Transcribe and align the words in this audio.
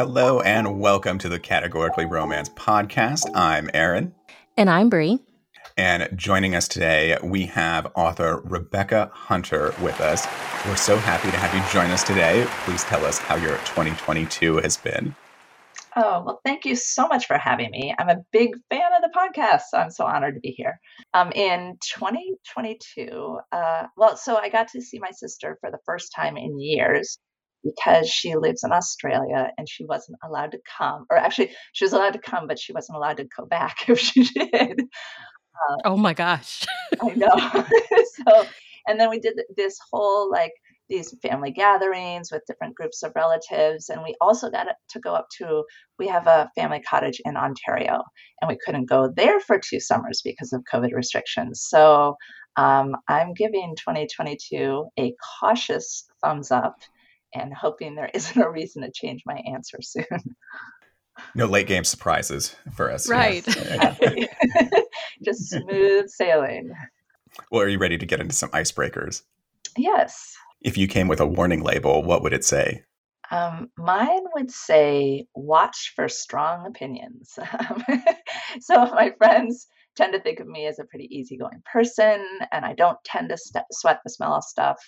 Hello 0.00 0.40
and 0.40 0.80
welcome 0.80 1.18
to 1.18 1.28
the 1.28 1.38
Categorically 1.38 2.06
Romance 2.06 2.48
podcast. 2.48 3.30
I'm 3.34 3.68
Aaron. 3.74 4.14
And 4.56 4.70
I'm 4.70 4.88
Bree. 4.88 5.18
And 5.76 6.08
joining 6.16 6.54
us 6.54 6.68
today, 6.68 7.18
we 7.22 7.44
have 7.44 7.92
author 7.94 8.40
Rebecca 8.46 9.10
Hunter 9.12 9.74
with 9.82 10.00
us. 10.00 10.26
We're 10.64 10.76
so 10.76 10.96
happy 10.96 11.30
to 11.30 11.36
have 11.36 11.54
you 11.54 11.62
join 11.70 11.90
us 11.90 12.02
today. 12.02 12.46
Please 12.64 12.82
tell 12.84 13.04
us 13.04 13.18
how 13.18 13.36
your 13.36 13.58
2022 13.58 14.56
has 14.56 14.78
been. 14.78 15.14
Oh, 15.94 16.22
well, 16.24 16.40
thank 16.46 16.64
you 16.64 16.76
so 16.76 17.06
much 17.06 17.26
for 17.26 17.36
having 17.36 17.70
me. 17.70 17.94
I'm 17.98 18.08
a 18.08 18.22
big 18.32 18.54
fan 18.70 18.94
of 18.96 19.02
the 19.02 19.10
podcast, 19.14 19.64
so 19.68 19.76
I'm 19.76 19.90
so 19.90 20.06
honored 20.06 20.34
to 20.34 20.40
be 20.40 20.52
here. 20.52 20.80
Um, 21.12 21.30
in 21.32 21.76
2022, 21.82 23.38
uh, 23.52 23.86
well, 23.98 24.16
so 24.16 24.38
I 24.38 24.48
got 24.48 24.68
to 24.68 24.80
see 24.80 24.98
my 24.98 25.10
sister 25.10 25.58
for 25.60 25.70
the 25.70 25.80
first 25.84 26.10
time 26.16 26.38
in 26.38 26.58
years 26.58 27.18
because 27.62 28.08
she 28.08 28.36
lives 28.36 28.64
in 28.64 28.72
Australia 28.72 29.50
and 29.58 29.68
she 29.68 29.84
wasn't 29.84 30.18
allowed 30.24 30.52
to 30.52 30.58
come, 30.78 31.06
or 31.10 31.16
actually, 31.16 31.50
she 31.72 31.84
was 31.84 31.92
allowed 31.92 32.12
to 32.12 32.18
come, 32.18 32.46
but 32.46 32.58
she 32.58 32.72
wasn't 32.72 32.96
allowed 32.96 33.18
to 33.18 33.28
go 33.36 33.46
back 33.46 33.76
if 33.88 33.98
she 33.98 34.24
did. 34.24 34.80
Uh, 34.80 35.76
oh 35.84 35.96
my 35.96 36.14
gosh. 36.14 36.66
I 37.00 37.08
know. 37.14 37.28
so, 38.26 38.46
and 38.86 38.98
then 38.98 39.10
we 39.10 39.18
did 39.18 39.40
this 39.56 39.78
whole 39.90 40.30
like 40.30 40.52
these 40.90 41.14
family 41.22 41.52
gatherings 41.52 42.30
with 42.30 42.42
different 42.46 42.74
groups 42.74 43.02
of 43.02 43.12
relatives. 43.14 43.88
And 43.88 44.02
we 44.02 44.14
also 44.20 44.50
got 44.50 44.66
to 44.90 45.00
go 45.00 45.14
up 45.14 45.28
to, 45.38 45.62
we 45.98 46.08
have 46.08 46.26
a 46.26 46.50
family 46.54 46.82
cottage 46.82 47.20
in 47.24 47.36
Ontario, 47.36 48.02
and 48.40 48.48
we 48.48 48.58
couldn't 48.62 48.90
go 48.90 49.10
there 49.14 49.40
for 49.40 49.58
two 49.58 49.80
summers 49.80 50.20
because 50.22 50.52
of 50.52 50.64
COVID 50.70 50.92
restrictions. 50.92 51.62
So 51.62 52.16
um, 52.56 52.96
I'm 53.08 53.32
giving 53.32 53.74
2022 53.76 54.86
a 54.98 55.14
cautious 55.40 56.06
thumbs 56.22 56.50
up 56.50 56.74
and 57.34 57.52
hoping 57.54 57.94
there 57.94 58.10
isn't 58.14 58.40
a 58.40 58.50
reason 58.50 58.82
to 58.82 58.90
change 58.92 59.22
my 59.26 59.40
answer 59.46 59.78
soon. 59.82 60.36
No 61.34 61.46
late 61.46 61.66
game 61.66 61.84
surprises 61.84 62.56
for 62.74 62.90
us. 62.90 63.08
Right. 63.08 63.44
Just 65.24 65.50
smooth 65.50 66.08
sailing. 66.08 66.72
Well, 67.50 67.62
are 67.62 67.68
you 67.68 67.78
ready 67.78 67.98
to 67.98 68.06
get 68.06 68.20
into 68.20 68.34
some 68.34 68.50
icebreakers? 68.50 69.22
Yes. 69.76 70.34
If 70.62 70.78
you 70.78 70.88
came 70.88 71.08
with 71.08 71.20
a 71.20 71.26
warning 71.26 71.62
label, 71.62 72.02
what 72.02 72.22
would 72.22 72.32
it 72.32 72.44
say? 72.44 72.84
Um, 73.30 73.70
mine 73.76 74.22
would 74.34 74.50
say, 74.50 75.26
watch 75.34 75.92
for 75.94 76.08
strong 76.08 76.66
opinions. 76.66 77.38
so 78.60 78.74
my 78.86 79.12
friends 79.18 79.68
tend 79.96 80.12
to 80.14 80.20
think 80.20 80.40
of 80.40 80.48
me 80.48 80.66
as 80.66 80.78
a 80.78 80.84
pretty 80.84 81.08
easygoing 81.10 81.62
person, 81.70 82.24
and 82.50 82.64
I 82.64 82.72
don't 82.74 82.98
tend 83.04 83.28
to 83.28 83.36
st- 83.36 83.64
sweat 83.70 84.00
the 84.02 84.10
smell 84.10 84.34
of 84.34 84.44
stuff. 84.44 84.78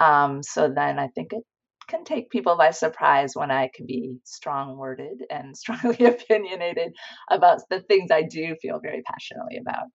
Um, 0.00 0.42
so 0.42 0.72
then 0.74 0.98
I 0.98 1.08
think 1.08 1.32
it 1.32 1.44
can 1.88 2.04
take 2.04 2.30
people 2.30 2.56
by 2.56 2.70
surprise 2.70 3.32
when 3.34 3.50
I 3.50 3.70
can 3.74 3.86
be 3.86 4.18
strong 4.24 4.76
worded 4.76 5.24
and 5.30 5.56
strongly 5.56 6.04
opinionated 6.04 6.94
about 7.30 7.60
the 7.70 7.80
things 7.80 8.10
I 8.10 8.22
do 8.22 8.56
feel 8.60 8.80
very 8.80 9.02
passionately 9.02 9.58
about. 9.58 9.86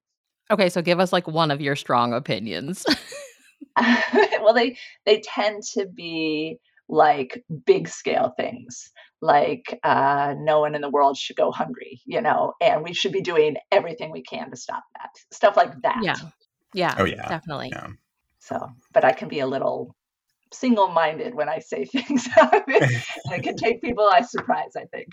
Okay, 0.52 0.70
so 0.70 0.82
give 0.82 1.00
us 1.00 1.14
like 1.14 1.28
one 1.28 1.52
of 1.52 1.62
your 1.62 1.76
strong 1.76 2.14
opinions. 2.14 2.86
well, 4.42 4.54
they 4.54 4.78
they 5.06 5.22
tend 5.22 5.64
to 5.74 5.86
be 5.86 6.58
like 6.90 7.44
big 7.66 7.88
scale 7.88 8.34
things 8.36 8.92
like 9.22 9.80
uh, 9.84 10.34
no 10.38 10.60
one 10.60 10.76
in 10.76 10.82
the 10.82 10.90
world 10.90 11.18
should 11.18 11.36
go 11.36 11.52
hungry 11.52 12.02
you 12.06 12.20
know 12.20 12.54
and 12.60 12.84
we 12.84 12.94
should 12.94 13.12
be 13.12 13.22
doing 13.22 13.56
everything 13.72 14.12
we 14.12 14.24
can 14.24 14.50
to 14.50 14.58
stop 14.58 14.84
that 14.98 15.10
stuff 15.32 15.56
like 15.56 15.72
that 15.84 16.00
yeah 16.02 16.16
yeah 16.74 16.96
oh 16.98 17.06
yeah 17.06 17.28
definitely 17.28 17.70
yeah. 17.72 17.88
so 18.40 18.68
but 18.92 19.06
i 19.06 19.12
can 19.12 19.28
be 19.28 19.40
a 19.40 19.48
little 19.48 19.96
single-minded 20.54 21.36
when 21.36 21.50
I 21.50 21.60
say 21.60 21.86
things. 21.92 22.28
it 22.38 23.44
can 23.44 23.56
take 23.56 23.82
people 23.82 24.08
by 24.10 24.22
surprise, 24.22 24.72
I 24.76 24.86
think. 24.86 25.10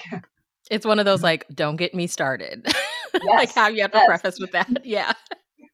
It's 0.71 0.87
one 0.87 0.99
of 0.99 1.05
those 1.05 1.23
like, 1.23 1.47
don't 1.55 1.77
get 1.77 1.95
me 1.95 2.07
started. 2.07 2.67
Yes, 2.67 3.23
like 3.27 3.55
how 3.55 3.69
you 3.69 3.83
have 3.83 3.93
to 3.93 3.99
yes. 3.99 4.07
preface 4.07 4.41
with 4.41 4.53
that. 4.53 4.85
Yeah. 4.85 5.13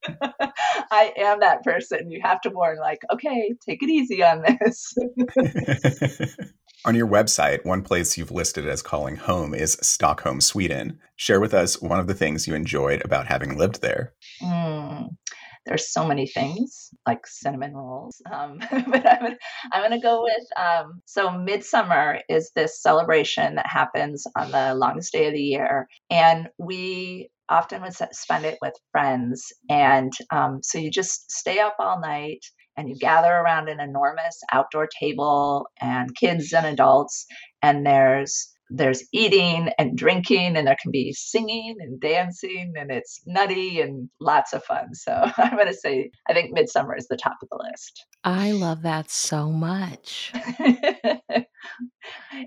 I 0.05 1.13
am 1.17 1.41
that 1.41 1.63
person. 1.63 2.11
You 2.11 2.21
have 2.23 2.41
to 2.43 2.51
warn, 2.51 2.79
like, 2.79 3.03
okay, 3.13 3.55
take 3.65 3.83
it 3.83 3.89
easy 3.89 4.23
on 4.23 4.43
this. 4.43 4.95
on 6.85 6.97
your 6.97 7.07
website, 7.07 7.65
one 7.65 7.83
place 7.83 8.19
you've 8.19 8.33
listed 8.33 8.67
as 8.69 8.83
calling 8.83 9.17
home 9.17 9.55
is 9.55 9.79
Stockholm, 9.81 10.41
Sweden. 10.41 10.99
Share 11.17 11.41
with 11.41 11.55
us 11.55 11.81
one 11.81 12.01
of 12.01 12.09
the 12.09 12.15
things 12.15 12.49
you 12.49 12.55
enjoyed 12.55 13.03
about 13.05 13.29
having 13.29 13.57
lived 13.57 13.81
there. 13.81 14.13
Mm. 14.43 15.17
There's 15.67 15.93
so 15.93 16.07
many 16.07 16.27
things 16.27 16.91
like 17.07 17.27
cinnamon 17.27 17.75
rolls, 17.75 18.21
um, 18.31 18.59
but 18.71 19.07
I'm 19.07 19.37
I'm 19.73 19.83
gonna 19.83 20.01
go 20.01 20.23
with 20.23 20.47
um, 20.57 21.03
so 21.07 21.31
midsummer 21.31 22.21
is 22.29 22.51
this 22.55 22.83
celebration 22.83 23.57
that 23.57 23.67
happens 23.67 24.27
on 24.37 24.51
the 24.51 24.75
longest 24.75 25.13
day 25.13 25.27
of 25.27 25.35
the 25.35 25.41
year, 25.41 25.89
and 26.11 26.49
we 26.59 27.31
often 27.49 27.83
would 27.83 27.95
spend 28.13 28.45
it 28.45 28.59
with 28.61 28.75
friends, 28.91 29.53
and 29.69 30.13
um, 30.31 30.61
so 30.63 30.79
you 30.79 30.91
just 30.91 31.31
stay 31.31 31.59
up 31.59 31.77
all 31.79 32.01
night 32.01 32.45
and 32.77 32.89
you 32.89 32.97
gather 32.97 33.31
around 33.31 33.69
an 33.69 33.81
enormous 33.81 34.41
outdoor 34.51 34.89
table 34.99 35.67
and 35.81 36.17
kids 36.17 36.53
and 36.55 36.67
adults 36.67 37.27
and 37.63 37.87
there's 37.87 38.52
there's 38.75 39.05
eating 39.13 39.71
and 39.79 39.97
drinking 39.97 40.57
and 40.57 40.67
there 40.67 40.77
can 40.81 40.91
be 40.91 41.13
singing 41.13 41.77
and 41.81 42.01
dancing 42.01 42.75
and 42.77 42.91
it's 42.91 43.21
nutty 43.27 43.81
and 43.81 44.09
lots 44.21 44.53
of 44.53 44.65
fun. 44.65 44.95
So 44.95 45.13
i'm 45.37 45.57
going 45.57 45.67
to 45.67 45.75
say 45.75 46.11
i 46.29 46.33
think 46.33 46.53
midsummer 46.53 46.97
is 46.97 47.09
the 47.09 47.17
top 47.17 47.37
of 47.43 47.49
the 47.51 47.59
list. 47.71 48.07
I 48.25 48.53
love 48.53 48.83
that 48.83 49.11
so 49.11 49.51
much. 49.51 50.33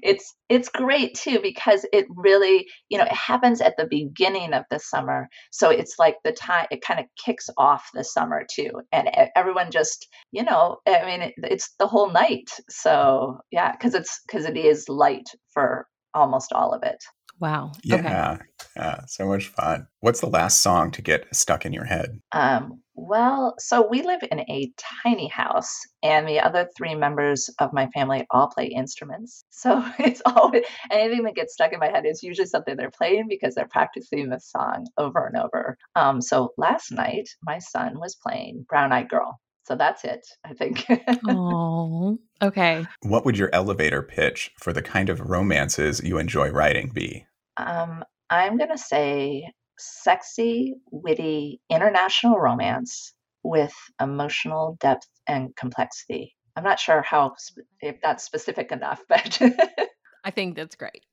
It's 0.02 0.36
it's 0.50 0.70
great 0.70 1.16
too 1.16 1.40
because 1.42 1.86
it 1.94 2.06
really 2.10 2.68
you 2.90 2.98
know 2.98 3.06
it 3.06 3.14
happens 3.14 3.62
at 3.62 3.76
the 3.78 3.88
beginning 3.88 4.54
of 4.54 4.64
the 4.70 4.80
summer. 4.80 5.30
So 5.52 5.70
it's 5.70 5.96
like 5.98 6.18
the 6.24 6.32
time 6.32 6.68
it 6.72 6.82
kind 6.82 7.00
of 7.00 7.06
kicks 7.24 7.50
off 7.58 7.90
the 7.94 8.04
summer 8.04 8.46
too 8.50 8.72
and 8.92 9.10
everyone 9.36 9.72
just 9.72 10.08
you 10.32 10.44
know 10.44 10.78
i 10.88 11.06
mean 11.06 11.22
it, 11.22 11.34
it's 11.38 11.74
the 11.80 11.88
whole 11.88 12.12
night. 12.12 12.52
So 12.70 13.40
yeah 13.52 13.72
because 13.72 13.94
it's 13.94 14.22
because 14.28 14.46
it 14.46 14.58
is 14.58 14.90
light 14.90 15.30
for 15.54 15.88
almost 16.16 16.54
all 16.54 16.74
of 16.74 16.84
it. 16.84 17.04
Wow. 17.40 17.74
Yeah. 17.84 17.96
Okay. 17.98 18.44
Yeah. 18.78 19.02
So 19.08 19.28
much 19.28 19.48
fun. 19.48 19.88
What's 20.00 20.22
the 20.22 20.30
last 20.30 20.62
song 20.62 20.92
to 20.92 21.02
get 21.02 21.28
stuck 21.36 21.66
in 21.66 21.74
your 21.74 21.86
head? 21.86 22.20
Um, 22.32 22.82
well, 22.94 23.56
so 23.60 23.86
we 23.86 24.04
live 24.04 24.22
in 24.32 24.40
a 24.40 24.72
tiny 25.04 25.28
house, 25.28 25.82
and 26.02 26.28
the 26.28 26.40
other 26.40 26.70
three 26.78 26.96
members 26.96 27.50
of 27.60 27.74
my 27.74 27.88
family 27.88 28.26
all 28.32 28.48
play 28.48 28.68
instruments. 28.68 29.44
So 29.52 29.84
it's 30.00 30.22
always 30.26 30.64
anything 30.92 31.24
that 31.24 31.36
gets 31.36 31.54
stuck 31.54 31.74
in 31.74 31.80
my 31.80 31.88
head 31.88 32.06
is 32.06 32.22
usually 32.22 32.46
something 32.46 32.76
they're 32.78 32.92
playing 32.92 33.26
because 33.28 33.56
they're 33.56 33.68
practicing 33.68 34.30
the 34.30 34.40
song 34.40 34.86
over 34.98 35.26
and 35.26 35.38
over. 35.38 35.78
Um, 35.96 36.22
so 36.22 36.54
last 36.58 36.92
night, 36.92 37.28
my 37.42 37.58
son 37.60 38.00
was 38.00 38.16
playing 38.16 38.66
Brown 38.70 38.94
Eyed 38.94 39.10
Girl. 39.10 39.40
So 39.66 39.76
that's 39.76 40.04
it, 40.04 40.26
I 40.44 40.54
think. 40.54 40.86
Oh, 41.28 42.20
okay. 42.42 42.86
What 43.02 43.26
would 43.26 43.38
your 43.38 43.50
elevator 43.52 44.04
pitch 44.04 44.52
for 44.60 44.72
the 44.72 44.82
kind 44.82 45.10
of 45.10 45.20
romances 45.22 46.02
you 46.04 46.18
enjoy 46.18 46.50
writing 46.50 46.92
be? 46.94 47.26
Um, 47.58 48.04
I'm 48.30 48.58
going 48.58 48.70
to 48.70 48.78
say 48.78 49.52
sexy, 49.78 50.76
witty, 50.92 51.62
international 51.70 52.38
romance 52.38 53.14
with 53.44 53.74
emotional 54.00 54.78
depth 54.80 55.08
and 55.28 55.56
complexity. 55.56 56.36
I'm 56.56 56.64
not 56.64 56.80
sure 56.80 57.02
how 57.02 57.36
if 57.82 58.00
that's 58.02 58.24
specific 58.24 58.72
enough, 58.72 59.02
but 59.10 59.42
I 60.26 60.32
think 60.32 60.56
that's 60.56 60.76
great. 60.76 61.06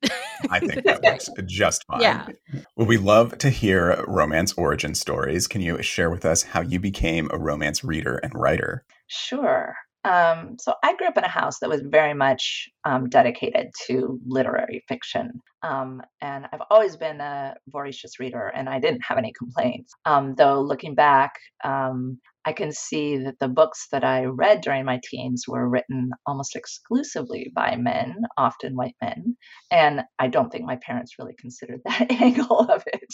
I 0.49 0.59
think 0.59 0.83
that 0.85 1.03
works 1.03 1.29
just 1.45 1.85
fine. 1.85 2.01
Yeah. 2.01 2.27
Well, 2.75 2.87
we 2.87 2.97
love 2.97 3.37
to 3.37 3.49
hear 3.51 4.03
romance 4.07 4.53
origin 4.53 4.95
stories. 4.95 5.47
Can 5.47 5.61
you 5.61 5.81
share 5.83 6.09
with 6.09 6.25
us 6.25 6.41
how 6.41 6.61
you 6.61 6.79
became 6.79 7.29
a 7.31 7.37
romance 7.37 7.83
reader 7.83 8.17
and 8.17 8.33
writer? 8.33 8.83
Sure. 9.07 9.75
Um, 10.03 10.57
so 10.59 10.73
I 10.83 10.95
grew 10.95 11.07
up 11.07 11.17
in 11.17 11.23
a 11.23 11.29
house 11.29 11.59
that 11.59 11.69
was 11.69 11.81
very 11.81 12.13
much 12.13 12.67
um, 12.83 13.07
dedicated 13.07 13.67
to 13.87 14.19
literary 14.25 14.83
fiction. 14.87 15.31
Um, 15.61 16.01
and 16.19 16.45
I've 16.51 16.63
always 16.69 16.97
been 16.97 17.21
a 17.21 17.55
voracious 17.67 18.19
reader, 18.19 18.47
and 18.47 18.67
I 18.67 18.79
didn't 18.79 19.03
have 19.07 19.17
any 19.17 19.31
complaints. 19.37 19.93
Um, 20.05 20.35
though 20.35 20.59
looking 20.59 20.95
back, 20.95 21.33
um, 21.63 22.19
I 22.45 22.53
can 22.53 22.71
see 22.71 23.17
that 23.17 23.39
the 23.39 23.47
books 23.47 23.87
that 23.91 24.03
I 24.03 24.25
read 24.25 24.61
during 24.61 24.85
my 24.85 24.99
teens 25.03 25.45
were 25.47 25.69
written 25.69 26.11
almost 26.25 26.55
exclusively 26.55 27.51
by 27.55 27.75
men, 27.75 28.15
often 28.37 28.75
white 28.75 28.95
men. 29.01 29.37
And 29.71 30.01
I 30.19 30.27
don't 30.27 30.51
think 30.51 30.65
my 30.65 30.77
parents 30.85 31.15
really 31.17 31.35
considered 31.39 31.81
that 31.85 32.11
angle 32.11 32.59
of 32.69 32.83
it. 32.87 33.13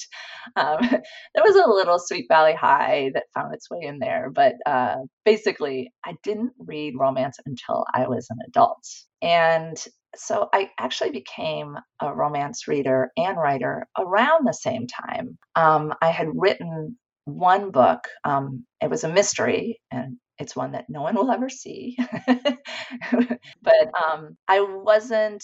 Um, 0.55 0.79
there 0.81 1.43
was 1.43 1.55
a 1.55 1.69
little 1.69 1.99
Sweet 1.99 2.25
Valley 2.29 2.53
High 2.53 3.11
that 3.13 3.25
found 3.33 3.53
its 3.53 3.69
way 3.69 3.81
in 3.83 3.99
there, 3.99 4.29
but 4.33 4.55
uh, 4.65 4.97
basically, 5.25 5.91
I 6.05 6.15
didn't 6.23 6.53
read 6.57 6.95
romance 6.97 7.37
until 7.45 7.85
I 7.93 8.07
was 8.07 8.27
an 8.29 8.37
adult. 8.47 8.83
And 9.21 9.77
so 10.15 10.49
I 10.53 10.71
actually 10.79 11.11
became 11.11 11.75
a 12.01 12.13
romance 12.13 12.67
reader 12.67 13.11
and 13.15 13.37
writer 13.37 13.87
around 13.97 14.47
the 14.47 14.53
same 14.53 14.87
time. 14.87 15.37
Um, 15.55 15.93
I 16.01 16.09
had 16.09 16.27
written 16.33 16.97
one 17.25 17.71
book. 17.71 17.99
Um, 18.23 18.65
it 18.81 18.89
was 18.89 19.03
a 19.03 19.09
mystery, 19.09 19.81
and 19.91 20.17
it's 20.37 20.55
one 20.55 20.71
that 20.71 20.85
no 20.89 21.01
one 21.01 21.15
will 21.15 21.31
ever 21.31 21.49
see. 21.49 21.97
but 22.27 23.89
um, 24.07 24.37
I 24.47 24.61
wasn't 24.61 25.43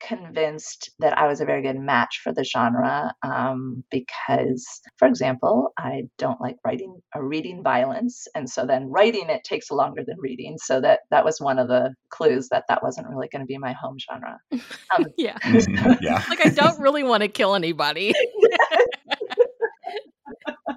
convinced 0.00 0.90
that 0.98 1.16
I 1.16 1.26
was 1.26 1.40
a 1.40 1.44
very 1.44 1.62
good 1.62 1.78
match 1.78 2.20
for 2.22 2.32
the 2.32 2.44
genre 2.44 3.12
um, 3.22 3.82
because, 3.90 4.66
for 4.98 5.08
example, 5.08 5.72
I 5.78 6.04
don't 6.18 6.40
like 6.40 6.56
writing 6.64 7.00
or 7.14 7.26
reading 7.26 7.62
violence, 7.62 8.26
and 8.34 8.48
so 8.48 8.66
then 8.66 8.90
writing 8.90 9.28
it 9.28 9.44
takes 9.44 9.70
longer 9.70 10.02
than 10.06 10.16
reading. 10.18 10.56
So 10.58 10.80
that 10.80 11.00
that 11.10 11.24
was 11.24 11.40
one 11.40 11.58
of 11.58 11.68
the 11.68 11.94
clues 12.10 12.48
that 12.50 12.64
that 12.68 12.82
wasn't 12.82 13.08
really 13.08 13.28
going 13.28 13.42
to 13.42 13.46
be 13.46 13.58
my 13.58 13.72
home 13.72 13.96
genre. 13.98 14.38
Um, 14.96 15.06
yeah, 15.18 15.36
mm-hmm. 15.38 15.92
yeah. 16.00 16.22
like 16.28 16.44
I 16.44 16.48
don't 16.50 16.78
really 16.78 17.02
want 17.02 17.22
to 17.22 17.28
kill 17.28 17.54
anybody. 17.54 18.14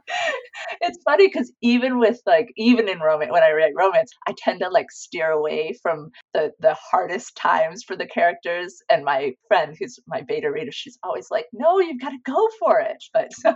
it's 0.81 0.99
funny 1.03 1.27
because 1.27 1.51
even 1.61 1.99
with 1.99 2.19
like 2.25 2.51
even 2.57 2.87
in 2.87 2.99
romance 2.99 3.31
when 3.31 3.43
i 3.43 3.51
write 3.51 3.73
romance 3.75 4.11
i 4.27 4.33
tend 4.37 4.59
to 4.59 4.69
like 4.69 4.91
steer 4.91 5.29
away 5.31 5.73
from 5.81 6.09
the 6.33 6.51
the 6.59 6.75
hardest 6.75 7.35
times 7.35 7.83
for 7.83 7.95
the 7.95 8.07
characters 8.07 8.81
and 8.89 9.03
my 9.03 9.31
friend 9.47 9.75
who's 9.79 9.99
my 10.07 10.21
beta 10.27 10.51
reader 10.51 10.71
she's 10.71 10.97
always 11.03 11.27
like 11.31 11.45
no 11.53 11.79
you've 11.79 12.01
got 12.01 12.09
to 12.09 12.17
go 12.25 12.47
for 12.59 12.79
it. 12.79 13.03
But 13.13 13.33
so, 13.33 13.53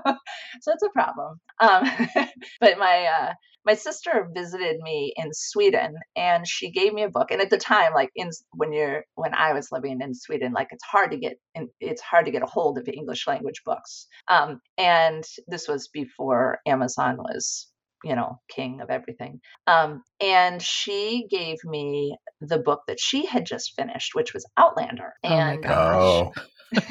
so 0.61 0.71
it's 0.71 0.83
a 0.83 0.89
problem. 0.89 1.39
Um 1.59 1.83
but 2.59 2.77
my 2.77 3.05
uh 3.05 3.33
my 3.65 3.75
sister 3.75 4.29
visited 4.33 4.79
me 4.81 5.13
in 5.15 5.29
Sweden 5.33 5.95
and 6.15 6.47
she 6.47 6.71
gave 6.71 6.93
me 6.93 7.03
a 7.03 7.09
book. 7.09 7.31
And 7.31 7.41
at 7.41 7.49
the 7.49 7.57
time, 7.57 7.93
like 7.93 8.09
in 8.15 8.29
when 8.51 8.73
you're 8.73 9.03
when 9.15 9.33
I 9.33 9.53
was 9.53 9.71
living 9.71 10.01
in 10.01 10.13
Sweden, 10.13 10.53
like 10.53 10.67
it's 10.71 10.83
hard 10.83 11.11
to 11.11 11.17
get 11.17 11.37
in, 11.55 11.69
it's 11.79 12.01
hard 12.01 12.25
to 12.25 12.31
get 12.31 12.43
a 12.43 12.47
hold 12.47 12.77
of 12.77 12.87
English 12.87 13.27
language 13.27 13.61
books. 13.65 14.07
Um, 14.27 14.59
and 14.77 15.23
this 15.47 15.67
was 15.67 15.87
before 15.87 16.59
Amazon 16.65 17.17
was 17.17 17.69
you 18.03 18.15
know 18.15 18.37
king 18.53 18.81
of 18.81 18.89
everything 18.89 19.39
um, 19.65 20.03
and 20.19 20.61
she 20.61 21.25
gave 21.29 21.57
me 21.63 22.17
the 22.41 22.59
book 22.59 22.81
that 22.87 22.99
she 22.99 23.25
had 23.25 23.45
just 23.45 23.73
finished 23.77 24.13
which 24.13 24.33
was 24.33 24.45
outlander 24.57 25.13
oh 25.23 25.29
and 25.29 25.61
my 25.61 25.67
gosh. 25.67 26.33
Oh. 26.75 26.87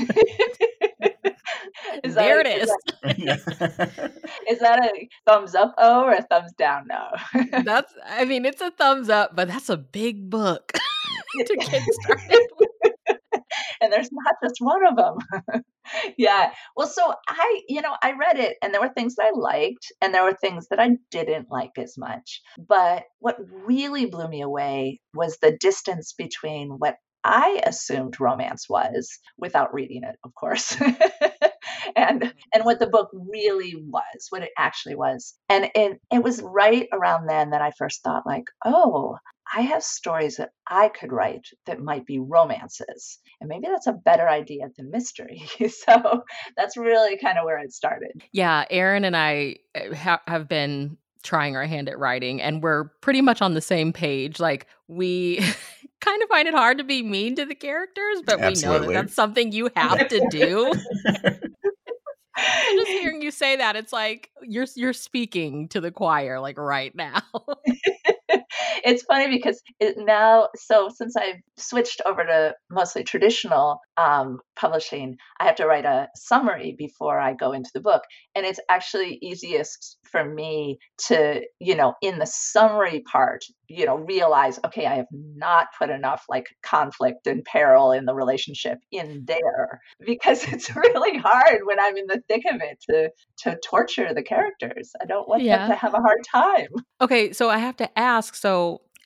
is 2.04 2.14
there 2.14 2.40
it 2.40 2.46
is. 2.46 2.62
Is 2.62 2.76
that, 3.02 4.12
is 4.48 4.58
that 4.60 4.84
a 4.84 5.08
thumbs 5.26 5.54
up 5.54 5.74
O 5.78 6.04
or 6.04 6.12
a 6.12 6.22
thumbs 6.22 6.52
down 6.58 6.86
no? 6.88 7.08
that's 7.64 7.92
I 8.06 8.24
mean 8.24 8.44
it's 8.44 8.60
a 8.60 8.70
thumbs 8.70 9.08
up, 9.08 9.34
but 9.34 9.48
that's 9.48 9.68
a 9.68 9.76
big 9.76 10.30
book 10.30 10.72
to 10.72 11.56
get 11.56 11.82
started 12.02 12.46
and 13.80 13.92
there's 13.92 14.10
not 14.12 14.34
just 14.42 14.56
one 14.60 14.86
of 14.86 14.96
them. 14.96 15.64
yeah. 16.16 16.52
Well, 16.76 16.86
so 16.86 17.14
I, 17.28 17.60
you 17.68 17.82
know, 17.82 17.94
I 18.02 18.12
read 18.12 18.38
it 18.38 18.56
and 18.62 18.72
there 18.72 18.80
were 18.80 18.92
things 18.94 19.16
that 19.16 19.26
I 19.26 19.38
liked 19.38 19.92
and 20.00 20.14
there 20.14 20.24
were 20.24 20.36
things 20.40 20.68
that 20.68 20.80
I 20.80 20.90
didn't 21.10 21.50
like 21.50 21.78
as 21.78 21.98
much. 21.98 22.40
But 22.58 23.04
what 23.18 23.38
really 23.66 24.06
blew 24.06 24.28
me 24.28 24.40
away 24.42 25.00
was 25.14 25.38
the 25.38 25.56
distance 25.58 26.14
between 26.16 26.70
what 26.70 26.96
I 27.24 27.60
assumed 27.64 28.20
romance 28.20 28.68
was 28.68 29.18
without 29.36 29.74
reading 29.74 30.02
it, 30.04 30.16
of 30.24 30.34
course. 30.34 30.76
And 31.96 32.22
mm-hmm. 32.22 32.38
and 32.54 32.64
what 32.64 32.78
the 32.78 32.86
book 32.86 33.10
really 33.12 33.74
was, 33.76 34.26
what 34.30 34.42
it 34.42 34.52
actually 34.58 34.94
was. 34.94 35.34
And 35.48 35.70
it 35.74 36.00
it 36.12 36.22
was 36.22 36.42
right 36.42 36.88
around 36.92 37.26
then 37.26 37.50
that 37.50 37.62
I 37.62 37.72
first 37.78 38.02
thought 38.02 38.26
like, 38.26 38.44
oh, 38.64 39.16
I 39.54 39.62
have 39.62 39.82
stories 39.82 40.36
that 40.36 40.50
I 40.66 40.88
could 40.88 41.12
write 41.12 41.46
that 41.66 41.80
might 41.80 42.06
be 42.06 42.18
romances. 42.18 43.18
And 43.40 43.48
maybe 43.48 43.66
that's 43.68 43.86
a 43.86 43.92
better 43.92 44.28
idea 44.28 44.68
than 44.76 44.90
mystery. 44.90 45.42
so 45.68 46.24
that's 46.56 46.76
really 46.76 47.18
kind 47.18 47.38
of 47.38 47.44
where 47.44 47.58
it 47.58 47.72
started. 47.72 48.22
Yeah, 48.32 48.64
Erin 48.70 49.04
and 49.04 49.16
I 49.16 49.56
eh, 49.74 49.94
ha- 49.94 50.22
have 50.26 50.48
been 50.48 50.96
trying 51.22 51.56
our 51.56 51.66
hand 51.66 51.88
at 51.88 51.98
writing 51.98 52.42
and 52.42 52.62
we're 52.62 52.84
pretty 53.00 53.20
much 53.20 53.40
on 53.40 53.54
the 53.54 53.60
same 53.60 53.92
page 53.92 54.40
like 54.40 54.66
we 54.88 55.36
kind 56.00 56.22
of 56.22 56.28
find 56.28 56.48
it 56.48 56.54
hard 56.54 56.78
to 56.78 56.84
be 56.84 57.02
mean 57.02 57.36
to 57.36 57.44
the 57.44 57.54
characters 57.54 58.22
but 58.26 58.40
Absolutely. 58.40 58.80
we 58.80 58.86
know 58.86 58.92
that 58.92 59.02
that's 59.02 59.14
something 59.14 59.52
you 59.52 59.70
have 59.76 60.08
to 60.08 60.26
do 60.30 60.72
just 62.76 62.88
hearing 62.88 63.22
you 63.22 63.30
say 63.30 63.56
that 63.56 63.76
it's 63.76 63.92
like 63.92 64.30
you're 64.42 64.66
you're 64.74 64.92
speaking 64.92 65.68
to 65.68 65.80
the 65.80 65.90
choir 65.90 66.40
like 66.40 66.58
right 66.58 66.94
now 66.94 67.22
it's 68.84 69.02
funny 69.02 69.28
because 69.28 69.60
it 69.80 69.96
now, 69.98 70.48
so 70.56 70.88
since 70.94 71.16
I've 71.16 71.40
switched 71.56 72.00
over 72.06 72.24
to 72.24 72.54
mostly 72.70 73.04
traditional 73.04 73.80
um, 73.96 74.38
publishing, 74.56 75.16
I 75.40 75.44
have 75.46 75.56
to 75.56 75.66
write 75.66 75.84
a 75.84 76.08
summary 76.16 76.74
before 76.78 77.20
I 77.20 77.34
go 77.34 77.52
into 77.52 77.70
the 77.74 77.80
book. 77.80 78.02
And 78.34 78.46
it's 78.46 78.60
actually 78.68 79.18
easiest 79.22 79.98
for 80.10 80.24
me 80.24 80.78
to, 81.08 81.42
you 81.58 81.74
know, 81.74 81.94
in 82.02 82.18
the 82.18 82.26
summary 82.26 83.02
part, 83.10 83.44
you 83.68 83.86
know, 83.86 83.96
realize, 83.96 84.58
okay, 84.64 84.86
I 84.86 84.96
have 84.96 85.06
not 85.12 85.68
put 85.78 85.90
enough 85.90 86.24
like 86.28 86.46
conflict 86.62 87.26
and 87.26 87.44
peril 87.44 87.92
in 87.92 88.04
the 88.04 88.14
relationship 88.14 88.78
in 88.90 89.24
there 89.26 89.80
because 90.04 90.44
it's 90.52 90.74
really 90.76 91.18
hard 91.18 91.60
when 91.64 91.80
I'm 91.80 91.96
in 91.96 92.06
the 92.06 92.22
thick 92.28 92.42
of 92.50 92.60
it 92.60 92.78
to 92.90 93.10
to 93.38 93.58
torture 93.64 94.14
the 94.14 94.22
characters. 94.22 94.92
I 95.00 95.06
don't 95.06 95.28
want 95.28 95.42
yeah. 95.42 95.58
them 95.58 95.70
to 95.70 95.76
have 95.76 95.94
a 95.94 96.00
hard 96.00 96.20
time. 96.32 96.68
Okay, 97.00 97.32
so 97.32 97.50
I 97.50 97.58
have 97.58 97.76
to 97.78 97.98
ask, 97.98 98.34
so 98.34 98.51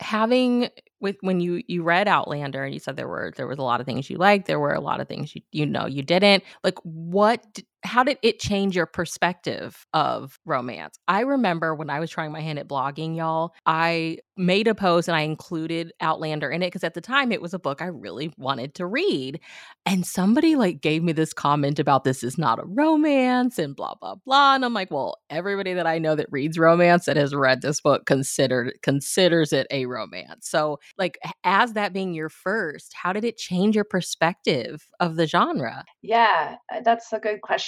having 0.00 0.68
with 1.00 1.16
when 1.20 1.40
you 1.40 1.62
you 1.66 1.82
read 1.82 2.08
Outlander 2.08 2.64
and 2.64 2.72
you 2.74 2.80
said 2.80 2.96
there 2.96 3.08
were 3.08 3.32
there 3.36 3.46
was 3.46 3.58
a 3.58 3.62
lot 3.62 3.80
of 3.80 3.86
things 3.86 4.08
you 4.10 4.18
liked, 4.18 4.46
there 4.46 4.60
were 4.60 4.74
a 4.74 4.80
lot 4.80 5.00
of 5.00 5.08
things 5.08 5.34
you 5.34 5.42
you 5.52 5.66
know 5.66 5.86
you 5.86 6.02
didn't. 6.02 6.42
Like 6.64 6.78
what 6.82 7.60
how 7.82 8.02
did 8.02 8.18
it 8.22 8.38
change 8.38 8.74
your 8.74 8.86
perspective 8.86 9.86
of 9.92 10.38
romance? 10.44 10.98
I 11.08 11.20
remember 11.20 11.74
when 11.74 11.90
I 11.90 12.00
was 12.00 12.10
trying 12.10 12.32
my 12.32 12.40
hand 12.40 12.58
at 12.58 12.68
blogging, 12.68 13.16
y'all, 13.16 13.54
I 13.64 14.18
made 14.36 14.68
a 14.68 14.74
post 14.74 15.08
and 15.08 15.16
I 15.16 15.22
included 15.22 15.92
Outlander 16.00 16.50
in 16.50 16.62
it 16.62 16.66
because 16.66 16.84
at 16.84 16.94
the 16.94 17.00
time 17.00 17.32
it 17.32 17.40
was 17.40 17.54
a 17.54 17.58
book 17.58 17.80
I 17.80 17.86
really 17.86 18.32
wanted 18.36 18.74
to 18.74 18.86
read. 18.86 19.40
And 19.86 20.04
somebody 20.04 20.56
like 20.56 20.80
gave 20.80 21.02
me 21.02 21.12
this 21.12 21.32
comment 21.32 21.78
about 21.78 22.04
this 22.04 22.22
is 22.22 22.36
not 22.36 22.58
a 22.58 22.66
romance 22.66 23.58
and 23.58 23.74
blah 23.74 23.94
blah 24.00 24.16
blah. 24.26 24.54
And 24.54 24.64
I'm 24.64 24.74
like, 24.74 24.90
well, 24.90 25.18
everybody 25.30 25.72
that 25.74 25.86
I 25.86 25.98
know 25.98 26.14
that 26.16 26.26
reads 26.30 26.58
romance 26.58 27.06
that 27.06 27.16
has 27.16 27.34
read 27.34 27.62
this 27.62 27.80
book 27.80 28.04
considered 28.04 28.74
considers 28.82 29.52
it 29.52 29.66
a 29.70 29.86
romance. 29.86 30.48
So 30.48 30.78
like 30.98 31.18
as 31.44 31.72
that 31.74 31.92
being 31.92 32.12
your 32.12 32.28
first, 32.28 32.92
how 32.94 33.12
did 33.12 33.24
it 33.24 33.38
change 33.38 33.74
your 33.74 33.84
perspective 33.84 34.86
of 35.00 35.16
the 35.16 35.26
genre? 35.26 35.84
Yeah, 36.02 36.56
uh, 36.74 36.80
that's 36.84 37.12
a 37.12 37.18
good 37.18 37.40
question. 37.40 37.65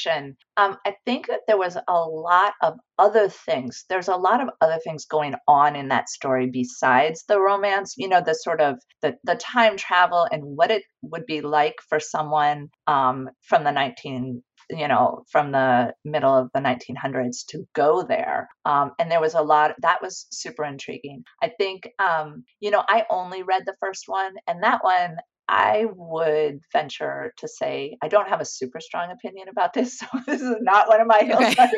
Um, 0.57 0.77
I 0.87 0.95
think 1.05 1.27
that 1.29 1.41
there 1.47 1.59
was 1.59 1.77
a 1.77 2.01
lot 2.01 2.55
of 2.63 2.75
other 2.99 3.29
things. 3.29 3.85
There's 3.89 4.09
a 4.09 4.17
lot 4.17 4.41
of 4.41 4.49
other 4.61 4.79
things 4.85 5.05
going 5.07 5.35
on 5.47 5.77
in 5.77 5.89
that 5.89 6.09
story 6.09 6.49
besides 6.51 7.25
the 7.29 7.41
romance. 7.41 7.95
You 7.97 8.09
know, 8.09 8.21
the 8.21 8.35
sort 8.35 8.61
of 8.61 8.79
the 9.03 9.17
the 9.25 9.37
time 9.37 9.77
travel 9.77 10.27
and 10.31 10.43
what 10.45 10.71
it 10.71 10.83
would 11.03 11.27
be 11.27 11.41
like 11.41 11.77
for 11.89 12.01
someone 12.01 12.69
um, 12.87 13.31
from 13.43 13.65
the 13.65 13.73
19 13.73 14.43
you 14.71 14.89
know, 14.89 15.25
from 15.31 15.53
the 15.53 15.95
middle 16.05 16.35
of 16.37 16.51
the 16.53 16.61
1900s 16.61 17.47
to 17.49 17.67
go 17.75 18.03
there. 18.03 18.49
Um, 18.65 18.93
and 18.99 19.11
there 19.11 19.21
was 19.21 19.35
a 19.35 19.41
lot, 19.41 19.75
that 19.81 20.03
was 20.03 20.27
super 20.31 20.65
intriguing. 20.65 21.25
I 21.43 21.49
think, 21.59 21.89
um, 21.99 22.45
you 22.61 22.71
know, 22.71 22.83
I 22.87 23.05
only 23.11 23.43
read 23.43 23.63
the 23.65 23.77
first 23.81 24.05
one, 24.07 24.35
and 24.47 24.63
that 24.63 24.85
one, 24.85 25.17
I 25.49 25.87
would 25.95 26.61
venture 26.73 27.33
to 27.39 27.49
say 27.49 27.97
I 28.03 28.09
don't 28.09 28.29
have 28.29 28.41
a 28.41 28.45
super 28.45 28.81
strong 28.81 29.11
opinion 29.11 29.49
about 29.49 29.73
this, 29.73 29.99
so 29.99 30.07
this 30.27 30.43
is 30.43 30.57
not 30.61 30.89
one 30.89 31.01
of 31.01 31.07
my 31.07 31.21
hills. 31.21 31.43
Okay. 31.43 31.71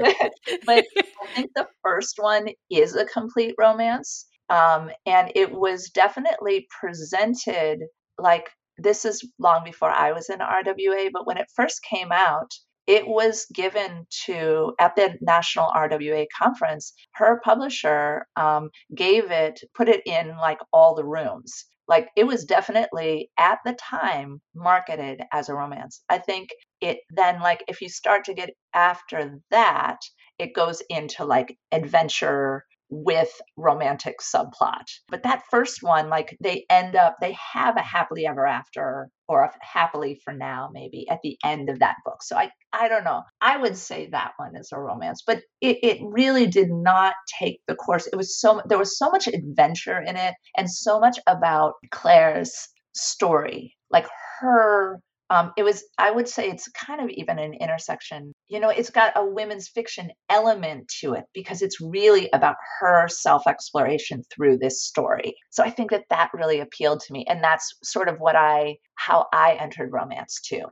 but, 0.66 0.84
I 0.94 1.34
think 1.34 1.50
the 1.54 1.66
first 1.82 2.16
one 2.18 2.48
is 2.70 2.94
a 2.94 3.04
complete 3.06 3.54
romance, 3.58 4.26
um, 4.48 4.90
and 5.06 5.32
it 5.34 5.52
was 5.52 5.90
definitely 5.90 6.66
presented 6.80 7.80
like 8.18 8.48
this 8.78 9.04
is 9.04 9.26
long 9.38 9.64
before 9.64 9.90
I 9.90 10.12
was 10.12 10.30
in 10.30 10.38
RWA, 10.38 11.10
but 11.12 11.26
when 11.26 11.36
it 11.36 11.50
first 11.54 11.82
came 11.82 12.12
out, 12.12 12.52
it 12.86 13.06
was 13.06 13.46
given 13.54 14.06
to 14.26 14.72
at 14.80 14.96
the 14.96 15.16
national 15.20 15.70
rwa 15.70 16.26
conference 16.36 16.92
her 17.14 17.40
publisher 17.44 18.26
um, 18.36 18.70
gave 18.96 19.30
it 19.30 19.60
put 19.74 19.88
it 19.88 20.02
in 20.04 20.36
like 20.36 20.58
all 20.72 20.94
the 20.96 21.04
rooms 21.04 21.64
like 21.92 22.08
it 22.16 22.26
was 22.26 22.44
definitely 22.44 23.30
at 23.38 23.58
the 23.64 23.74
time 23.74 24.40
marketed 24.54 25.20
as 25.32 25.48
a 25.48 25.54
romance 25.54 26.02
i 26.08 26.18
think 26.18 26.48
it 26.80 26.98
then 27.10 27.40
like 27.40 27.62
if 27.68 27.80
you 27.82 27.88
start 27.88 28.24
to 28.24 28.34
get 28.34 28.50
after 28.74 29.38
that 29.50 29.98
it 30.38 30.54
goes 30.54 30.82
into 30.88 31.24
like 31.24 31.56
adventure 31.70 32.64
with 32.92 33.30
romantic 33.56 34.16
subplot. 34.20 34.84
But 35.08 35.22
that 35.22 35.44
first 35.50 35.82
one, 35.82 36.10
like 36.10 36.36
they 36.42 36.66
end 36.68 36.94
up, 36.94 37.16
they 37.20 37.34
have 37.54 37.76
a 37.78 37.82
happily 37.82 38.26
ever 38.26 38.46
after 38.46 39.08
or 39.32 39.50
happily 39.60 40.20
for 40.24 40.32
now, 40.32 40.70
maybe 40.72 41.06
at 41.08 41.20
the 41.22 41.36
end 41.44 41.68
of 41.70 41.78
that 41.78 41.96
book. 42.04 42.22
So 42.22 42.36
I, 42.36 42.50
I 42.72 42.88
don't 42.88 43.04
know. 43.04 43.22
I 43.40 43.56
would 43.56 43.76
say 43.76 44.08
that 44.10 44.32
one 44.36 44.56
is 44.56 44.70
a 44.72 44.78
romance, 44.78 45.22
but 45.26 45.42
it, 45.60 45.78
it 45.82 45.98
really 46.02 46.46
did 46.46 46.70
not 46.70 47.14
take 47.38 47.60
the 47.66 47.74
course. 47.74 48.06
It 48.06 48.16
was 48.16 48.38
so, 48.38 48.60
there 48.66 48.78
was 48.78 48.98
so 48.98 49.10
much 49.10 49.26
adventure 49.26 50.00
in 50.00 50.16
it 50.16 50.34
and 50.56 50.70
so 50.70 51.00
much 51.00 51.18
about 51.26 51.74
Claire's 51.90 52.68
story, 52.94 53.74
like 53.90 54.06
her 54.40 55.00
um, 55.32 55.52
it 55.56 55.62
was 55.62 55.84
i 55.98 56.10
would 56.10 56.28
say 56.28 56.48
it's 56.48 56.68
kind 56.68 57.00
of 57.00 57.08
even 57.10 57.38
an 57.38 57.54
intersection 57.54 58.32
you 58.48 58.60
know 58.60 58.68
it's 58.68 58.90
got 58.90 59.12
a 59.16 59.24
women's 59.24 59.68
fiction 59.68 60.10
element 60.28 60.86
to 61.00 61.14
it 61.14 61.24
because 61.32 61.62
it's 61.62 61.80
really 61.80 62.28
about 62.32 62.56
her 62.80 63.08
self 63.08 63.46
exploration 63.46 64.22
through 64.32 64.58
this 64.58 64.82
story. 64.82 65.34
So 65.50 65.62
i 65.62 65.70
think 65.70 65.90
that 65.90 66.04
that 66.10 66.30
really 66.34 66.60
appealed 66.60 67.00
to 67.00 67.12
me 67.12 67.24
and 67.28 67.42
that's 67.42 67.74
sort 67.82 68.08
of 68.08 68.18
what 68.18 68.36
i 68.36 68.76
how 68.94 69.26
i 69.32 69.54
entered 69.54 69.90
romance 69.92 70.40
too 70.40 70.64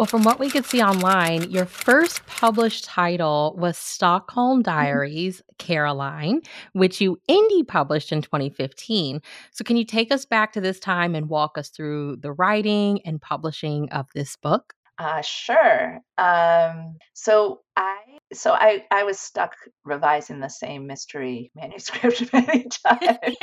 well, 0.00 0.06
from 0.06 0.24
what 0.24 0.38
we 0.38 0.48
could 0.48 0.64
see 0.64 0.80
online, 0.82 1.50
your 1.50 1.66
first 1.66 2.24
published 2.24 2.86
title 2.86 3.54
was 3.58 3.76
Stockholm 3.76 4.60
mm-hmm. 4.60 4.74
Diaries 4.74 5.42
Caroline, 5.58 6.40
which 6.72 7.02
you 7.02 7.20
indie 7.28 7.68
published 7.68 8.10
in 8.10 8.22
2015. 8.22 9.20
So, 9.50 9.62
can 9.62 9.76
you 9.76 9.84
take 9.84 10.10
us 10.10 10.24
back 10.24 10.54
to 10.54 10.60
this 10.62 10.80
time 10.80 11.14
and 11.14 11.28
walk 11.28 11.58
us 11.58 11.68
through 11.68 12.16
the 12.16 12.32
writing 12.32 13.02
and 13.04 13.20
publishing 13.20 13.90
of 13.90 14.06
this 14.14 14.36
book? 14.36 14.72
Uh, 15.00 15.22
sure. 15.22 16.00
Um, 16.18 16.98
so 17.14 17.60
I 17.74 17.96
so 18.34 18.52
I 18.52 18.84
I 18.90 19.04
was 19.04 19.18
stuck 19.18 19.54
revising 19.84 20.40
the 20.40 20.50
same 20.50 20.86
mystery 20.86 21.50
manuscript 21.56 22.30
many 22.34 22.66
times. 22.86 23.36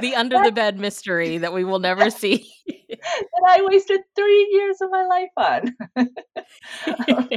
the 0.00 0.16
under 0.16 0.42
the 0.42 0.50
bed 0.54 0.80
mystery 0.80 1.38
that 1.38 1.52
we 1.52 1.62
will 1.62 1.78
never 1.78 2.10
see. 2.10 2.52
that 3.00 3.44
I 3.46 3.62
wasted 3.62 4.00
three 4.16 4.48
years 4.52 4.76
of 4.80 4.90
my 4.90 5.04
life 5.04 5.30
on. 5.36 6.06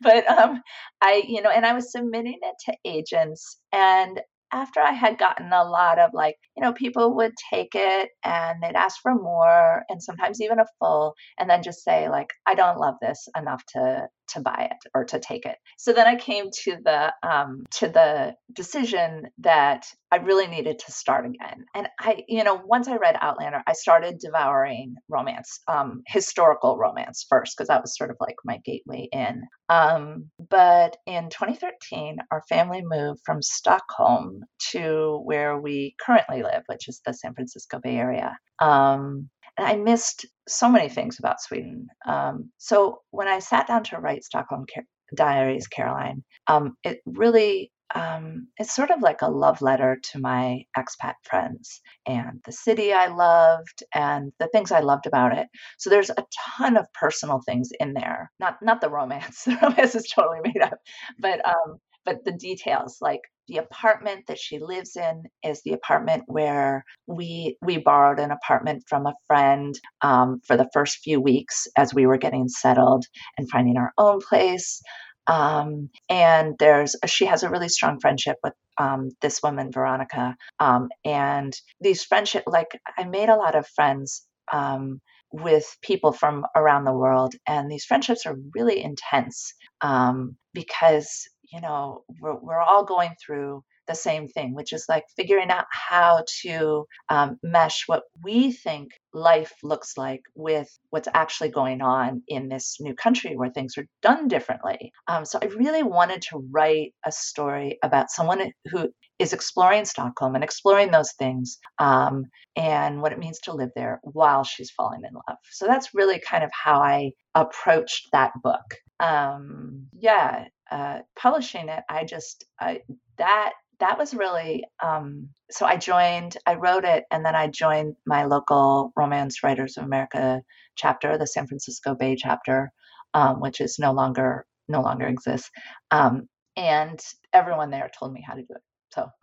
but 0.00 0.30
um, 0.30 0.62
I, 1.00 1.22
you 1.26 1.42
know, 1.42 1.50
and 1.50 1.66
I 1.66 1.74
was 1.74 1.92
submitting 1.92 2.38
it 2.42 2.54
to 2.66 2.76
agents, 2.84 3.58
and 3.72 4.20
after 4.52 4.80
I 4.80 4.92
had 4.92 5.18
gotten 5.18 5.52
a 5.52 5.64
lot 5.64 5.98
of 5.98 6.10
like, 6.14 6.36
you 6.56 6.62
know, 6.62 6.72
people 6.72 7.16
would 7.16 7.32
take 7.52 7.74
it 7.74 8.10
and 8.24 8.62
they'd 8.62 8.76
ask 8.76 9.00
for 9.02 9.14
more 9.14 9.82
and 9.88 10.02
sometimes 10.02 10.40
even 10.40 10.60
a 10.60 10.66
full 10.78 11.14
and 11.38 11.50
then 11.50 11.62
just 11.62 11.82
say 11.82 12.08
like, 12.08 12.28
I 12.46 12.54
don't 12.54 12.78
love 12.78 12.94
this 13.02 13.28
enough 13.36 13.62
to 13.74 14.08
to 14.28 14.40
buy 14.40 14.68
it 14.70 14.88
or 14.94 15.04
to 15.04 15.18
take 15.18 15.46
it. 15.46 15.56
So 15.78 15.92
then 15.92 16.06
I 16.06 16.16
came 16.16 16.46
to 16.64 16.76
the 16.84 17.12
um, 17.22 17.64
to 17.72 17.88
the 17.88 18.34
decision 18.52 19.28
that 19.38 19.86
I 20.12 20.16
really 20.16 20.46
needed 20.46 20.78
to 20.78 20.92
start 20.92 21.26
again. 21.26 21.64
And 21.74 21.88
I, 22.00 22.22
you 22.28 22.44
know, 22.44 22.60
once 22.64 22.86
I 22.88 22.96
read 22.96 23.16
Outlander, 23.20 23.62
I 23.66 23.72
started 23.72 24.18
devouring 24.18 24.94
romance, 25.08 25.60
um, 25.66 26.02
historical 26.06 26.78
romance 26.78 27.26
first, 27.28 27.56
because 27.56 27.68
that 27.68 27.82
was 27.82 27.96
sort 27.96 28.10
of 28.10 28.16
like 28.20 28.36
my 28.44 28.58
gateway 28.64 29.08
in. 29.12 29.42
Um, 29.68 30.30
but 30.48 30.96
in 31.06 31.28
2013, 31.28 32.18
our 32.30 32.42
family 32.48 32.82
moved 32.84 33.20
from 33.26 33.42
Stockholm 33.42 34.42
to 34.70 35.20
where 35.24 35.60
we 35.60 35.96
currently 36.04 36.42
live, 36.42 36.62
which 36.66 36.88
is 36.88 37.00
the 37.04 37.12
San 37.12 37.34
Francisco 37.34 37.80
Bay 37.82 37.96
Area. 37.96 38.36
Um, 38.60 39.28
I 39.58 39.76
missed 39.76 40.26
so 40.48 40.68
many 40.68 40.88
things 40.88 41.18
about 41.18 41.40
Sweden. 41.40 41.88
Um, 42.06 42.50
so 42.58 43.00
when 43.10 43.28
I 43.28 43.38
sat 43.38 43.66
down 43.66 43.84
to 43.84 43.98
write 43.98 44.24
Stockholm 44.24 44.66
Car- 44.72 44.84
Diaries, 45.14 45.66
Caroline, 45.66 46.24
um, 46.46 46.76
it 46.84 47.00
really 47.06 47.72
um, 47.94 48.48
it's 48.58 48.74
sort 48.74 48.90
of 48.90 49.00
like 49.00 49.22
a 49.22 49.30
love 49.30 49.62
letter 49.62 49.98
to 50.10 50.18
my 50.18 50.64
expat 50.76 51.14
friends 51.22 51.80
and 52.06 52.40
the 52.44 52.52
city 52.52 52.92
I 52.92 53.06
loved 53.06 53.84
and 53.94 54.32
the 54.40 54.48
things 54.48 54.72
I 54.72 54.80
loved 54.80 55.06
about 55.06 55.36
it. 55.38 55.46
So 55.78 55.88
there's 55.88 56.10
a 56.10 56.26
ton 56.58 56.76
of 56.76 56.92
personal 56.94 57.40
things 57.46 57.70
in 57.78 57.94
there. 57.94 58.32
Not 58.40 58.56
not 58.60 58.80
the 58.80 58.90
romance. 58.90 59.44
The 59.46 59.58
romance 59.62 59.94
is 59.94 60.10
totally 60.12 60.40
made 60.42 60.60
up, 60.60 60.78
but 61.18 61.46
um, 61.46 61.78
but 62.06 62.24
the 62.24 62.32
details 62.32 62.98
like 63.02 63.20
the 63.48 63.58
apartment 63.58 64.24
that 64.28 64.38
she 64.38 64.58
lives 64.58 64.96
in 64.96 65.24
is 65.44 65.60
the 65.62 65.72
apartment 65.72 66.22
where 66.26 66.84
we 67.06 67.56
we 67.60 67.78
borrowed 67.78 68.18
an 68.18 68.30
apartment 68.30 68.84
from 68.88 69.06
a 69.06 69.14
friend 69.26 69.78
um, 70.02 70.40
for 70.46 70.56
the 70.56 70.68
first 70.72 70.98
few 70.98 71.20
weeks 71.20 71.66
as 71.76 71.92
we 71.92 72.06
were 72.06 72.16
getting 72.16 72.48
settled 72.48 73.04
and 73.36 73.50
finding 73.50 73.76
our 73.76 73.92
own 73.98 74.20
place. 74.20 74.80
Um, 75.28 75.90
and 76.08 76.54
there's 76.58 76.96
she 77.06 77.26
has 77.26 77.42
a 77.42 77.50
really 77.50 77.68
strong 77.68 77.98
friendship 78.00 78.36
with 78.42 78.54
um, 78.78 79.10
this 79.20 79.42
woman 79.42 79.72
veronica. 79.72 80.36
Um, 80.60 80.88
and 81.04 81.52
these 81.80 82.04
friendship 82.04 82.44
like 82.46 82.78
i 82.96 83.04
made 83.04 83.28
a 83.28 83.36
lot 83.36 83.54
of 83.54 83.66
friends 83.68 84.26
um, 84.52 85.00
with 85.32 85.66
people 85.82 86.12
from 86.12 86.46
around 86.54 86.84
the 86.84 86.92
world 86.92 87.34
and 87.46 87.70
these 87.70 87.84
friendships 87.84 88.26
are 88.26 88.36
really 88.54 88.82
intense 88.82 89.52
um, 89.80 90.36
because 90.54 91.28
you 91.52 91.60
know 91.60 92.02
we're, 92.20 92.38
we're 92.40 92.60
all 92.60 92.84
going 92.84 93.12
through 93.24 93.62
the 93.86 93.94
same 93.94 94.28
thing 94.28 94.54
which 94.54 94.72
is 94.72 94.86
like 94.88 95.04
figuring 95.16 95.50
out 95.50 95.66
how 95.70 96.24
to 96.42 96.84
um, 97.08 97.38
mesh 97.42 97.84
what 97.86 98.02
we 98.22 98.52
think 98.52 98.90
life 99.12 99.52
looks 99.62 99.96
like 99.96 100.20
with 100.34 100.68
what's 100.90 101.08
actually 101.14 101.48
going 101.48 101.80
on 101.80 102.22
in 102.28 102.48
this 102.48 102.76
new 102.80 102.94
country 102.94 103.36
where 103.36 103.50
things 103.50 103.78
are 103.78 103.86
done 104.02 104.28
differently. 104.28 104.92
Um, 105.08 105.24
so 105.24 105.38
i 105.42 105.46
really 105.46 105.82
wanted 105.82 106.22
to 106.22 106.46
write 106.50 106.92
a 107.04 107.12
story 107.12 107.78
about 107.82 108.10
someone 108.10 108.52
who 108.70 108.90
is 109.18 109.32
exploring 109.32 109.84
stockholm 109.84 110.34
and 110.34 110.44
exploring 110.44 110.90
those 110.90 111.12
things 111.18 111.58
um, 111.78 112.24
and 112.56 113.00
what 113.00 113.12
it 113.12 113.18
means 113.18 113.38
to 113.40 113.52
live 113.52 113.70
there 113.74 114.00
while 114.02 114.44
she's 114.44 114.70
falling 114.70 115.02
in 115.08 115.14
love. 115.14 115.38
So 115.50 115.66
that's 115.66 115.94
really 115.94 116.20
kind 116.20 116.44
of 116.44 116.50
how 116.52 116.80
i 116.80 117.12
approached 117.34 118.08
that 118.12 118.32
book. 118.42 118.64
Um, 119.00 119.86
yeah 119.98 120.46
uh, 120.70 121.00
publishing 121.18 121.68
it, 121.68 121.84
I 121.88 122.04
just 122.04 122.44
I, 122.60 122.80
that 123.18 123.52
that 123.80 123.98
was 123.98 124.14
really 124.14 124.64
um, 124.82 125.28
so 125.50 125.66
I 125.66 125.76
joined, 125.76 126.36
I 126.46 126.54
wrote 126.54 126.84
it, 126.84 127.04
and 127.10 127.24
then 127.24 127.34
I 127.34 127.48
joined 127.48 127.96
my 128.06 128.24
local 128.24 128.92
Romance 128.96 129.42
Writers 129.42 129.76
of 129.76 129.84
America 129.84 130.42
chapter, 130.76 131.18
the 131.18 131.26
San 131.26 131.46
Francisco 131.46 131.94
Bay 131.94 132.16
chapter, 132.16 132.72
um, 133.14 133.40
which 133.40 133.60
is 133.60 133.78
no 133.78 133.92
longer 133.92 134.46
no 134.68 134.80
longer 134.80 135.06
exists. 135.06 135.50
Um, 135.90 136.28
and 136.56 137.00
everyone 137.32 137.70
there 137.70 137.90
told 137.98 138.12
me 138.12 138.24
how 138.26 138.34
to 138.34 138.42
do 138.42 138.54
it. 138.54 138.62
So, 138.92 139.08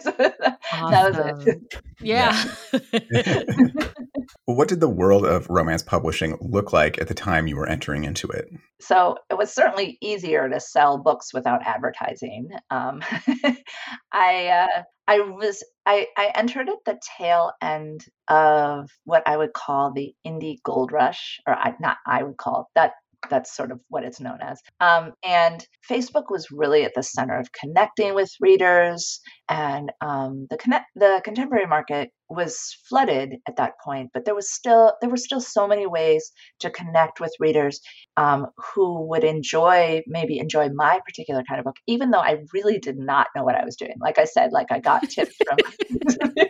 so 0.00 0.10
that, 0.18 0.58
awesome. 0.72 0.90
that 0.90 1.36
was 1.36 1.46
it. 1.46 1.74
Yeah. 2.02 2.44
what 4.46 4.68
did 4.68 4.80
the 4.80 4.88
world 4.88 5.24
of 5.24 5.48
romance 5.48 5.82
publishing 5.82 6.36
look 6.40 6.72
like 6.72 7.00
at 7.00 7.08
the 7.08 7.14
time 7.14 7.46
you 7.46 7.56
were 7.56 7.68
entering 7.68 8.04
into 8.04 8.28
it? 8.28 8.48
So 8.80 9.16
it 9.30 9.36
was 9.36 9.52
certainly 9.52 9.98
easier 10.00 10.48
to 10.48 10.60
sell 10.60 10.98
books 10.98 11.32
without 11.32 11.66
advertising. 11.66 12.50
Um, 12.70 13.02
I 14.12 14.46
uh, 14.48 14.82
I 15.08 15.20
was 15.20 15.64
I, 15.86 16.06
I 16.16 16.30
entered 16.34 16.68
at 16.68 16.78
the 16.86 17.00
tail 17.18 17.52
end 17.60 18.04
of 18.28 18.88
what 19.04 19.22
I 19.26 19.36
would 19.36 19.52
call 19.52 19.92
the 19.92 20.14
indie 20.26 20.58
gold 20.64 20.92
rush, 20.92 21.40
or 21.46 21.54
I, 21.54 21.74
not 21.80 21.96
I 22.06 22.22
would 22.22 22.36
call 22.36 22.70
that 22.74 22.92
that's 23.28 23.54
sort 23.54 23.70
of 23.70 23.80
what 23.88 24.04
it's 24.04 24.20
known 24.20 24.38
as. 24.40 24.60
Um, 24.80 25.12
and 25.24 25.64
Facebook 25.88 26.24
was 26.30 26.48
really 26.50 26.84
at 26.84 26.92
the 26.94 27.02
center 27.02 27.38
of 27.38 27.52
connecting 27.52 28.14
with 28.14 28.30
readers, 28.40 29.20
and 29.48 29.92
um, 30.00 30.46
the 30.50 30.56
connect 30.56 30.86
the 30.94 31.20
contemporary 31.24 31.66
market 31.66 32.10
was 32.28 32.76
flooded 32.88 33.34
at 33.46 33.56
that 33.56 33.72
point. 33.84 34.10
But 34.14 34.24
there 34.24 34.34
was 34.34 34.50
still 34.50 34.94
there 35.00 35.10
were 35.10 35.16
still 35.16 35.40
so 35.40 35.66
many 35.66 35.86
ways 35.86 36.32
to 36.60 36.70
connect 36.70 37.20
with 37.20 37.34
readers 37.40 37.80
um, 38.16 38.46
who 38.56 39.08
would 39.08 39.24
enjoy 39.24 40.02
maybe 40.06 40.38
enjoy 40.38 40.68
my 40.74 41.00
particular 41.06 41.42
kind 41.48 41.58
of 41.58 41.64
book, 41.64 41.76
even 41.86 42.10
though 42.10 42.20
I 42.20 42.38
really 42.52 42.78
did 42.78 42.98
not 42.98 43.26
know 43.36 43.44
what 43.44 43.56
I 43.56 43.64
was 43.64 43.76
doing. 43.76 43.96
Like 44.00 44.18
I 44.18 44.24
said, 44.24 44.52
like 44.52 44.70
I 44.70 44.80
got 44.80 45.08
tips 45.08 45.36
from. 45.44 45.58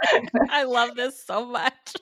I 0.50 0.64
love 0.64 0.94
this 0.96 1.24
so 1.24 1.46
much. 1.46 1.96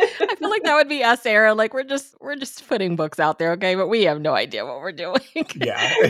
I 0.00 0.34
feel 0.38 0.50
like 0.50 0.62
that 0.64 0.74
would 0.74 0.88
be 0.88 1.02
us, 1.02 1.24
Erin. 1.26 1.56
Like 1.56 1.74
we're 1.74 1.84
just 1.84 2.14
we're 2.20 2.36
just 2.36 2.68
putting 2.68 2.96
books 2.96 3.18
out 3.18 3.38
there, 3.38 3.52
okay? 3.52 3.74
But 3.74 3.88
we 3.88 4.04
have 4.04 4.20
no 4.20 4.34
idea 4.34 4.64
what 4.64 4.80
we're 4.80 4.92
doing. 4.92 5.20
yeah. 5.34 5.94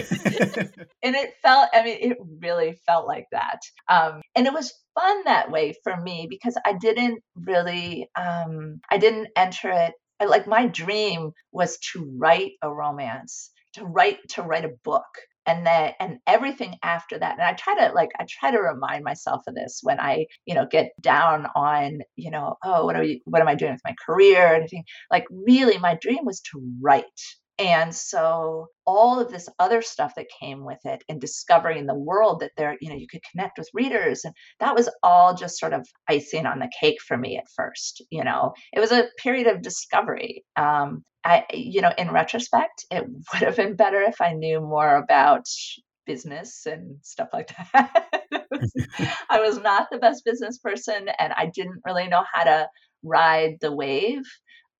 and 1.02 1.16
it 1.16 1.34
felt, 1.42 1.68
I 1.72 1.82
mean, 1.84 1.98
it 2.00 2.18
really 2.40 2.78
felt 2.86 3.06
like 3.06 3.26
that. 3.32 3.60
Um, 3.88 4.20
and 4.34 4.46
it 4.46 4.52
was 4.52 4.72
fun 4.98 5.24
that 5.24 5.50
way 5.50 5.74
for 5.84 5.96
me 5.96 6.26
because 6.28 6.56
I 6.66 6.74
didn't 6.74 7.22
really 7.34 8.08
um 8.16 8.80
I 8.90 8.98
didn't 8.98 9.28
enter 9.36 9.70
it 9.70 9.94
like 10.28 10.46
my 10.46 10.66
dream 10.66 11.32
was 11.52 11.78
to 11.92 12.04
write 12.18 12.52
a 12.62 12.72
romance 12.72 13.50
to 13.74 13.84
write 13.84 14.18
to 14.30 14.42
write 14.42 14.64
a 14.64 14.76
book 14.84 15.06
and 15.46 15.66
then 15.66 15.92
and 16.00 16.18
everything 16.26 16.76
after 16.82 17.18
that 17.18 17.38
and 17.38 17.42
i 17.42 17.52
try 17.52 17.74
to 17.74 17.92
like 17.94 18.10
i 18.18 18.26
try 18.28 18.50
to 18.50 18.58
remind 18.58 19.04
myself 19.04 19.42
of 19.46 19.54
this 19.54 19.80
when 19.82 20.00
i 20.00 20.26
you 20.46 20.54
know 20.54 20.66
get 20.70 20.90
down 21.00 21.46
on 21.54 21.98
you 22.16 22.30
know 22.30 22.56
oh 22.64 22.84
what 22.84 22.96
are 22.96 23.02
you 23.02 23.20
what 23.24 23.40
am 23.40 23.48
i 23.48 23.54
doing 23.54 23.72
with 23.72 23.80
my 23.84 23.94
career 24.06 24.54
and 24.54 24.70
anything? 24.70 24.84
Like 25.10 25.26
really 25.30 25.78
my 25.78 25.98
dream 26.00 26.24
was 26.24 26.40
to 26.52 26.62
write. 26.80 27.04
And 27.58 27.94
so 27.94 28.68
all 28.86 29.20
of 29.20 29.30
this 29.30 29.46
other 29.58 29.82
stuff 29.82 30.14
that 30.16 30.26
came 30.40 30.64
with 30.64 30.78
it 30.84 31.04
and 31.10 31.20
discovering 31.20 31.84
the 31.84 31.94
world 31.94 32.40
that 32.40 32.52
there 32.56 32.76
you 32.80 32.88
know 32.88 32.96
you 32.96 33.06
could 33.06 33.20
connect 33.30 33.58
with 33.58 33.68
readers 33.74 34.24
and 34.24 34.34
that 34.60 34.74
was 34.74 34.88
all 35.02 35.34
just 35.34 35.58
sort 35.58 35.74
of 35.74 35.86
icing 36.08 36.46
on 36.46 36.58
the 36.58 36.70
cake 36.80 37.02
for 37.06 37.18
me 37.18 37.36
at 37.36 37.44
first 37.54 38.02
you 38.10 38.24
know? 38.24 38.54
It 38.72 38.80
was 38.80 38.92
a 38.92 39.08
period 39.18 39.46
of 39.46 39.60
discovery 39.60 40.42
um, 40.56 41.04
I, 41.24 41.44
you 41.52 41.80
know, 41.82 41.92
in 41.98 42.10
retrospect, 42.10 42.86
it 42.90 43.04
would 43.32 43.42
have 43.42 43.56
been 43.56 43.76
better 43.76 44.00
if 44.02 44.20
I 44.20 44.32
knew 44.34 44.60
more 44.60 44.96
about 44.96 45.46
business 46.06 46.66
and 46.66 46.98
stuff 47.02 47.28
like 47.32 47.50
that. 47.74 48.06
I 49.30 49.40
was 49.40 49.60
not 49.60 49.88
the 49.90 49.98
best 49.98 50.24
business 50.24 50.58
person 50.58 51.08
and 51.18 51.32
I 51.32 51.46
didn't 51.54 51.80
really 51.86 52.08
know 52.08 52.24
how 52.32 52.44
to 52.44 52.68
ride 53.02 53.58
the 53.60 53.72
wave. 53.72 54.22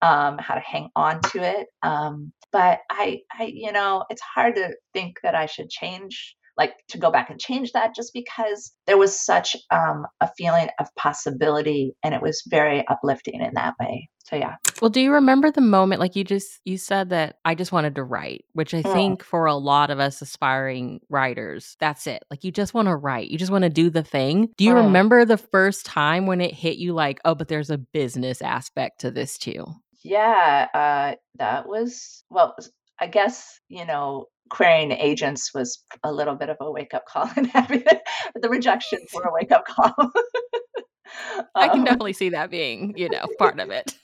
um, 0.03 0.39
how 0.39 0.55
to 0.55 0.61
hang 0.61 0.89
on 0.97 1.21
to 1.33 1.43
it. 1.43 1.69
Um, 1.83 2.33
but 2.53 2.81
I, 2.91 3.21
I, 3.39 3.45
you 3.45 3.73
know, 3.73 4.05
it's 4.11 4.23
hard 4.23 4.57
to 4.57 4.75
think 4.95 5.19
that 5.23 5.35
I 5.35 5.47
should 5.47 5.69
change 5.71 6.37
like 6.61 6.75
to 6.88 6.99
go 6.99 7.11
back 7.11 7.31
and 7.31 7.40
change 7.40 7.73
that 7.73 7.95
just 7.95 8.12
because 8.12 8.73
there 8.87 8.99
was 8.99 9.19
such 9.19 9.57
um, 9.71 10.07
a 10.21 10.29
feeling 10.37 10.69
of 10.79 10.95
possibility 10.95 11.95
and 12.05 12.14
it 12.14 12.21
was 12.21 12.43
very 12.47 12.87
uplifting 12.87 13.40
in 13.40 13.55
that 13.55 13.75
way. 13.81 14.11
So 14.25 14.37
yeah. 14.37 14.57
Well 14.83 14.90
do 14.90 15.00
you 15.00 15.12
remember 15.12 15.50
the 15.50 15.62
moment 15.62 16.00
like 16.00 16.17
you 16.17 16.23
just 16.23 16.61
you 16.64 16.76
said 16.76 17.09
that 17.09 17.37
i 17.45 17.55
just 17.55 17.73
wanted 17.73 17.95
to 17.97 18.05
write 18.05 18.45
which 18.52 18.75
i 18.75 18.83
mm. 18.83 18.93
think 18.93 19.25
for 19.25 19.47
a 19.47 19.55
lot 19.55 19.90
of 19.90 19.99
us 19.99 20.23
aspiring 20.23 21.00
writers 21.09 21.76
that's 21.81 22.07
it. 22.07 22.23
Like 22.31 22.45
you 22.45 22.52
just 22.52 22.75
want 22.75 22.87
to 22.88 22.95
write. 22.95 23.31
You 23.31 23.38
just 23.38 23.50
want 23.50 23.64
to 23.64 23.71
do 23.71 23.90
the 23.90 24.05
thing. 24.05 24.50
Do 24.57 24.64
you 24.64 24.75
mm. 24.75 24.85
remember 24.85 25.25
the 25.25 25.38
first 25.38 25.87
time 25.87 26.26
when 26.26 26.43
it 26.43 26.55
hit 26.55 26.76
you 26.76 26.93
like 26.93 27.21
oh 27.25 27.35
but 27.35 27.49
there's 27.49 27.71
a 27.71 27.79
business 27.79 28.43
aspect 28.43 29.00
to 29.00 29.11
this 29.11 29.38
too? 29.38 29.64
Yeah 30.05 30.69
uh, 30.75 31.17
that 31.38 31.67
was 31.67 32.23
well 32.29 32.55
I 33.00 33.07
guess, 33.07 33.59
you 33.69 33.87
know, 33.87 34.26
querying 34.50 34.92
agents 34.92 35.52
was 35.54 35.85
a 36.04 36.12
little 36.12 36.35
bit 36.35 36.50
of 36.50 36.57
a 36.61 36.71
wake 36.71 36.95
up 36.95 37.07
call 37.07 37.30
and 37.37 37.47
having 37.49 37.85
the 38.35 38.49
rejection 38.49 39.00
for 39.11 39.23
a 39.23 39.33
wake 39.33 39.52
up 39.52 39.64
call. 39.66 40.12
I 41.54 41.69
can 41.69 41.80
um, 41.80 41.85
definitely 41.85 42.12
see 42.12 42.30
that 42.30 42.50
being, 42.50 42.95
you 42.97 43.09
know, 43.09 43.26
part 43.38 43.59
of 43.59 43.71
it. 43.71 43.95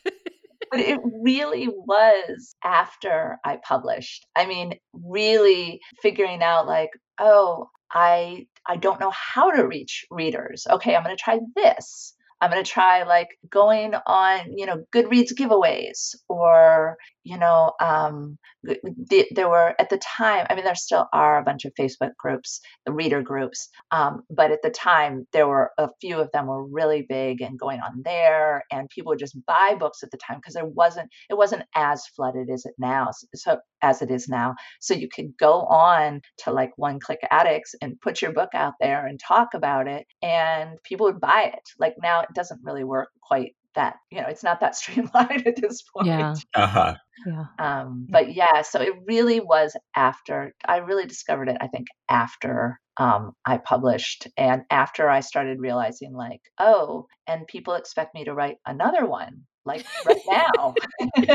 but 0.71 0.81
it 0.81 1.01
really 1.05 1.69
was 1.69 2.57
after 2.65 3.39
I 3.45 3.59
published. 3.63 4.27
I 4.35 4.47
mean, 4.47 4.75
really 4.93 5.81
figuring 6.03 6.43
out 6.43 6.67
like, 6.67 6.91
oh, 7.21 7.69
I 7.93 8.47
I 8.67 8.77
don't 8.77 9.01
know 9.01 9.13
how 9.13 9.51
to 9.53 9.67
reach 9.67 10.05
readers. 10.11 10.67
Okay, 10.69 10.97
I'm 10.97 11.05
going 11.05 11.17
to 11.17 11.23
try 11.23 11.39
this. 11.55 12.15
I'm 12.41 12.51
going 12.51 12.63
to 12.63 12.71
try 12.71 13.05
like 13.05 13.29
going 13.49 13.95
on, 14.07 14.57
you 14.57 14.67
know, 14.67 14.85
Goodreads 14.95 15.33
giveaways 15.33 16.15
or, 16.29 16.97
you 17.27 17.37
know, 17.37 17.73
um, 17.81 18.39
there 18.63 19.49
were 19.49 19.75
at 19.81 19.91
the 19.91 19.99
time, 19.99 20.47
I 20.49 20.55
mean, 20.55 20.65
there 20.65 20.77
still 20.77 21.09
are 21.13 21.41
a 21.41 21.43
bunch 21.43 21.65
of 21.65 21.75
Facebook 21.75 22.13
groups, 22.17 22.61
the 22.85 22.93
reader 22.93 23.21
groups, 23.21 23.69
um, 23.91 24.23
but 24.31 24.53
at 24.53 24.63
the 24.63 24.71
time, 24.71 25.27
there 25.33 25.49
were 25.49 25.73
a 25.77 25.89
few 26.01 26.21
of 26.21 26.31
them 26.33 26.47
were 26.47 26.65
really 26.65 27.05
big 27.09 27.41
and 27.41 27.59
going 27.59 27.81
on 27.81 28.03
there, 28.05 28.63
and 28.71 28.89
people 28.91 29.11
would 29.11 29.19
just 29.19 29.37
buy 29.45 29.75
books 29.77 30.05
at 30.05 30.13
the 30.13 30.19
time 30.19 30.39
because 30.39 30.55
there 30.55 30.67
wasn't, 30.67 31.11
it 31.29 31.37
wasn't 31.37 31.65
as 31.75 32.07
flooded 32.15 32.49
as 32.49 32.65
it 32.65 32.75
now, 32.79 33.11
so 33.35 33.59
as 33.83 34.03
it 34.03 34.11
is 34.13 34.29
now. 34.29 34.55
So 34.81 34.95
you 34.95 35.09
could 35.09 35.37
go 35.37 35.63
on 35.63 36.21
to 36.45 36.53
like 36.53 36.71
One 36.77 37.01
Click 37.01 37.19
Addicts 37.33 37.75
and 37.83 38.01
put 38.01 38.23
your 38.23 38.33
book 38.33 38.51
out 38.55 38.75
there 38.81 39.05
and 39.05 39.19
talk 39.19 39.49
about 39.53 39.89
it, 39.89 40.07
and 40.23 40.79
people 40.85 41.07
would 41.07 41.21
buy 41.21 41.51
it. 41.53 41.69
Like 41.81 41.97
now, 42.01 42.21
it 42.21 42.29
doesn't 42.35 42.61
really 42.63 42.85
work 42.85 43.09
quite 43.21 43.57
that 43.77 43.97
you 44.11 44.21
know 44.21 44.27
it's 44.29 44.43
not 44.43 44.61
that 44.61 44.77
streamlined 44.77 45.47
at 45.47 45.57
this 45.57 45.83
point. 45.83 46.09
Yeah. 46.09 46.35
Uh-huh. 46.55 46.95
Yeah. 47.27 47.45
Um 47.59 48.07
but 48.11 48.35
yeah 48.35 48.63
so 48.63 48.81
it 48.81 48.93
really 49.07 49.41
was 49.41 49.75
after 49.97 50.55
i 50.67 50.77
really 50.77 51.07
discovered 51.07 51.49
it 51.49 51.57
i 51.61 51.67
think 51.67 51.87
after 52.11 52.79
um, 52.99 53.33
I 53.45 53.59
published 53.59 54.27
and 54.39 54.63
after 54.71 55.11
I 55.11 55.21
started 55.21 55.61
realizing 55.61 56.15
like, 56.15 56.41
oh, 56.59 57.07
and 57.27 57.47
people 57.47 57.75
expect 57.75 58.15
me 58.15 58.25
to 58.25 58.33
write 58.33 58.57
another 58.65 59.05
one 59.05 59.43
like 59.67 59.85
right 60.07 60.17
now. 60.29 60.75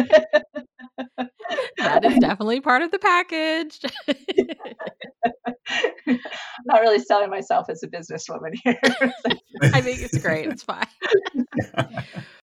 that 1.78 2.06
is 2.06 2.18
definitely 2.20 2.62
part 2.62 2.82
of 2.82 2.92
the 2.92 3.00
package. 3.00 3.80
I'm 6.08 6.20
not 6.66 6.82
really 6.82 7.00
selling 7.00 7.30
myself 7.30 7.70
as 7.70 7.84
a 7.84 7.88
businesswoman 7.88 8.54
here. 8.64 8.80
I 9.74 9.82
think 9.82 10.02
it's 10.02 10.18
great. 10.18 10.48
It's 10.48 10.64
fine. 10.64 10.86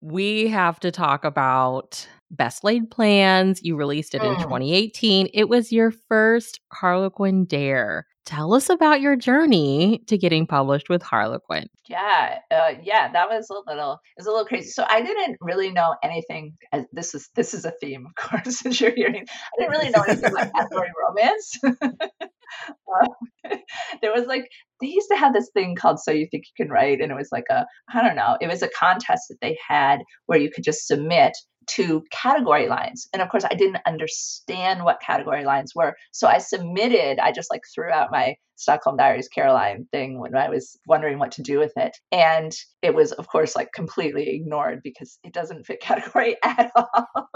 we 0.01 0.49
have 0.49 0.81
to 0.81 0.91
talk 0.91 1.25
about 1.25 2.07
Best 2.31 2.65
Laid 2.65 2.91
Plans. 2.91 3.61
You 3.63 3.77
released 3.77 4.15
it 4.15 4.23
in 4.23 4.35
mm. 4.35 4.43
2018. 4.43 5.29
It 5.35 5.49
was 5.49 5.73
your 5.73 5.91
first 5.91 6.61
Harlequin 6.73 7.45
Dare. 7.45 8.07
Tell 8.31 8.55
us 8.55 8.71
about 8.71 9.01
your 9.01 9.17
journey 9.17 10.05
to 10.07 10.17
getting 10.17 10.47
published 10.47 10.89
with 10.89 11.03
Harlequin. 11.03 11.69
Yeah, 11.89 12.39
uh, 12.53 12.75
yeah, 12.81 13.11
that 13.11 13.29
was 13.29 13.51
a 13.51 13.55
little, 13.69 13.95
it 13.95 14.21
was 14.21 14.27
a 14.29 14.31
little 14.31 14.45
crazy. 14.45 14.71
So 14.71 14.87
I 14.89 15.03
didn't 15.03 15.39
really 15.41 15.73
know 15.73 15.97
anything. 16.05 16.57
As 16.73 16.85
this 16.93 17.13
is 17.13 17.29
this 17.35 17.55
is 17.55 17.65
a 17.65 17.73
theme, 17.81 18.07
of 18.07 18.15
course, 18.15 18.65
as 18.67 18.81
you're 18.81 18.95
hearing. 18.95 19.27
I 19.29 19.59
didn't 19.59 19.73
really 19.73 19.91
know 19.91 20.03
anything 20.03 20.31
about 20.31 20.53
category 20.55 20.91
romance. 21.09 21.59
uh, 21.83 23.09
there 24.01 24.13
was 24.13 24.27
like 24.29 24.49
they 24.81 24.87
used 24.87 25.09
to 25.11 25.17
have 25.17 25.35
this 25.35 25.51
thing 25.53 25.75
called 25.75 25.99
So 25.99 26.13
You 26.13 26.29
Think 26.31 26.45
You 26.47 26.65
Can 26.65 26.73
Write, 26.73 27.01
and 27.01 27.11
it 27.11 27.17
was 27.17 27.31
like 27.33 27.47
a 27.51 27.67
I 27.93 28.01
don't 28.01 28.15
know, 28.15 28.37
it 28.41 28.47
was 28.47 28.63
a 28.63 28.69
contest 28.69 29.25
that 29.31 29.39
they 29.41 29.59
had 29.69 30.03
where 30.27 30.39
you 30.39 30.53
could 30.53 30.63
just 30.63 30.87
submit 30.87 31.33
to 31.69 32.03
category 32.11 32.69
lines. 32.69 33.09
And 33.13 33.23
of 33.23 33.29
course, 33.29 33.45
I 33.45 33.55
didn't 33.55 33.79
understand 33.87 34.85
what 34.85 35.01
category 35.01 35.45
lines 35.45 35.73
were. 35.75 35.95
So 36.13 36.27
I 36.27 36.39
submitted, 36.39 37.19
I 37.19 37.33
just 37.33 37.51
like 37.51 37.63
threw 37.75 37.91
out 37.91 38.11
my 38.11 38.37
Stockholm 38.61 38.99
Diaries 38.99 39.29
Caroline 39.29 39.87
thing 39.91 40.21
when 40.21 40.37
I 40.37 40.51
was 40.51 40.79
wondering 40.87 41.19
what 41.19 41.33
to 41.33 41.43
do 41.43 41.59
with 41.59 41.73
it. 41.77 41.97
And 42.13 42.53
it 42.83 42.95
was, 42.95 43.13
of 43.13 43.27
course, 43.27 43.57
like 43.57 43.73
completely 43.73 44.29
ignored 44.29 44.81
because 44.85 45.19
it 45.25 45.33
doesn't 45.33 45.65
fit 45.65 45.81
category 45.83 46.37
at 46.45 46.71
all. 46.77 47.07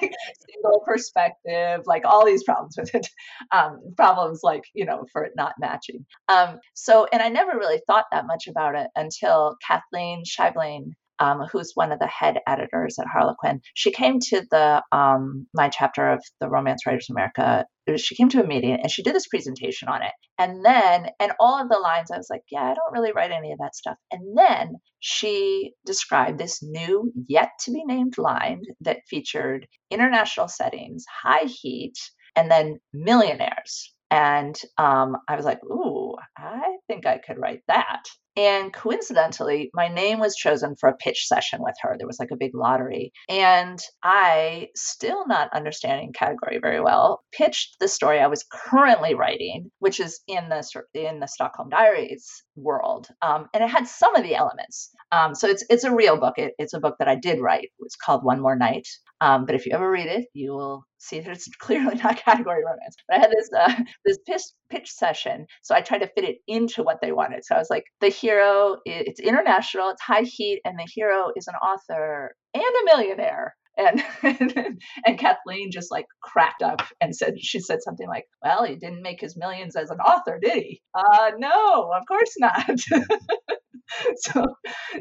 like, 0.00 0.12
single 0.50 0.82
perspective, 0.84 1.80
like 1.86 2.04
all 2.04 2.26
these 2.26 2.44
problems 2.44 2.76
with 2.78 2.94
it. 2.94 3.08
Um, 3.52 3.80
problems 3.96 4.40
like, 4.42 4.64
you 4.74 4.84
know, 4.84 5.06
for 5.12 5.24
it 5.24 5.32
not 5.34 5.54
matching. 5.58 6.04
Um, 6.28 6.58
so, 6.74 7.06
and 7.10 7.22
I 7.22 7.30
never 7.30 7.52
really 7.52 7.80
thought 7.86 8.06
that 8.12 8.26
much 8.26 8.46
about 8.46 8.74
it 8.74 8.88
until 8.96 9.56
Kathleen 9.66 10.24
Scheibling 10.24 10.90
um, 11.18 11.40
who's 11.50 11.72
one 11.74 11.92
of 11.92 11.98
the 11.98 12.06
head 12.06 12.38
editors 12.46 12.98
at 12.98 13.06
Harlequin, 13.06 13.60
she 13.74 13.90
came 13.90 14.18
to 14.20 14.42
the 14.50 14.82
um, 14.92 15.46
my 15.54 15.68
chapter 15.68 16.10
of 16.10 16.24
the 16.40 16.48
Romance 16.48 16.86
Writers 16.86 17.08
America. 17.10 17.66
She 17.96 18.14
came 18.14 18.28
to 18.30 18.42
a 18.42 18.46
meeting 18.46 18.78
and 18.80 18.90
she 18.90 19.02
did 19.02 19.14
this 19.14 19.26
presentation 19.26 19.88
on 19.88 20.02
it. 20.02 20.12
And 20.38 20.64
then, 20.64 21.08
and 21.20 21.32
all 21.38 21.60
of 21.60 21.68
the 21.68 21.78
lines, 21.78 22.10
I 22.10 22.16
was 22.16 22.28
like, 22.30 22.42
yeah, 22.50 22.62
I 22.62 22.74
don't 22.74 22.92
really 22.92 23.12
write 23.12 23.30
any 23.30 23.52
of 23.52 23.58
that 23.58 23.76
stuff. 23.76 23.96
And 24.10 24.36
then 24.36 24.76
she 25.00 25.72
described 25.84 26.38
this 26.38 26.62
new, 26.62 27.12
yet 27.28 27.50
to 27.60 27.72
be 27.72 27.84
named 27.84 28.16
line 28.16 28.62
that 28.80 29.00
featured 29.08 29.66
international 29.90 30.48
settings, 30.48 31.04
high 31.22 31.44
heat, 31.46 31.98
and 32.34 32.50
then 32.50 32.78
millionaires. 32.92 33.92
And 34.10 34.56
um, 34.78 35.16
I 35.28 35.36
was 35.36 35.44
like, 35.44 35.62
ooh, 35.64 36.14
I 36.36 36.76
think 36.88 37.06
I 37.06 37.18
could 37.18 37.38
write 37.38 37.62
that. 37.68 38.02
And 38.36 38.72
coincidentally, 38.72 39.70
my 39.74 39.88
name 39.88 40.18
was 40.18 40.34
chosen 40.34 40.74
for 40.76 40.88
a 40.88 40.96
pitch 40.96 41.26
session 41.26 41.60
with 41.62 41.76
her. 41.82 41.96
There 41.96 42.06
was 42.06 42.18
like 42.18 42.30
a 42.32 42.36
big 42.36 42.54
lottery. 42.54 43.12
And 43.28 43.78
I, 44.02 44.68
still 44.74 45.26
not 45.26 45.52
understanding 45.52 46.12
category 46.12 46.58
very 46.60 46.80
well, 46.80 47.22
pitched 47.32 47.76
the 47.80 47.88
story 47.88 48.20
I 48.20 48.26
was 48.26 48.44
currently 48.50 49.14
writing, 49.14 49.70
which 49.78 50.00
is 50.00 50.20
in 50.26 50.48
the 50.48 50.64
in 50.94 51.20
the 51.20 51.28
Stockholm 51.28 51.68
Diaries 51.68 52.28
world. 52.56 53.08
Um, 53.22 53.48
and 53.54 53.62
it 53.62 53.70
had 53.70 53.86
some 53.86 54.14
of 54.16 54.24
the 54.24 54.34
elements. 54.34 54.90
Um, 55.12 55.34
so 55.34 55.48
it's 55.48 55.64
it's 55.70 55.84
a 55.84 55.94
real 55.94 56.18
book. 56.18 56.34
It, 56.38 56.54
it's 56.58 56.74
a 56.74 56.80
book 56.80 56.96
that 56.98 57.08
I 57.08 57.14
did 57.14 57.40
write. 57.40 57.70
It's 57.80 57.96
called 57.96 58.24
One 58.24 58.40
More 58.40 58.56
Night. 58.56 58.88
Um, 59.20 59.46
but 59.46 59.54
if 59.54 59.64
you 59.64 59.72
ever 59.72 59.90
read 59.90 60.06
it, 60.06 60.26
you 60.34 60.52
will 60.52 60.84
see 60.98 61.20
that 61.20 61.30
it's 61.30 61.48
clearly 61.58 61.94
not 61.96 62.18
category 62.18 62.64
romance. 62.64 62.96
But 63.08 63.16
I 63.16 63.20
had 63.20 63.30
this 63.30 63.50
uh, 63.56 63.82
this 64.04 64.18
pitch, 64.26 64.42
pitch 64.74 64.90
session, 64.90 65.46
so 65.62 65.74
I 65.74 65.80
tried 65.80 65.98
to 65.98 66.08
fit 66.08 66.24
it 66.24 66.38
into 66.46 66.82
what 66.82 66.98
they 67.00 67.12
wanted. 67.12 67.44
So 67.44 67.54
I 67.54 67.58
was 67.58 67.70
like, 67.70 67.84
the 68.00 68.08
hero, 68.08 68.78
it's 68.84 69.20
international, 69.20 69.90
it's 69.90 70.02
high 70.02 70.22
heat, 70.22 70.60
and 70.64 70.78
the 70.78 70.88
hero 70.92 71.30
is 71.36 71.46
an 71.46 71.54
author 71.54 72.34
and 72.54 72.62
a 72.62 72.84
millionaire. 72.84 73.54
And, 73.76 74.04
and 75.04 75.18
Kathleen 75.18 75.70
just 75.72 75.90
like 75.90 76.06
cracked 76.22 76.62
up 76.62 76.82
and 77.00 77.14
said 77.14 77.34
she 77.40 77.58
said 77.58 77.82
something 77.82 78.06
like, 78.06 78.24
"Well, 78.42 78.64
he 78.64 78.76
didn't 78.76 79.02
make 79.02 79.20
his 79.20 79.36
millions 79.36 79.74
as 79.74 79.90
an 79.90 79.98
author, 79.98 80.38
did 80.40 80.62
he?" 80.62 80.82
Uh, 80.94 81.32
no, 81.38 81.92
of 81.92 82.02
course 82.06 82.34
not. 82.38 82.80
so 84.16 84.44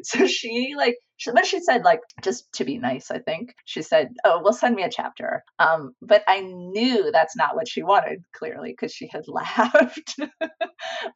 so 0.03 0.27
she 0.27 0.73
like 0.77 0.95
but 1.33 1.45
she 1.45 1.59
said 1.61 1.83
like 1.83 2.01
just 2.21 2.51
to 2.53 2.65
be 2.65 2.77
nice 2.77 3.09
i 3.11 3.19
think 3.19 3.53
she 3.65 3.81
said 3.81 4.09
oh 4.25 4.41
well 4.43 4.53
send 4.53 4.75
me 4.75 4.83
a 4.83 4.89
chapter. 4.89 5.43
Um 5.59 5.93
but 6.01 6.23
i 6.27 6.41
knew 6.41 7.11
that's 7.11 7.35
not 7.35 7.55
what 7.55 7.67
she 7.67 7.83
wanted 7.83 8.23
clearly 8.33 8.71
because 8.71 8.93
she 8.93 9.07
had 9.11 9.23
laughed. 9.27 10.15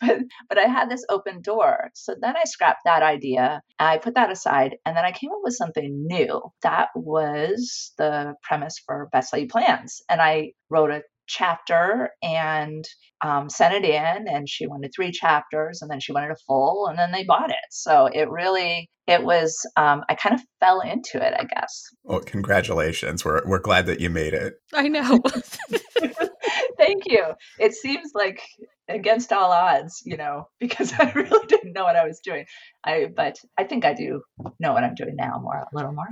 But 0.02 0.20
but 0.50 0.58
i 0.58 0.68
had 0.68 0.90
this 0.90 1.06
open 1.10 1.42
door. 1.42 1.90
So 1.94 2.16
then 2.20 2.36
i 2.38 2.44
scrapped 2.46 2.82
that 2.86 3.04
idea. 3.04 3.62
I 3.80 3.98
put 3.98 4.16
that 4.16 4.32
aside 4.32 4.78
and 4.86 4.96
then 4.96 5.06
i 5.06 5.12
came 5.12 5.32
up 5.32 5.40
with 5.44 5.56
something 5.56 6.06
new. 6.08 6.42
That 6.64 6.90
was 6.96 7.94
the 7.98 8.36
premise 8.44 8.80
for 8.86 9.10
best 9.12 9.34
laid 9.34 9.50
plans 9.50 10.02
and 10.10 10.22
i 10.22 10.54
wrote 10.70 10.92
a 10.92 11.02
chapter 11.28 12.12
and 12.22 12.86
um, 13.24 13.50
sent 13.50 13.74
it 13.74 13.86
in 13.86 14.28
and 14.28 14.48
she 14.48 14.68
wanted 14.68 14.92
three 14.96 15.12
chapters 15.12 15.82
and 15.82 15.90
then 15.90 16.00
she 16.00 16.12
wanted 16.12 16.32
a 16.32 16.36
full 16.48 16.88
and 16.88 16.98
then 16.98 17.12
they 17.12 17.24
bought 17.24 17.50
it. 17.50 17.56
So 17.70 18.08
it 18.08 18.30
really 18.30 18.90
it 19.08 19.24
was 19.24 19.58
um, 19.78 20.04
i 20.10 20.16
kind 20.16 20.36
of 20.36 20.42
fell 20.60 20.82
into 20.82 21.26
it 21.26 21.34
i 21.38 21.46
guess. 21.46 21.84
Well 22.04 22.20
congratulations. 22.20 23.24
We're, 23.26 23.42
we're 23.46 23.60
glad 23.60 23.86
that 23.88 24.00
you 24.00 24.10
made 24.10 24.34
it. 24.34 24.56
I 24.74 24.88
know. 24.88 25.22
Thank 26.78 27.08
you. 27.08 27.26
It 27.60 27.74
seems 27.74 28.12
like 28.14 28.42
against 28.90 29.34
all 29.34 29.52
odds 29.52 30.02
you 30.06 30.16
know 30.16 30.48
because 30.62 30.94
i 30.98 31.12
really 31.12 31.46
didn't 31.48 31.74
know 31.74 31.84
what 31.84 31.98
i 31.98 32.08
was 32.08 32.20
doing. 32.24 32.46
I 32.84 33.08
but 33.14 33.38
i 33.58 33.64
think 33.64 33.84
i 33.84 33.94
do 33.94 34.22
know 34.60 34.74
what 34.74 34.84
i'm 34.84 34.96
doing 34.96 35.16
now 35.16 35.40
more 35.42 35.58
a 35.58 35.76
little 35.76 35.94
more 35.94 36.08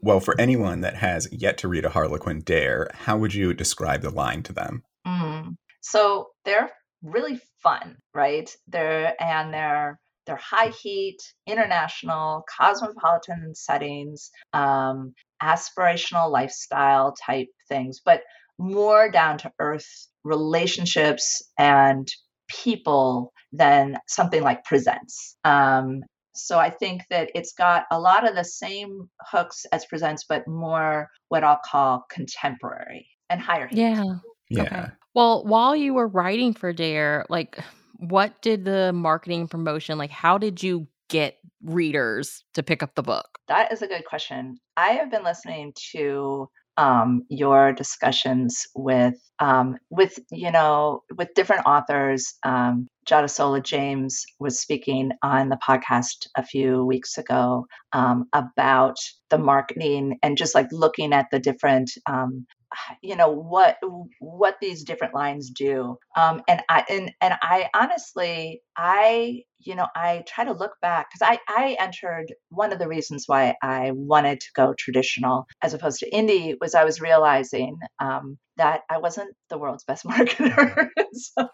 well, 0.00 0.20
for 0.20 0.38
anyone 0.40 0.80
that 0.82 0.96
has 0.96 1.28
yet 1.32 1.58
to 1.58 1.68
read 1.68 1.84
a 1.84 1.90
Harlequin 1.90 2.40
Dare, 2.40 2.88
how 2.92 3.16
would 3.16 3.34
you 3.34 3.54
describe 3.54 4.02
the 4.02 4.10
line 4.10 4.42
to 4.44 4.52
them? 4.52 4.82
Mm. 5.06 5.56
So 5.80 6.28
they're 6.44 6.70
really 7.02 7.40
fun, 7.62 7.96
right? 8.14 8.50
They're 8.68 9.14
and 9.20 9.52
they're 9.52 9.98
they're 10.26 10.36
high 10.36 10.68
heat, 10.68 11.18
international, 11.46 12.44
cosmopolitan 12.48 13.54
settings, 13.54 14.30
um, 14.52 15.14
aspirational 15.42 16.30
lifestyle 16.30 17.14
type 17.26 17.48
things, 17.68 18.00
but 18.04 18.22
more 18.58 19.10
down 19.10 19.38
to 19.38 19.52
earth 19.58 19.88
relationships 20.22 21.42
and 21.58 22.06
people 22.48 23.32
than 23.52 23.98
something 24.06 24.42
like 24.42 24.64
presents. 24.64 25.36
Um, 25.44 26.02
so 26.34 26.58
I 26.58 26.70
think 26.70 27.02
that 27.10 27.30
it's 27.34 27.52
got 27.52 27.84
a 27.90 28.00
lot 28.00 28.28
of 28.28 28.34
the 28.34 28.44
same 28.44 29.08
hooks 29.20 29.64
as 29.72 29.84
presents, 29.86 30.24
but 30.28 30.46
more 30.48 31.10
what 31.28 31.44
I'll 31.44 31.60
call 31.64 32.04
contemporary 32.10 33.08
and 33.28 33.40
higher. 33.40 33.66
Heat. 33.66 33.78
Yeah. 33.78 34.04
Yeah. 34.50 34.62
Okay. 34.62 34.84
Well, 35.14 35.44
while 35.44 35.76
you 35.76 35.94
were 35.94 36.08
writing 36.08 36.54
for 36.54 36.72
Dare, 36.72 37.26
like 37.28 37.58
what 37.96 38.40
did 38.42 38.64
the 38.64 38.92
marketing 38.92 39.46
promotion 39.46 39.96
like 39.96 40.10
how 40.10 40.36
did 40.36 40.62
you 40.62 40.88
get 41.08 41.38
readers 41.62 42.42
to 42.54 42.62
pick 42.62 42.82
up 42.82 42.94
the 42.94 43.02
book? 43.02 43.38
That 43.48 43.72
is 43.72 43.82
a 43.82 43.86
good 43.86 44.04
question. 44.04 44.58
I 44.76 44.90
have 44.90 45.10
been 45.10 45.22
listening 45.22 45.72
to 45.92 46.48
um, 46.82 47.22
your 47.28 47.72
discussions 47.72 48.66
with 48.74 49.14
um, 49.38 49.76
with 49.88 50.18
you 50.32 50.50
know 50.50 51.02
with 51.16 51.28
different 51.34 51.64
authors. 51.64 52.34
Um, 52.44 52.88
Jadesola 53.08 53.62
James 53.62 54.24
was 54.40 54.60
speaking 54.60 55.12
on 55.22 55.48
the 55.48 55.58
podcast 55.68 56.26
a 56.36 56.44
few 56.44 56.84
weeks 56.84 57.18
ago 57.18 57.66
um, 57.92 58.26
about 58.32 58.96
the 59.30 59.38
marketing 59.38 60.18
and 60.24 60.36
just 60.36 60.54
like 60.56 60.68
looking 60.72 61.12
at 61.12 61.26
the 61.30 61.38
different 61.38 61.90
um, 62.08 62.46
you 63.02 63.16
know 63.16 63.30
what 63.30 63.78
what 64.20 64.56
these 64.60 64.84
different 64.84 65.14
lines 65.14 65.50
do. 65.50 65.96
Um, 66.16 66.42
and 66.48 66.62
i 66.68 66.84
and, 66.88 67.12
and 67.20 67.34
i 67.42 67.68
honestly 67.74 68.62
i 68.76 69.42
you 69.58 69.74
know 69.74 69.86
i 69.94 70.24
try 70.26 70.44
to 70.44 70.52
look 70.52 70.72
back 70.80 71.08
because 71.10 71.22
i 71.22 71.38
i 71.48 71.76
entered 71.78 72.32
one 72.50 72.72
of 72.72 72.78
the 72.78 72.88
reasons 72.88 73.24
why 73.26 73.54
i 73.62 73.90
wanted 73.92 74.40
to 74.40 74.48
go 74.54 74.74
traditional 74.78 75.46
as 75.62 75.74
opposed 75.74 76.00
to 76.00 76.10
indie 76.10 76.56
was 76.60 76.74
i 76.74 76.84
was 76.84 77.00
realizing 77.00 77.76
um, 78.00 78.38
that 78.56 78.80
i 78.90 78.98
wasn't 78.98 79.34
the 79.50 79.58
world's 79.58 79.84
best 79.84 80.04
marketer. 80.06 80.88
So 81.12 81.48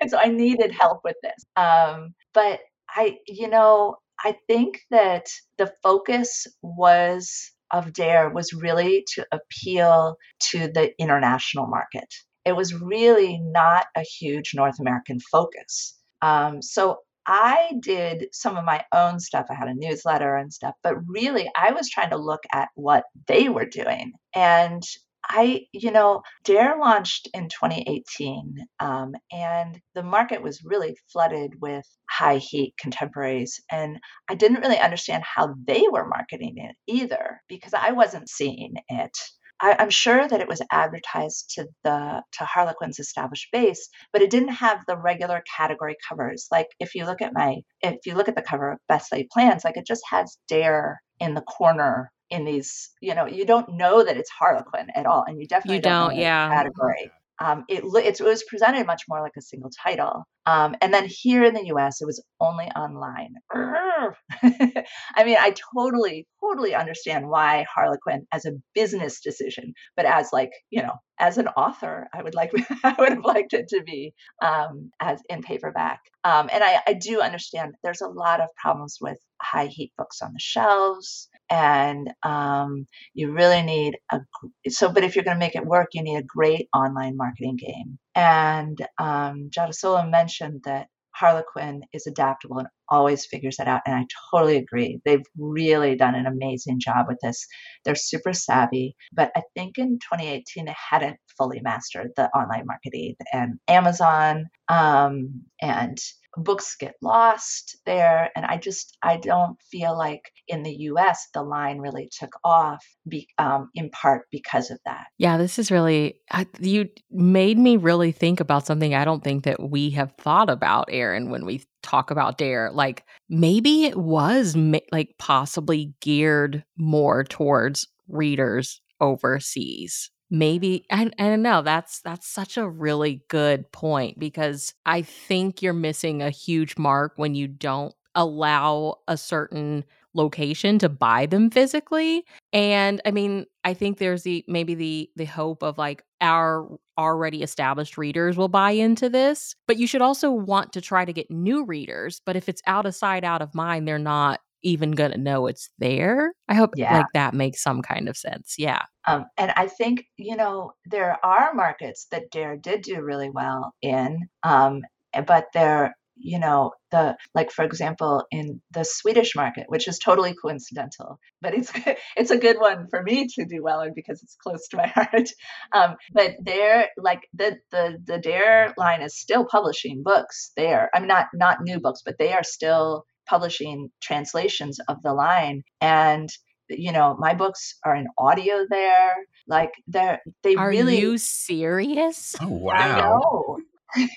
and 0.00 0.10
so 0.10 0.18
i 0.18 0.28
needed 0.28 0.72
help 0.72 1.00
with 1.04 1.16
this. 1.22 1.44
Um, 1.56 2.14
but 2.34 2.60
i 2.90 3.16
you 3.26 3.48
know 3.48 3.96
i 4.24 4.36
think 4.46 4.80
that 4.90 5.26
the 5.58 5.72
focus 5.82 6.46
was 6.62 7.52
of 7.72 7.92
Dare 7.92 8.30
was 8.30 8.52
really 8.52 9.04
to 9.14 9.26
appeal 9.32 10.16
to 10.50 10.68
the 10.68 10.92
international 10.98 11.66
market. 11.66 12.12
It 12.44 12.54
was 12.54 12.74
really 12.74 13.38
not 13.38 13.86
a 13.96 14.02
huge 14.02 14.52
North 14.54 14.78
American 14.78 15.18
focus. 15.20 15.98
Um, 16.22 16.62
so 16.62 16.98
I 17.26 17.72
did 17.80 18.28
some 18.32 18.56
of 18.56 18.64
my 18.64 18.84
own 18.94 19.18
stuff. 19.18 19.46
I 19.50 19.54
had 19.54 19.68
a 19.68 19.74
newsletter 19.74 20.36
and 20.36 20.52
stuff, 20.52 20.74
but 20.82 20.94
really 21.08 21.50
I 21.60 21.72
was 21.72 21.90
trying 21.90 22.10
to 22.10 22.16
look 22.16 22.44
at 22.52 22.68
what 22.76 23.04
they 23.26 23.48
were 23.48 23.66
doing. 23.66 24.12
And 24.32 24.82
I, 25.28 25.66
you 25.72 25.90
know, 25.90 26.22
Dare 26.44 26.76
launched 26.78 27.28
in 27.34 27.48
2018, 27.48 28.66
um, 28.80 29.12
and 29.32 29.80
the 29.94 30.02
market 30.02 30.42
was 30.42 30.64
really 30.64 30.96
flooded 31.12 31.60
with 31.60 31.84
high 32.08 32.38
heat 32.38 32.74
contemporaries. 32.80 33.60
And 33.70 33.98
I 34.28 34.34
didn't 34.34 34.60
really 34.60 34.78
understand 34.78 35.24
how 35.24 35.54
they 35.66 35.84
were 35.90 36.06
marketing 36.06 36.54
it 36.56 36.76
either 36.86 37.40
because 37.48 37.74
I 37.74 37.92
wasn't 37.92 38.28
seeing 38.28 38.74
it. 38.88 39.16
I, 39.60 39.82
am 39.82 39.90
sure 39.90 40.28
that 40.28 40.40
it 40.40 40.48
was 40.48 40.60
advertised 40.70 41.54
to 41.54 41.66
the 41.82 42.22
to 42.32 42.44
Harlequin's 42.44 42.98
established 42.98 43.48
base, 43.52 43.88
but 44.12 44.22
it 44.22 44.30
didn't 44.30 44.48
have 44.50 44.80
the 44.86 44.98
regular 44.98 45.42
category 45.56 45.96
covers. 46.08 46.46
Like 46.50 46.68
if 46.78 46.94
you 46.94 47.06
look 47.06 47.22
at 47.22 47.32
my 47.34 47.62
if 47.80 48.04
you 48.04 48.14
look 48.14 48.28
at 48.28 48.36
the 48.36 48.42
cover 48.42 48.72
of 48.72 48.78
Best 48.88 49.12
Laid 49.12 49.28
Plans, 49.30 49.64
like 49.64 49.76
it 49.76 49.86
just 49.86 50.02
has 50.10 50.36
Dare 50.48 51.00
in 51.20 51.34
the 51.34 51.42
corner 51.42 52.12
in 52.30 52.44
these, 52.44 52.90
you 53.00 53.14
know, 53.14 53.26
you 53.26 53.44
don't 53.44 53.76
know 53.76 54.04
that 54.04 54.16
it's 54.16 54.30
Harlequin 54.30 54.88
at 54.94 55.06
all, 55.06 55.24
and 55.26 55.40
you 55.40 55.46
definitely 55.46 55.76
You 55.76 55.82
don't, 55.82 56.08
don't, 56.08 56.16
know 56.16 56.22
yeah. 56.22 56.48
category. 56.48 57.10
Um, 57.38 57.64
it, 57.68 57.84
it 57.84 58.20
was 58.24 58.44
presented 58.44 58.86
much 58.86 59.02
more 59.08 59.20
like 59.20 59.36
a 59.36 59.42
single 59.42 59.70
title. 59.82 60.24
Um, 60.46 60.74
and 60.80 60.94
then 60.94 61.06
here 61.06 61.44
in 61.44 61.54
the 61.54 61.66
US, 61.74 62.00
it 62.00 62.06
was 62.06 62.22
only 62.40 62.66
online. 62.66 63.34
I 63.52 65.24
mean, 65.24 65.36
I 65.38 65.54
totally, 65.76 66.26
totally 66.40 66.74
understand 66.74 67.28
why 67.28 67.66
Harlequin 67.72 68.26
as 68.32 68.46
a 68.46 68.52
business 68.74 69.20
decision, 69.20 69.74
but 69.96 70.06
as 70.06 70.30
like, 70.32 70.52
you 70.70 70.82
know, 70.82 70.94
as 71.18 71.36
an 71.36 71.48
author, 71.48 72.06
I 72.14 72.22
would 72.22 72.34
like, 72.34 72.52
I 72.84 72.94
would 72.98 73.10
have 73.10 73.24
liked 73.24 73.52
it 73.52 73.68
to 73.68 73.82
be 73.82 74.14
um, 74.40 74.90
as 75.00 75.20
in 75.28 75.42
paperback. 75.42 76.00
Um, 76.24 76.48
and 76.52 76.64
I, 76.64 76.80
I 76.86 76.92
do 76.94 77.20
understand 77.20 77.74
there's 77.82 78.00
a 78.00 78.08
lot 78.08 78.40
of 78.40 78.48
problems 78.60 78.98
with 79.00 79.18
high 79.42 79.66
heat 79.66 79.92
books 79.98 80.22
on 80.22 80.32
the 80.32 80.40
shelves 80.40 81.28
and 81.50 82.12
um, 82.22 82.86
you 83.14 83.32
really 83.32 83.62
need 83.62 83.98
a 84.12 84.20
so 84.68 84.90
but 84.90 85.04
if 85.04 85.14
you're 85.14 85.24
going 85.24 85.36
to 85.36 85.44
make 85.44 85.56
it 85.56 85.66
work 85.66 85.88
you 85.92 86.02
need 86.02 86.16
a 86.16 86.22
great 86.22 86.68
online 86.74 87.16
marketing 87.16 87.56
game 87.56 87.98
and 88.14 88.78
um, 88.98 89.50
Jadesola 89.54 90.08
mentioned 90.10 90.62
that 90.64 90.88
Harlequin 91.16 91.82
is 91.94 92.06
adaptable 92.06 92.58
and 92.58 92.68
always 92.90 93.24
figures 93.24 93.56
that 93.56 93.68
out. 93.68 93.80
And 93.86 93.94
I 93.94 94.06
totally 94.30 94.56
agree. 94.56 95.00
They've 95.04 95.24
really 95.38 95.96
done 95.96 96.14
an 96.14 96.26
amazing 96.26 96.78
job 96.78 97.06
with 97.08 97.18
this. 97.22 97.46
They're 97.84 97.94
super 97.94 98.34
savvy. 98.34 98.96
But 99.12 99.32
I 99.34 99.42
think 99.54 99.78
in 99.78 99.98
2018, 99.98 100.66
they 100.66 100.74
hadn't 100.90 101.16
fully 101.38 101.60
mastered 101.62 102.10
the 102.16 102.28
online 102.30 102.66
marketing 102.66 103.16
and 103.32 103.58
Amazon 103.66 104.46
um, 104.68 105.42
and 105.60 105.98
books 106.36 106.76
get 106.78 106.94
lost 107.02 107.78
there 107.86 108.30
and 108.36 108.44
i 108.46 108.56
just 108.56 108.96
i 109.02 109.16
don't 109.16 109.56
feel 109.70 109.96
like 109.96 110.30
in 110.48 110.62
the 110.62 110.72
us 110.72 111.28
the 111.34 111.42
line 111.42 111.78
really 111.78 112.08
took 112.18 112.32
off 112.44 112.84
be, 113.08 113.28
um, 113.38 113.70
in 113.74 113.90
part 113.90 114.26
because 114.30 114.70
of 114.70 114.78
that 114.84 115.06
Yeah, 115.18 115.36
this 115.38 115.58
is 115.58 115.70
really 115.70 116.20
I, 116.30 116.46
you 116.60 116.88
made 117.10 117.58
me 117.58 117.76
really 117.76 118.12
think 118.12 118.40
about 118.40 118.66
something 118.66 118.94
I 118.94 119.04
don't 119.04 119.22
think 119.22 119.44
that 119.44 119.70
we 119.70 119.90
have 119.90 120.12
thought 120.18 120.50
about, 120.50 120.88
Aaron, 120.90 121.30
when 121.30 121.44
we 121.44 121.62
talk 121.82 122.10
about 122.10 122.38
Dare. 122.38 122.70
Like 122.72 123.04
maybe 123.28 123.84
it 123.84 123.96
was 123.96 124.56
ma- 124.56 124.78
like 124.92 125.14
possibly 125.18 125.94
geared 126.00 126.64
more 126.76 127.24
towards 127.24 127.88
readers 128.08 128.80
overseas. 129.00 130.10
Maybe 130.30 130.84
I, 130.90 131.10
I 131.18 131.28
don't 131.28 131.42
know. 131.42 131.62
That's 131.62 132.00
that's 132.00 132.26
such 132.26 132.56
a 132.56 132.68
really 132.68 133.22
good 133.28 133.70
point 133.70 134.18
because 134.18 134.74
I 134.84 135.02
think 135.02 135.62
you're 135.62 135.72
missing 135.72 136.20
a 136.20 136.30
huge 136.30 136.76
mark 136.76 137.12
when 137.16 137.34
you 137.34 137.46
don't 137.46 137.94
allow 138.16 138.96
a 139.06 139.16
certain 139.16 139.84
location 140.14 140.78
to 140.78 140.88
buy 140.88 141.26
them 141.26 141.50
physically 141.50 142.24
and 142.54 143.02
i 143.04 143.10
mean 143.10 143.44
i 143.64 143.74
think 143.74 143.98
there's 143.98 144.22
the 144.22 144.42
maybe 144.48 144.74
the 144.74 145.10
the 145.14 145.26
hope 145.26 145.62
of 145.62 145.76
like 145.76 146.02
our 146.22 146.66
already 146.96 147.42
established 147.42 147.98
readers 147.98 148.34
will 148.34 148.48
buy 148.48 148.70
into 148.70 149.10
this 149.10 149.54
but 149.66 149.76
you 149.76 149.86
should 149.86 150.00
also 150.00 150.30
want 150.30 150.72
to 150.72 150.80
try 150.80 151.04
to 151.04 151.12
get 151.12 151.30
new 151.30 151.66
readers 151.66 152.22
but 152.24 152.34
if 152.34 152.48
it's 152.48 152.62
out 152.66 152.86
of 152.86 152.94
sight 152.94 153.24
out 153.24 153.42
of 153.42 153.54
mind 153.54 153.86
they're 153.86 153.98
not 153.98 154.40
even 154.62 154.92
gonna 154.92 155.16
know 155.16 155.46
it's 155.46 155.70
there 155.78 156.32
i 156.48 156.54
hope 156.54 156.70
Yeah. 156.76 156.92
like 156.98 157.06
that 157.14 157.34
makes 157.34 157.62
some 157.62 157.82
kind 157.82 158.08
of 158.08 158.16
sense 158.16 158.54
yeah 158.58 158.82
um, 159.06 159.26
and 159.36 159.52
i 159.56 159.66
think 159.68 160.04
you 160.16 160.36
know 160.36 160.72
there 160.84 161.18
are 161.24 161.52
markets 161.54 162.06
that 162.10 162.30
dare 162.30 162.56
did 162.56 162.82
do 162.82 163.00
really 163.00 163.30
well 163.30 163.74
in 163.82 164.28
um, 164.42 164.82
but 165.26 165.46
they're 165.54 165.94
you 166.18 166.38
know 166.38 166.72
the 166.90 167.16
like 167.34 167.50
for 167.52 167.64
example 167.64 168.24
in 168.30 168.60
the 168.70 168.84
swedish 168.84 169.36
market 169.36 169.64
which 169.68 169.86
is 169.86 169.98
totally 169.98 170.34
coincidental 170.34 171.18
but 171.42 171.54
it's 171.54 171.70
it's 172.16 172.30
a 172.30 172.38
good 172.38 172.58
one 172.58 172.86
for 172.88 173.02
me 173.02 173.26
to 173.28 173.44
do 173.44 173.62
well 173.62 173.80
in 173.80 173.92
because 173.94 174.22
it's 174.22 174.36
close 174.36 174.66
to 174.68 174.76
my 174.78 174.86
heart 174.94 175.28
um, 175.72 175.94
but 176.12 176.32
they're 176.42 176.88
like 176.96 177.28
the 177.34 177.58
the 177.70 177.98
the 178.04 178.18
dare 178.18 178.72
line 178.78 179.02
is 179.02 179.18
still 179.18 179.44
publishing 179.44 180.02
books 180.02 180.52
there 180.56 180.88
i 180.94 180.98
mean 180.98 181.08
not 181.08 181.26
not 181.34 181.62
new 181.62 181.78
books 181.78 182.02
but 182.04 182.16
they 182.18 182.32
are 182.32 182.44
still 182.44 183.04
publishing 183.28 183.90
translations 184.00 184.78
of 184.88 185.00
the 185.02 185.12
line 185.12 185.62
and 185.80 186.30
you 186.68 186.90
know 186.90 187.16
my 187.18 187.32
books 187.32 187.76
are 187.84 187.94
in 187.94 188.06
audio 188.18 188.66
there 188.68 189.14
like 189.46 189.72
they're 189.86 190.20
they 190.42 190.56
really 190.56 190.60
are 190.60 190.68
really 190.70 190.98
you 190.98 191.18
serious 191.18 192.34
Oh, 192.40 192.70
I 192.74 192.88
wow. 192.88 192.98
know. 192.98 193.58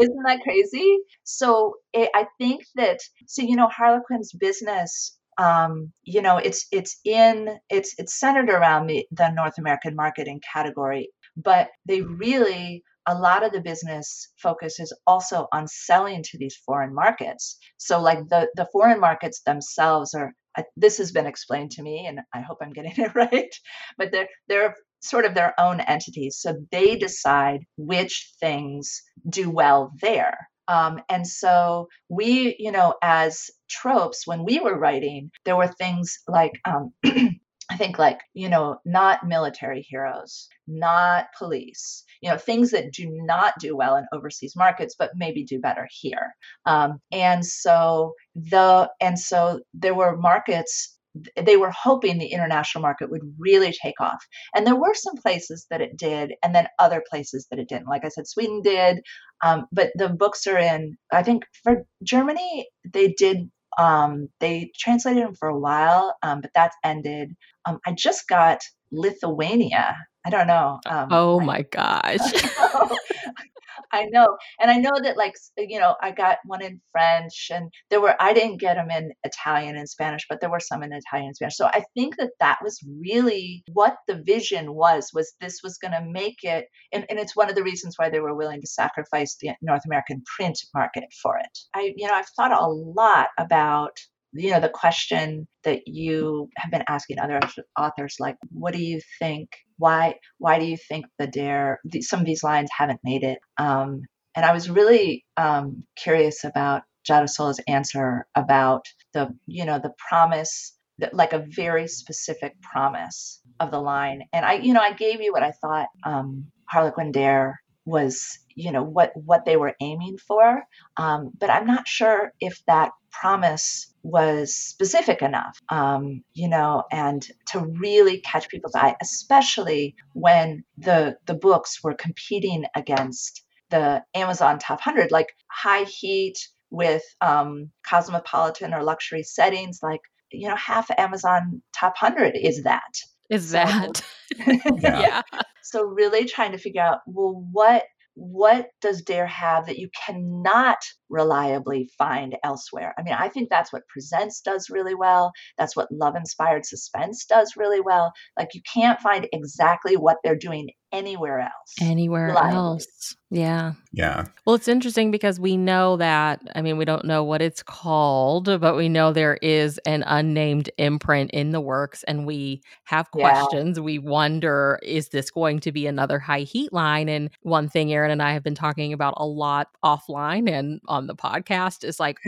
Isn't 0.00 0.22
that 0.24 0.40
crazy? 0.42 0.98
So 1.22 1.74
it, 1.92 2.10
I 2.14 2.26
think 2.38 2.62
that 2.76 3.00
so 3.26 3.42
you 3.42 3.56
know 3.56 3.68
Harlequin's 3.68 4.32
business 4.32 5.16
um 5.38 5.92
you 6.04 6.22
know 6.22 6.36
it's 6.38 6.66
it's 6.72 6.98
in 7.04 7.58
it's 7.68 7.94
it's 7.98 8.18
centered 8.18 8.48
around 8.50 8.86
the 8.86 9.06
the 9.10 9.30
North 9.30 9.58
American 9.58 9.94
market 9.94 10.28
and 10.28 10.42
category 10.42 11.08
but 11.36 11.68
they 11.86 12.02
really 12.02 12.82
a 13.06 13.14
lot 13.14 13.44
of 13.44 13.52
the 13.52 13.60
business 13.60 14.28
focus 14.42 14.80
is 14.80 14.96
also 15.06 15.46
on 15.52 15.66
selling 15.68 16.22
to 16.22 16.38
these 16.38 16.56
foreign 16.66 16.94
markets 16.94 17.58
so 17.76 18.00
like 18.00 18.18
the 18.28 18.48
the 18.56 18.68
foreign 18.72 19.00
markets 19.00 19.42
themselves 19.44 20.14
are 20.14 20.32
this 20.76 20.98
has 20.98 21.12
been 21.12 21.26
explained 21.26 21.72
to 21.72 21.82
me, 21.82 22.06
and 22.06 22.20
I 22.32 22.40
hope 22.40 22.58
I'm 22.62 22.72
getting 22.72 22.92
it 22.96 23.14
right. 23.14 23.54
But 23.98 24.12
they're 24.12 24.28
they're 24.48 24.74
sort 25.00 25.24
of 25.24 25.34
their 25.34 25.58
own 25.58 25.80
entities, 25.80 26.38
so 26.40 26.56
they 26.70 26.96
decide 26.96 27.60
which 27.76 28.32
things 28.40 29.02
do 29.28 29.50
well 29.50 29.92
there. 30.00 30.36
Um, 30.66 31.00
and 31.10 31.26
so 31.26 31.88
we, 32.08 32.56
you 32.58 32.72
know, 32.72 32.94
as 33.02 33.50
tropes, 33.68 34.26
when 34.26 34.44
we 34.44 34.60
were 34.60 34.78
writing, 34.78 35.30
there 35.44 35.56
were 35.56 35.68
things 35.68 36.18
like 36.26 36.52
um, 36.64 36.94
I 37.70 37.76
think 37.76 37.98
like, 37.98 38.20
you 38.34 38.48
know, 38.48 38.78
not 38.84 39.26
military 39.26 39.80
heroes, 39.88 40.48
not 40.66 41.26
police, 41.38 42.04
you 42.20 42.30
know, 42.30 42.36
things 42.36 42.70
that 42.72 42.92
do 42.92 43.08
not 43.10 43.54
do 43.58 43.74
well 43.76 43.96
in 43.96 44.04
overseas 44.12 44.54
markets, 44.54 44.94
but 44.98 45.12
maybe 45.16 45.44
do 45.44 45.58
better 45.60 45.88
here. 45.90 46.34
Um, 46.66 47.00
and 47.10 47.44
so 47.44 48.12
the, 48.34 48.90
and 49.00 49.18
so 49.18 49.60
there 49.72 49.94
were 49.94 50.16
markets 50.16 50.94
they 51.40 51.56
were 51.56 51.70
hoping 51.70 52.18
the 52.18 52.26
international 52.26 52.82
market 52.82 53.10
would 53.10 53.22
really 53.38 53.72
take 53.72 54.00
off. 54.00 54.26
And 54.54 54.66
there 54.66 54.74
were 54.74 54.94
some 54.94 55.14
places 55.16 55.66
that 55.70 55.80
it 55.80 55.96
did, 55.96 56.34
and 56.42 56.54
then 56.54 56.66
other 56.78 57.02
places 57.08 57.46
that 57.50 57.60
it 57.60 57.68
didn't. 57.68 57.86
Like 57.86 58.04
I 58.04 58.08
said, 58.08 58.26
Sweden 58.26 58.62
did, 58.62 59.00
um, 59.42 59.66
but 59.70 59.92
the 59.94 60.08
books 60.08 60.46
are 60.46 60.58
in, 60.58 60.96
I 61.12 61.22
think 61.22 61.44
for 61.62 61.84
Germany, 62.02 62.66
they 62.92 63.12
did 63.12 63.48
um, 63.78 64.28
they 64.40 64.70
translated 64.78 65.24
them 65.24 65.34
for 65.34 65.48
a 65.48 65.58
while, 65.58 66.16
um, 66.22 66.40
but 66.40 66.50
that's 66.54 66.76
ended. 66.84 67.34
Um, 67.64 67.80
I 67.86 67.92
just 67.92 68.28
got 68.28 68.60
Lithuania. 68.92 69.96
I 70.26 70.30
don't 70.30 70.46
know. 70.46 70.80
Um, 70.86 71.08
oh 71.10 71.40
my 71.40 71.62
gosh. 71.62 72.18
I 73.92 74.06
know. 74.06 74.36
And 74.60 74.70
I 74.70 74.76
know 74.76 74.92
that, 75.02 75.16
like, 75.16 75.34
you 75.56 75.78
know, 75.78 75.94
I 76.00 76.10
got 76.10 76.38
one 76.44 76.62
in 76.62 76.80
French, 76.92 77.50
and 77.52 77.70
there 77.90 78.00
were, 78.00 78.14
I 78.20 78.32
didn't 78.32 78.60
get 78.60 78.74
them 78.74 78.90
in 78.90 79.12
Italian 79.24 79.76
and 79.76 79.88
Spanish, 79.88 80.26
but 80.28 80.40
there 80.40 80.50
were 80.50 80.60
some 80.60 80.82
in 80.82 80.92
Italian 80.92 81.28
and 81.28 81.36
Spanish. 81.36 81.56
So 81.56 81.66
I 81.66 81.84
think 81.94 82.16
that 82.16 82.30
that 82.40 82.58
was 82.62 82.78
really 83.00 83.62
what 83.72 83.96
the 84.08 84.22
vision 84.24 84.74
was, 84.74 85.10
was 85.14 85.34
this 85.40 85.60
was 85.62 85.78
going 85.78 85.92
to 85.92 86.04
make 86.04 86.38
it, 86.42 86.66
and, 86.92 87.04
and 87.08 87.18
it's 87.18 87.36
one 87.36 87.48
of 87.48 87.56
the 87.56 87.62
reasons 87.62 87.94
why 87.96 88.10
they 88.10 88.20
were 88.20 88.36
willing 88.36 88.60
to 88.60 88.66
sacrifice 88.66 89.36
the 89.40 89.50
North 89.62 89.82
American 89.86 90.22
print 90.36 90.58
market 90.74 91.04
for 91.22 91.38
it. 91.38 91.58
I, 91.74 91.92
you 91.96 92.06
know, 92.06 92.14
I've 92.14 92.28
thought 92.36 92.52
a 92.52 92.66
lot 92.68 93.28
about 93.38 93.98
you 94.34 94.50
know 94.50 94.60
the 94.60 94.68
question 94.68 95.46
that 95.62 95.86
you 95.86 96.48
have 96.56 96.70
been 96.70 96.84
asking 96.88 97.18
other 97.18 97.40
authors 97.78 98.16
like 98.18 98.36
what 98.50 98.74
do 98.74 98.82
you 98.82 99.00
think 99.18 99.48
why 99.78 100.16
why 100.38 100.58
do 100.58 100.64
you 100.64 100.76
think 100.76 101.06
the 101.18 101.26
dare 101.26 101.80
some 102.00 102.20
of 102.20 102.26
these 102.26 102.44
lines 102.44 102.70
haven't 102.76 103.00
made 103.04 103.22
it? 103.22 103.38
Um, 103.58 104.02
and 104.36 104.44
i 104.44 104.52
was 104.52 104.68
really 104.70 105.24
um, 105.36 105.84
curious 105.96 106.44
about 106.44 106.82
Sola's 107.06 107.60
answer 107.68 108.26
about 108.34 108.86
the 109.12 109.28
you 109.46 109.64
know 109.64 109.78
the 109.78 109.92
promise 110.08 110.76
that 110.98 111.14
like 111.14 111.32
a 111.32 111.44
very 111.48 111.88
specific 111.88 112.54
promise 112.62 113.40
of 113.60 113.70
the 113.70 113.80
line. 113.80 114.22
And 114.32 114.44
i 114.44 114.54
you 114.54 114.72
know 114.74 114.80
i 114.80 114.92
gave 114.92 115.20
you 115.20 115.32
what 115.32 115.42
i 115.42 115.52
thought 115.52 115.88
um, 116.04 116.46
harlequin 116.68 117.12
dare 117.12 117.60
was 117.84 118.38
you 118.54 118.72
know 118.72 118.82
what 118.82 119.12
what 119.14 119.44
they 119.44 119.56
were 119.56 119.74
aiming 119.80 120.16
for. 120.18 120.62
Um, 120.96 121.30
but 121.38 121.50
i'm 121.50 121.66
not 121.66 121.86
sure 121.86 122.32
if 122.40 122.62
that 122.66 122.92
promise 123.20 123.92
was 124.02 124.54
specific 124.54 125.22
enough 125.22 125.58
um, 125.70 126.22
you 126.34 126.48
know 126.48 126.84
and 126.90 127.26
to 127.46 127.60
really 127.80 128.20
catch 128.20 128.48
people's 128.48 128.74
eye 128.74 128.94
especially 129.00 129.94
when 130.12 130.64
the 130.78 131.16
the 131.26 131.34
books 131.34 131.82
were 131.82 131.94
competing 131.94 132.64
against 132.74 133.42
the 133.70 134.02
amazon 134.14 134.58
top 134.58 134.80
100 134.84 135.10
like 135.10 135.28
high 135.50 135.84
heat 135.84 136.48
with 136.70 137.02
um, 137.20 137.70
cosmopolitan 137.88 138.74
or 138.74 138.82
luxury 138.82 139.22
settings 139.22 139.78
like 139.82 140.00
you 140.32 140.48
know 140.48 140.56
half 140.56 140.90
amazon 140.98 141.62
top 141.72 141.94
100 142.00 142.36
is 142.36 142.62
that. 142.64 142.92
Is 143.30 143.50
that. 143.52 143.96
So, 143.96 144.04
yeah. 144.80 145.00
yeah. 145.00 145.22
So 145.62 145.82
really 145.84 146.26
trying 146.26 146.52
to 146.52 146.58
figure 146.58 146.82
out 146.82 146.98
well 147.06 147.44
what 147.52 147.84
what 148.14 148.68
does 148.80 149.02
Dare 149.02 149.26
have 149.26 149.66
that 149.66 149.78
you 149.78 149.88
cannot 150.06 150.78
reliably 151.08 151.90
find 151.98 152.36
elsewhere? 152.44 152.94
I 152.98 153.02
mean, 153.02 153.14
I 153.14 153.28
think 153.28 153.48
that's 153.50 153.72
what 153.72 153.88
Presents 153.88 154.40
does 154.40 154.70
really 154.70 154.94
well. 154.94 155.32
That's 155.58 155.76
what 155.76 155.90
Love 155.90 156.16
Inspired 156.16 156.64
Suspense 156.64 157.24
does 157.24 157.54
really 157.56 157.80
well. 157.80 158.12
Like, 158.38 158.54
you 158.54 158.60
can't 158.72 159.00
find 159.00 159.28
exactly 159.32 159.96
what 159.96 160.18
they're 160.22 160.36
doing 160.36 160.70
anywhere 160.94 161.40
else. 161.40 161.74
Anywhere 161.80 162.28
reliably. 162.28 162.56
else. 162.56 163.16
Yeah. 163.30 163.72
Yeah. 163.92 164.26
Well, 164.44 164.54
it's 164.54 164.68
interesting 164.68 165.10
because 165.10 165.40
we 165.40 165.56
know 165.56 165.96
that, 165.96 166.40
I 166.54 166.62
mean, 166.62 166.78
we 166.78 166.84
don't 166.84 167.04
know 167.04 167.24
what 167.24 167.42
it's 167.42 167.62
called, 167.64 168.44
but 168.60 168.76
we 168.76 168.88
know 168.88 169.12
there 169.12 169.38
is 169.42 169.78
an 169.86 170.04
unnamed 170.06 170.70
imprint 170.78 171.32
in 171.32 171.50
the 171.50 171.60
works 171.60 172.04
and 172.04 172.26
we 172.26 172.62
have 172.84 173.10
questions. 173.10 173.76
Yeah. 173.76 173.82
We 173.82 173.98
wonder, 173.98 174.78
is 174.82 175.08
this 175.08 175.30
going 175.30 175.60
to 175.60 175.72
be 175.72 175.86
another 175.86 176.20
high 176.20 176.42
heat 176.42 176.72
line? 176.72 177.08
And 177.08 177.30
one 177.42 177.68
thing 177.68 177.92
Erin 177.92 178.12
and 178.12 178.22
I 178.22 178.32
have 178.32 178.44
been 178.44 178.54
talking 178.54 178.92
about 178.92 179.14
a 179.16 179.26
lot 179.26 179.68
offline 179.84 180.48
and 180.48 180.80
on 180.86 181.08
the 181.08 181.16
podcast 181.16 181.82
is 181.82 181.98
like, 181.98 182.18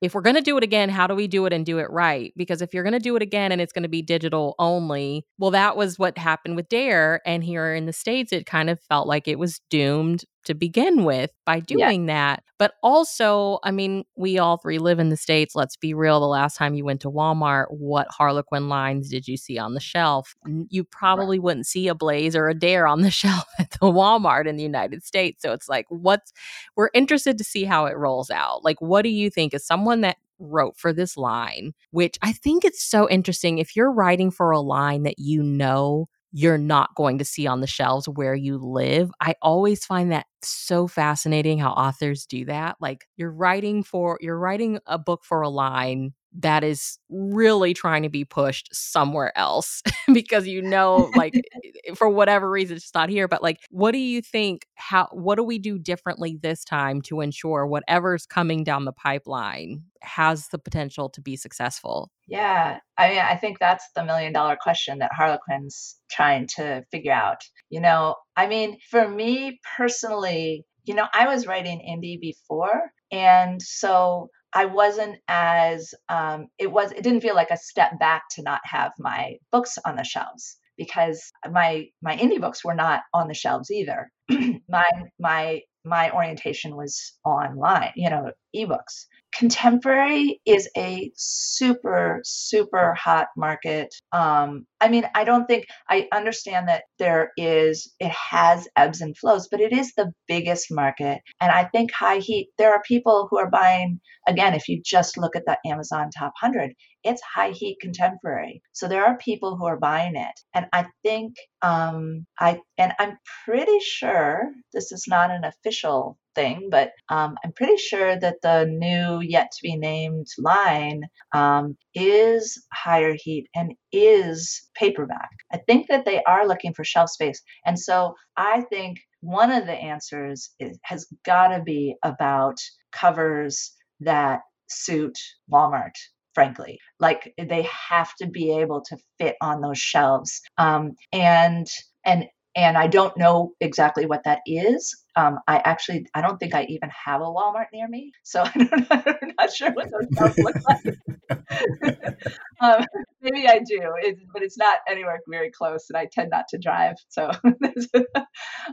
if 0.00 0.14
we're 0.14 0.20
going 0.22 0.36
to 0.36 0.42
do 0.42 0.56
it 0.56 0.64
again, 0.64 0.88
how 0.88 1.06
do 1.06 1.14
we 1.14 1.28
do 1.28 1.46
it 1.46 1.52
and 1.52 1.64
do 1.66 1.78
it 1.78 1.90
right? 1.90 2.32
Because 2.36 2.62
if 2.62 2.72
you're 2.72 2.82
going 2.82 2.94
to 2.94 2.98
do 2.98 3.16
it 3.16 3.22
again 3.22 3.52
and 3.52 3.60
it's 3.60 3.72
going 3.72 3.82
to 3.82 3.88
be 3.88 4.02
digital 4.02 4.54
only, 4.58 5.26
well, 5.38 5.50
that 5.50 5.76
was 5.76 5.98
what 5.98 6.16
happened 6.16 6.56
with 6.56 6.68
Dare. 6.68 7.20
And 7.26 7.44
here 7.44 7.74
in 7.74 7.86
the 7.86 7.92
States, 7.92 8.32
it 8.32 8.46
kind 8.46 8.70
of 8.70 8.80
felt 8.80 9.06
like 9.06 9.28
it 9.28 9.38
was 9.38 9.60
doomed 9.70 10.24
to 10.44 10.54
begin 10.54 11.04
with 11.04 11.30
by 11.44 11.60
doing 11.60 12.08
yeah. 12.08 12.14
that. 12.14 12.44
But 12.58 12.74
also, 12.82 13.58
I 13.62 13.70
mean, 13.70 14.04
we 14.16 14.38
all 14.38 14.58
three 14.58 14.78
live 14.78 14.98
in 14.98 15.08
the 15.08 15.16
States. 15.16 15.54
Let's 15.54 15.76
be 15.76 15.94
real. 15.94 16.20
The 16.20 16.26
last 16.26 16.56
time 16.56 16.74
you 16.74 16.84
went 16.84 17.00
to 17.02 17.10
Walmart, 17.10 17.66
what 17.70 18.08
Harlequin 18.10 18.68
lines 18.68 19.08
did 19.08 19.26
you 19.26 19.36
see 19.36 19.58
on 19.58 19.74
the 19.74 19.80
shelf? 19.80 20.34
You 20.68 20.84
probably 20.84 21.38
right. 21.38 21.44
wouldn't 21.44 21.66
see 21.66 21.88
a 21.88 21.94
Blaze 21.94 22.36
or 22.36 22.48
a 22.48 22.54
Dare 22.54 22.86
on 22.86 23.02
the 23.02 23.10
shelf 23.10 23.44
at 23.58 23.70
the 23.70 23.78
Walmart 23.86 24.46
in 24.46 24.56
the 24.56 24.62
United 24.62 25.04
States. 25.04 25.42
So 25.42 25.52
it's 25.52 25.68
like, 25.68 25.86
what's, 25.88 26.32
we're 26.76 26.90
interested 26.94 27.38
to 27.38 27.44
see 27.44 27.64
how 27.64 27.86
it 27.86 27.96
rolls 27.96 28.30
out. 28.30 28.64
Like, 28.64 28.80
what 28.80 29.02
do 29.02 29.08
you 29.08 29.30
think 29.30 29.54
is 29.54 29.66
someone 29.66 30.02
that 30.02 30.18
wrote 30.40 30.76
for 30.76 30.92
this 30.92 31.16
line, 31.16 31.72
which 31.90 32.18
I 32.22 32.32
think 32.32 32.64
it's 32.64 32.82
so 32.82 33.08
interesting. 33.08 33.58
If 33.58 33.76
you're 33.76 33.92
writing 33.92 34.30
for 34.30 34.50
a 34.50 34.60
line 34.60 35.02
that 35.04 35.18
you 35.18 35.42
know 35.42 36.08
you're 36.32 36.58
not 36.58 36.94
going 36.94 37.18
to 37.18 37.24
see 37.24 37.46
on 37.46 37.60
the 37.60 37.66
shelves 37.66 38.08
where 38.08 38.34
you 38.34 38.58
live. 38.58 39.10
I 39.20 39.34
always 39.42 39.84
find 39.84 40.12
that 40.12 40.26
so 40.42 40.86
fascinating 40.86 41.58
how 41.58 41.70
authors 41.70 42.26
do 42.26 42.44
that. 42.46 42.76
Like 42.80 43.06
you're 43.16 43.32
writing 43.32 43.82
for 43.82 44.18
you're 44.20 44.38
writing 44.38 44.78
a 44.86 44.98
book 44.98 45.24
for 45.24 45.42
a 45.42 45.48
line 45.48 46.12
that 46.38 46.62
is 46.62 46.98
really 47.08 47.74
trying 47.74 48.02
to 48.02 48.08
be 48.08 48.24
pushed 48.24 48.68
somewhere 48.72 49.36
else 49.36 49.82
because 50.12 50.46
you 50.46 50.62
know 50.62 51.10
like 51.16 51.34
for 51.94 52.08
whatever 52.08 52.48
reason 52.48 52.76
it's 52.76 52.94
not 52.94 53.08
here 53.08 53.26
but 53.26 53.42
like 53.42 53.58
what 53.70 53.92
do 53.92 53.98
you 53.98 54.22
think 54.22 54.66
how 54.76 55.08
what 55.12 55.36
do 55.36 55.42
we 55.42 55.58
do 55.58 55.78
differently 55.78 56.38
this 56.40 56.64
time 56.64 57.00
to 57.02 57.20
ensure 57.20 57.66
whatever's 57.66 58.26
coming 58.26 58.62
down 58.62 58.84
the 58.84 58.92
pipeline 58.92 59.82
has 60.02 60.48
the 60.48 60.58
potential 60.58 61.10
to 61.10 61.20
be 61.20 61.36
successful? 61.36 62.10
Yeah 62.26 62.78
i 62.96 63.10
mean 63.10 63.18
i 63.18 63.36
think 63.36 63.58
that's 63.58 63.84
the 63.94 64.04
million 64.04 64.32
dollar 64.32 64.56
question 64.60 64.98
that 64.98 65.12
harlequin's 65.12 65.96
trying 66.10 66.46
to 66.56 66.84
figure 66.90 67.12
out 67.12 67.42
you 67.70 67.80
know? 67.80 68.16
I 68.36 68.46
mean 68.46 68.78
for 68.90 69.08
me 69.08 69.60
personally 69.76 70.64
you 70.84 70.94
know 70.94 71.06
i 71.12 71.26
was 71.26 71.46
writing 71.46 71.80
indie 71.80 72.20
before 72.20 72.92
and 73.12 73.60
so 73.60 74.28
I 74.54 74.64
wasn't 74.64 75.18
as 75.28 75.94
um, 76.08 76.48
it 76.58 76.70
was 76.70 76.92
it 76.92 77.02
didn't 77.02 77.20
feel 77.20 77.34
like 77.34 77.50
a 77.50 77.56
step 77.56 77.98
back 77.98 78.24
to 78.32 78.42
not 78.42 78.60
have 78.64 78.92
my 78.98 79.36
books 79.52 79.78
on 79.84 79.96
the 79.96 80.04
shelves 80.04 80.58
because 80.76 81.30
my 81.50 81.86
my 82.02 82.16
indie 82.16 82.40
books 82.40 82.64
were 82.64 82.74
not 82.74 83.02
on 83.14 83.28
the 83.28 83.34
shelves 83.34 83.70
either. 83.70 84.10
my 84.68 84.88
my 85.18 85.60
my 85.84 86.10
orientation 86.10 86.76
was 86.76 87.18
online, 87.24 87.92
you 87.96 88.10
know, 88.10 88.32
ebooks. 88.54 89.06
Contemporary 89.32 90.40
is 90.44 90.68
a 90.76 91.10
super, 91.14 92.20
super 92.24 92.94
hot 92.94 93.28
market. 93.36 93.94
Um, 94.12 94.66
I 94.80 94.88
mean, 94.88 95.08
I 95.14 95.24
don't 95.24 95.46
think 95.46 95.66
I 95.88 96.08
understand 96.12 96.68
that 96.68 96.84
there 96.98 97.30
is, 97.36 97.92
it 98.00 98.10
has 98.10 98.66
ebbs 98.76 99.00
and 99.00 99.16
flows, 99.16 99.48
but 99.48 99.60
it 99.60 99.72
is 99.72 99.92
the 99.94 100.12
biggest 100.26 100.66
market. 100.70 101.20
And 101.40 101.52
I 101.52 101.64
think 101.64 101.92
high 101.92 102.18
heat, 102.18 102.48
there 102.58 102.72
are 102.72 102.82
people 102.82 103.28
who 103.30 103.38
are 103.38 103.50
buying, 103.50 104.00
again, 104.26 104.54
if 104.54 104.68
you 104.68 104.82
just 104.84 105.16
look 105.16 105.36
at 105.36 105.44
the 105.46 105.58
Amazon 105.66 106.10
top 106.10 106.32
100, 106.40 106.74
it's 107.04 107.22
high 107.22 107.50
heat 107.50 107.78
contemporary. 107.80 108.62
So 108.72 108.88
there 108.88 109.04
are 109.04 109.16
people 109.18 109.56
who 109.56 109.66
are 109.66 109.78
buying 109.78 110.16
it. 110.16 110.40
And 110.54 110.66
I 110.72 110.86
think 111.02 111.36
um, 111.62 112.26
I, 112.38 112.60
and 112.78 112.92
I'm 112.98 113.18
pretty 113.44 113.78
sure 113.80 114.50
this 114.72 114.92
is 114.92 115.04
not 115.08 115.30
an 115.30 115.44
official 115.44 116.18
thing, 116.34 116.68
but 116.70 116.92
um, 117.08 117.36
I'm 117.44 117.52
pretty 117.52 117.76
sure 117.76 118.18
that 118.18 118.36
the 118.42 118.66
new 118.66 119.20
yet 119.20 119.50
to 119.52 119.58
be 119.62 119.76
named 119.76 120.26
line 120.38 121.02
um, 121.32 121.76
is 121.94 122.62
higher 122.72 123.14
heat 123.16 123.46
and 123.54 123.72
is 123.92 124.68
paperback. 124.74 125.30
I 125.52 125.58
think 125.66 125.88
that 125.88 126.04
they 126.04 126.22
are 126.24 126.46
looking 126.46 126.74
for 126.74 126.84
shelf 126.84 127.10
space. 127.10 127.42
And 127.66 127.78
so 127.78 128.14
I 128.36 128.62
think 128.70 128.98
one 129.20 129.50
of 129.50 129.66
the 129.66 129.72
answers 129.74 130.50
is, 130.58 130.78
has 130.82 131.06
got 131.24 131.48
to 131.48 131.62
be 131.62 131.96
about 132.04 132.56
covers 132.92 133.72
that 134.00 134.40
suit 134.68 135.18
Walmart 135.52 135.92
frankly 136.32 136.78
like 137.00 137.34
they 137.38 137.66
have 137.88 138.14
to 138.14 138.26
be 138.28 138.56
able 138.56 138.80
to 138.80 138.96
fit 139.18 139.34
on 139.40 139.60
those 139.60 139.78
shelves 139.78 140.40
um, 140.58 140.92
and 141.12 141.66
and 142.04 142.26
and 142.56 142.76
I 142.76 142.86
don't 142.86 143.16
know 143.16 143.52
exactly 143.60 144.06
what 144.06 144.24
that 144.24 144.40
is. 144.46 144.96
Um, 145.16 145.38
I 145.46 145.58
actually 145.64 146.06
I 146.14 146.20
don't 146.20 146.38
think 146.38 146.54
I 146.54 146.64
even 146.64 146.90
have 147.04 147.20
a 147.20 147.24
Walmart 147.24 147.66
near 147.72 147.88
me, 147.88 148.12
so 148.22 148.42
I 148.44 149.18
am 149.22 149.32
not 149.38 149.52
sure 149.52 149.72
what 149.72 149.90
those 149.90 150.38
look 150.38 150.56
like. 150.68 150.96
um, 152.60 152.84
maybe 153.20 153.48
I 153.48 153.58
do, 153.58 153.80
it's, 153.98 154.20
but 154.32 154.42
it's 154.42 154.58
not 154.58 154.78
anywhere 154.88 155.18
very 155.28 155.50
close, 155.50 155.86
and 155.90 155.96
I 155.96 156.06
tend 156.10 156.30
not 156.30 156.46
to 156.48 156.58
drive, 156.58 156.96
so 157.08 157.30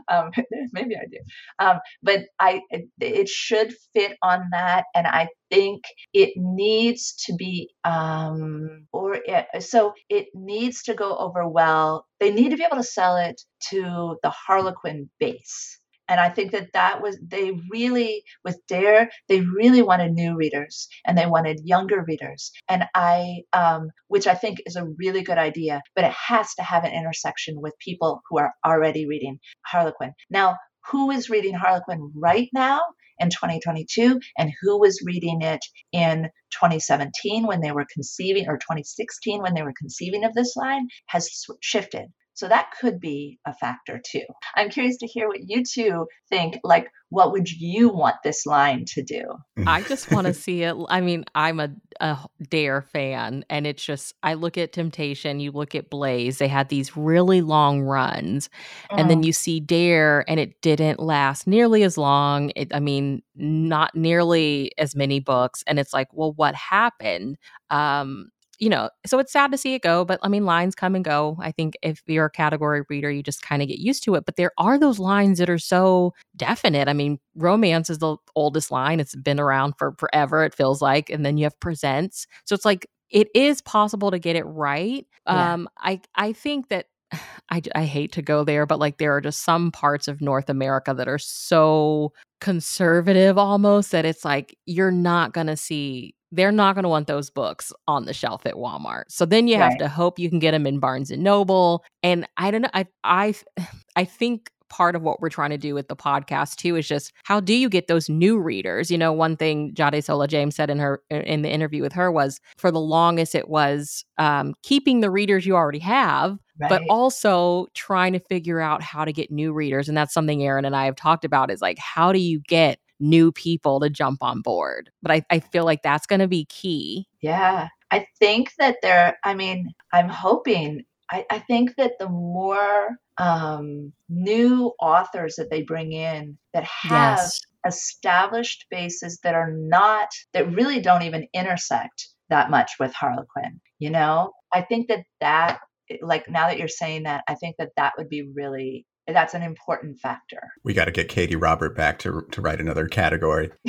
um, 0.08 0.30
maybe 0.72 0.96
I 0.96 1.06
do. 1.10 1.18
Um, 1.58 1.78
but 2.02 2.26
I 2.38 2.60
it, 2.70 2.88
it, 3.00 3.28
should 3.28 3.74
fit 3.94 4.16
on 4.22 4.48
that, 4.52 4.84
and 4.94 5.06
I 5.06 5.28
think 5.50 5.82
it 6.12 6.30
needs 6.36 7.14
to 7.26 7.34
be 7.34 7.70
um, 7.84 8.86
or 8.92 9.18
it, 9.24 9.46
so 9.62 9.94
it 10.08 10.28
needs 10.34 10.82
to 10.84 10.94
go 10.94 11.16
over 11.16 11.48
well. 11.48 12.06
They 12.20 12.30
need 12.30 12.50
to 12.50 12.56
be 12.56 12.64
able 12.64 12.76
to 12.76 12.82
sell 12.82 13.16
it 13.16 13.40
to 13.70 14.16
the 14.22 14.30
Harlequin 14.30 15.10
base 15.18 15.77
and 16.08 16.20
i 16.20 16.28
think 16.28 16.52
that 16.52 16.72
that 16.72 17.02
was 17.02 17.18
they 17.22 17.52
really 17.70 18.22
with 18.44 18.60
dare 18.66 19.10
they 19.28 19.40
really 19.40 19.82
wanted 19.82 20.12
new 20.12 20.36
readers 20.36 20.88
and 21.06 21.16
they 21.16 21.26
wanted 21.26 21.60
younger 21.64 22.04
readers. 22.06 22.52
And 22.68 22.84
i 22.94 23.42
um, 23.52 23.90
which 24.08 24.26
i 24.26 24.34
think 24.34 24.58
is 24.66 24.76
a 24.76 24.86
really 24.98 25.22
good 25.22 25.38
idea 25.38 25.82
but 25.94 26.04
it 26.04 26.12
has 26.12 26.54
to 26.54 26.62
have 26.62 26.84
an 26.84 26.92
intersection 26.92 27.60
with 27.60 27.78
people 27.78 28.20
who 28.28 28.38
are 28.38 28.52
already 28.64 29.06
reading 29.06 29.38
harlequin. 29.66 30.12
Now 30.30 30.56
who 30.90 31.10
is 31.10 31.28
reading 31.30 31.54
harlequin 31.54 32.12
right 32.14 32.48
now 32.52 32.80
in 33.18 33.30
2022 33.30 34.20
and 34.38 34.52
who 34.60 34.78
was 34.78 35.02
reading 35.04 35.42
it 35.42 35.60
in 35.92 36.30
2017 36.52 37.46
when 37.46 37.60
they 37.60 37.72
were 37.72 37.86
conceiving 37.92 38.48
or 38.48 38.56
2016 38.56 39.42
when 39.42 39.54
they 39.54 39.62
were 39.62 39.74
conceiving 39.78 40.24
of 40.24 40.34
this 40.34 40.56
line 40.56 40.88
has 41.06 41.44
shifted 41.60 42.06
so 42.38 42.46
that 42.46 42.70
could 42.80 43.00
be 43.00 43.40
a 43.44 43.52
factor 43.52 44.00
too. 44.08 44.22
I'm 44.54 44.70
curious 44.70 44.96
to 44.98 45.08
hear 45.08 45.26
what 45.26 45.40
you 45.48 45.64
two 45.64 46.06
think. 46.28 46.60
Like, 46.62 46.86
what 47.08 47.32
would 47.32 47.50
you 47.50 47.88
want 47.88 48.14
this 48.22 48.46
line 48.46 48.84
to 48.94 49.02
do? 49.02 49.24
I 49.66 49.82
just 49.82 50.12
want 50.12 50.28
to 50.28 50.34
see 50.34 50.62
it. 50.62 50.76
I 50.88 51.00
mean, 51.00 51.24
I'm 51.34 51.58
a, 51.58 51.70
a 52.00 52.16
Dare 52.48 52.82
fan, 52.82 53.44
and 53.50 53.66
it's 53.66 53.84
just, 53.84 54.14
I 54.22 54.34
look 54.34 54.56
at 54.56 54.72
Temptation, 54.72 55.40
you 55.40 55.50
look 55.50 55.74
at 55.74 55.90
Blaze, 55.90 56.38
they 56.38 56.46
had 56.46 56.68
these 56.68 56.96
really 56.96 57.40
long 57.40 57.80
runs, 57.80 58.48
mm. 58.88 59.00
and 59.00 59.10
then 59.10 59.22
mm. 59.22 59.24
you 59.26 59.32
see 59.32 59.58
Dare, 59.58 60.24
and 60.28 60.38
it 60.38 60.60
didn't 60.62 61.00
last 61.00 61.48
nearly 61.48 61.82
as 61.82 61.98
long. 61.98 62.52
It, 62.54 62.72
I 62.72 62.78
mean, 62.78 63.22
not 63.34 63.96
nearly 63.96 64.70
as 64.78 64.94
many 64.94 65.18
books. 65.18 65.64
And 65.66 65.80
it's 65.80 65.92
like, 65.92 66.08
well, 66.12 66.34
what 66.34 66.54
happened? 66.54 67.36
Um, 67.70 68.30
you 68.58 68.68
know, 68.68 68.90
so 69.06 69.18
it's 69.18 69.32
sad 69.32 69.52
to 69.52 69.58
see 69.58 69.74
it 69.74 69.82
go, 69.82 70.04
but 70.04 70.18
I 70.22 70.28
mean, 70.28 70.44
lines 70.44 70.74
come 70.74 70.94
and 70.94 71.04
go. 71.04 71.36
I 71.40 71.52
think 71.52 71.74
if 71.82 72.02
you're 72.06 72.26
a 72.26 72.30
category 72.30 72.82
reader, 72.88 73.10
you 73.10 73.22
just 73.22 73.42
kind 73.42 73.62
of 73.62 73.68
get 73.68 73.78
used 73.78 74.02
to 74.04 74.14
it. 74.16 74.24
But 74.24 74.36
there 74.36 74.52
are 74.58 74.78
those 74.78 74.98
lines 74.98 75.38
that 75.38 75.48
are 75.48 75.58
so 75.58 76.12
definite. 76.36 76.88
I 76.88 76.92
mean, 76.92 77.18
romance 77.36 77.88
is 77.88 77.98
the 77.98 78.16
oldest 78.34 78.70
line, 78.70 79.00
it's 79.00 79.14
been 79.14 79.40
around 79.40 79.74
for 79.78 79.94
forever, 79.98 80.44
it 80.44 80.54
feels 80.54 80.82
like. 80.82 81.08
And 81.10 81.24
then 81.24 81.36
you 81.36 81.44
have 81.44 81.58
presents. 81.60 82.26
So 82.44 82.54
it's 82.54 82.64
like, 82.64 82.86
it 83.10 83.28
is 83.34 83.62
possible 83.62 84.10
to 84.10 84.18
get 84.18 84.36
it 84.36 84.44
right. 84.44 85.06
Yeah. 85.26 85.52
Um, 85.54 85.68
I 85.78 86.00
I 86.14 86.32
think 86.32 86.68
that 86.68 86.86
I, 87.50 87.62
I 87.74 87.84
hate 87.84 88.12
to 88.12 88.22
go 88.22 88.44
there, 88.44 88.66
but 88.66 88.78
like 88.78 88.98
there 88.98 89.14
are 89.16 89.20
just 89.20 89.42
some 89.42 89.70
parts 89.70 90.08
of 90.08 90.20
North 90.20 90.50
America 90.50 90.92
that 90.94 91.08
are 91.08 91.18
so 91.18 92.12
conservative 92.40 93.36
almost 93.38 93.90
that 93.90 94.04
it's 94.04 94.24
like 94.24 94.56
you're 94.66 94.92
not 94.92 95.32
going 95.32 95.48
to 95.48 95.56
see 95.56 96.14
they're 96.32 96.52
not 96.52 96.74
going 96.74 96.82
to 96.82 96.88
want 96.88 97.06
those 97.06 97.30
books 97.30 97.72
on 97.86 98.04
the 98.04 98.12
shelf 98.12 98.44
at 98.46 98.54
Walmart. 98.54 99.04
So 99.08 99.24
then 99.24 99.48
you 99.48 99.58
right. 99.58 99.70
have 99.70 99.78
to 99.78 99.88
hope 99.88 100.18
you 100.18 100.28
can 100.28 100.38
get 100.38 100.52
them 100.52 100.66
in 100.66 100.78
Barnes 100.78 101.10
and 101.10 101.22
Noble. 101.22 101.84
And 102.02 102.26
I 102.36 102.50
don't 102.50 102.62
know. 102.62 102.70
I 102.74 102.86
I 103.04 103.34
I 103.96 104.04
think 104.04 104.50
part 104.68 104.94
of 104.94 105.02
what 105.02 105.20
we're 105.20 105.30
trying 105.30 105.50
to 105.50 105.58
do 105.58 105.74
with 105.74 105.88
the 105.88 105.96
podcast 105.96 106.56
too 106.56 106.76
is 106.76 106.86
just 106.86 107.12
how 107.24 107.40
do 107.40 107.54
you 107.54 107.68
get 107.68 107.86
those 107.86 108.08
new 108.08 108.38
readers? 108.38 108.90
You 108.90 108.98
know, 108.98 109.12
one 109.12 109.36
thing 109.36 109.72
Jadesola 109.74 110.28
James 110.28 110.56
said 110.56 110.70
in 110.70 110.78
her 110.78 111.02
in 111.10 111.42
the 111.42 111.50
interview 111.50 111.82
with 111.82 111.92
her 111.92 112.12
was 112.12 112.40
for 112.56 112.70
the 112.70 112.80
longest 112.80 113.34
it 113.34 113.48
was 113.48 114.04
um, 114.18 114.54
keeping 114.62 115.00
the 115.00 115.10
readers 115.10 115.46
you 115.46 115.56
already 115.56 115.78
have, 115.78 116.38
right. 116.60 116.68
but 116.68 116.82
also 116.90 117.66
trying 117.74 118.12
to 118.12 118.20
figure 118.20 118.60
out 118.60 118.82
how 118.82 119.04
to 119.04 119.12
get 119.12 119.30
new 119.30 119.52
readers. 119.52 119.88
And 119.88 119.96
that's 119.96 120.14
something 120.14 120.42
Erin 120.42 120.64
and 120.64 120.76
I 120.76 120.84
have 120.84 120.96
talked 120.96 121.24
about 121.24 121.50
is 121.50 121.62
like 121.62 121.78
how 121.78 122.12
do 122.12 122.18
you 122.18 122.40
get 122.40 122.78
new 123.00 123.32
people 123.32 123.80
to 123.80 123.90
jump 123.90 124.22
on 124.22 124.40
board. 124.40 124.90
But 125.02 125.12
I, 125.12 125.22
I 125.30 125.40
feel 125.40 125.64
like 125.64 125.82
that's 125.82 126.06
going 126.06 126.20
to 126.20 126.28
be 126.28 126.44
key. 126.46 127.06
Yeah. 127.20 127.68
I 127.90 128.06
think 128.18 128.52
that 128.58 128.76
there, 128.82 129.18
I 129.24 129.34
mean, 129.34 129.72
I'm 129.92 130.08
hoping, 130.08 130.84
I, 131.10 131.24
I 131.30 131.38
think 131.38 131.76
that 131.76 131.92
the 131.98 132.08
more 132.08 132.96
um, 133.18 133.92
new 134.08 134.72
authors 134.80 135.36
that 135.36 135.50
they 135.50 135.62
bring 135.62 135.92
in 135.92 136.36
that 136.52 136.64
have 136.64 137.18
yes. 137.18 137.40
established 137.66 138.66
bases 138.70 139.20
that 139.22 139.34
are 139.34 139.52
not, 139.52 140.08
that 140.32 140.52
really 140.52 140.80
don't 140.80 141.02
even 141.02 141.26
intersect 141.32 142.08
that 142.28 142.50
much 142.50 142.72
with 142.78 142.92
Harlequin, 142.92 143.60
you 143.78 143.90
know, 143.90 144.32
I 144.52 144.62
think 144.62 144.88
that 144.88 145.04
that 145.20 145.60
like 146.02 146.28
now 146.28 146.48
that 146.48 146.58
you're 146.58 146.68
saying 146.68 147.04
that, 147.04 147.24
I 147.28 147.34
think 147.34 147.56
that 147.58 147.70
that 147.76 147.94
would 147.96 148.08
be 148.08 148.28
really 148.34 148.84
that's 149.14 149.34
an 149.34 149.42
important 149.42 149.98
factor. 149.98 150.50
We 150.64 150.74
got 150.74 150.86
to 150.86 150.90
get 150.90 151.08
Katee 151.08 151.40
Robert 151.40 151.76
back 151.76 151.98
to 152.00 152.26
to 152.30 152.40
write 152.40 152.60
another 152.60 152.86
category. 152.88 153.50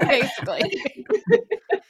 Basically. 0.00 0.94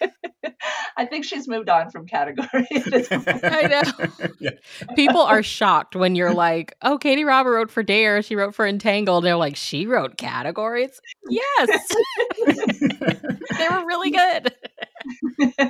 I 0.96 1.06
think 1.06 1.24
she's 1.24 1.48
moved 1.48 1.68
on 1.68 1.90
from 1.90 2.06
category. 2.06 2.66
I 2.70 3.66
know. 3.68 4.28
Yeah. 4.40 4.50
People 4.94 5.20
are 5.20 5.42
shocked 5.42 5.96
when 5.96 6.14
you're 6.14 6.34
like, 6.34 6.76
"Oh, 6.82 6.98
Katee 6.98 7.26
Robert 7.26 7.52
wrote 7.52 7.70
for 7.70 7.82
Dare. 7.82 8.22
She 8.22 8.36
wrote 8.36 8.54
for 8.54 8.66
Entangled." 8.66 9.24
they're 9.24 9.36
like, 9.36 9.56
"She 9.56 9.86
wrote 9.86 10.16
categories." 10.16 11.00
Yes, 11.28 11.68
they 12.46 13.68
were 13.70 13.86
really 13.86 14.10
good. 14.10 14.54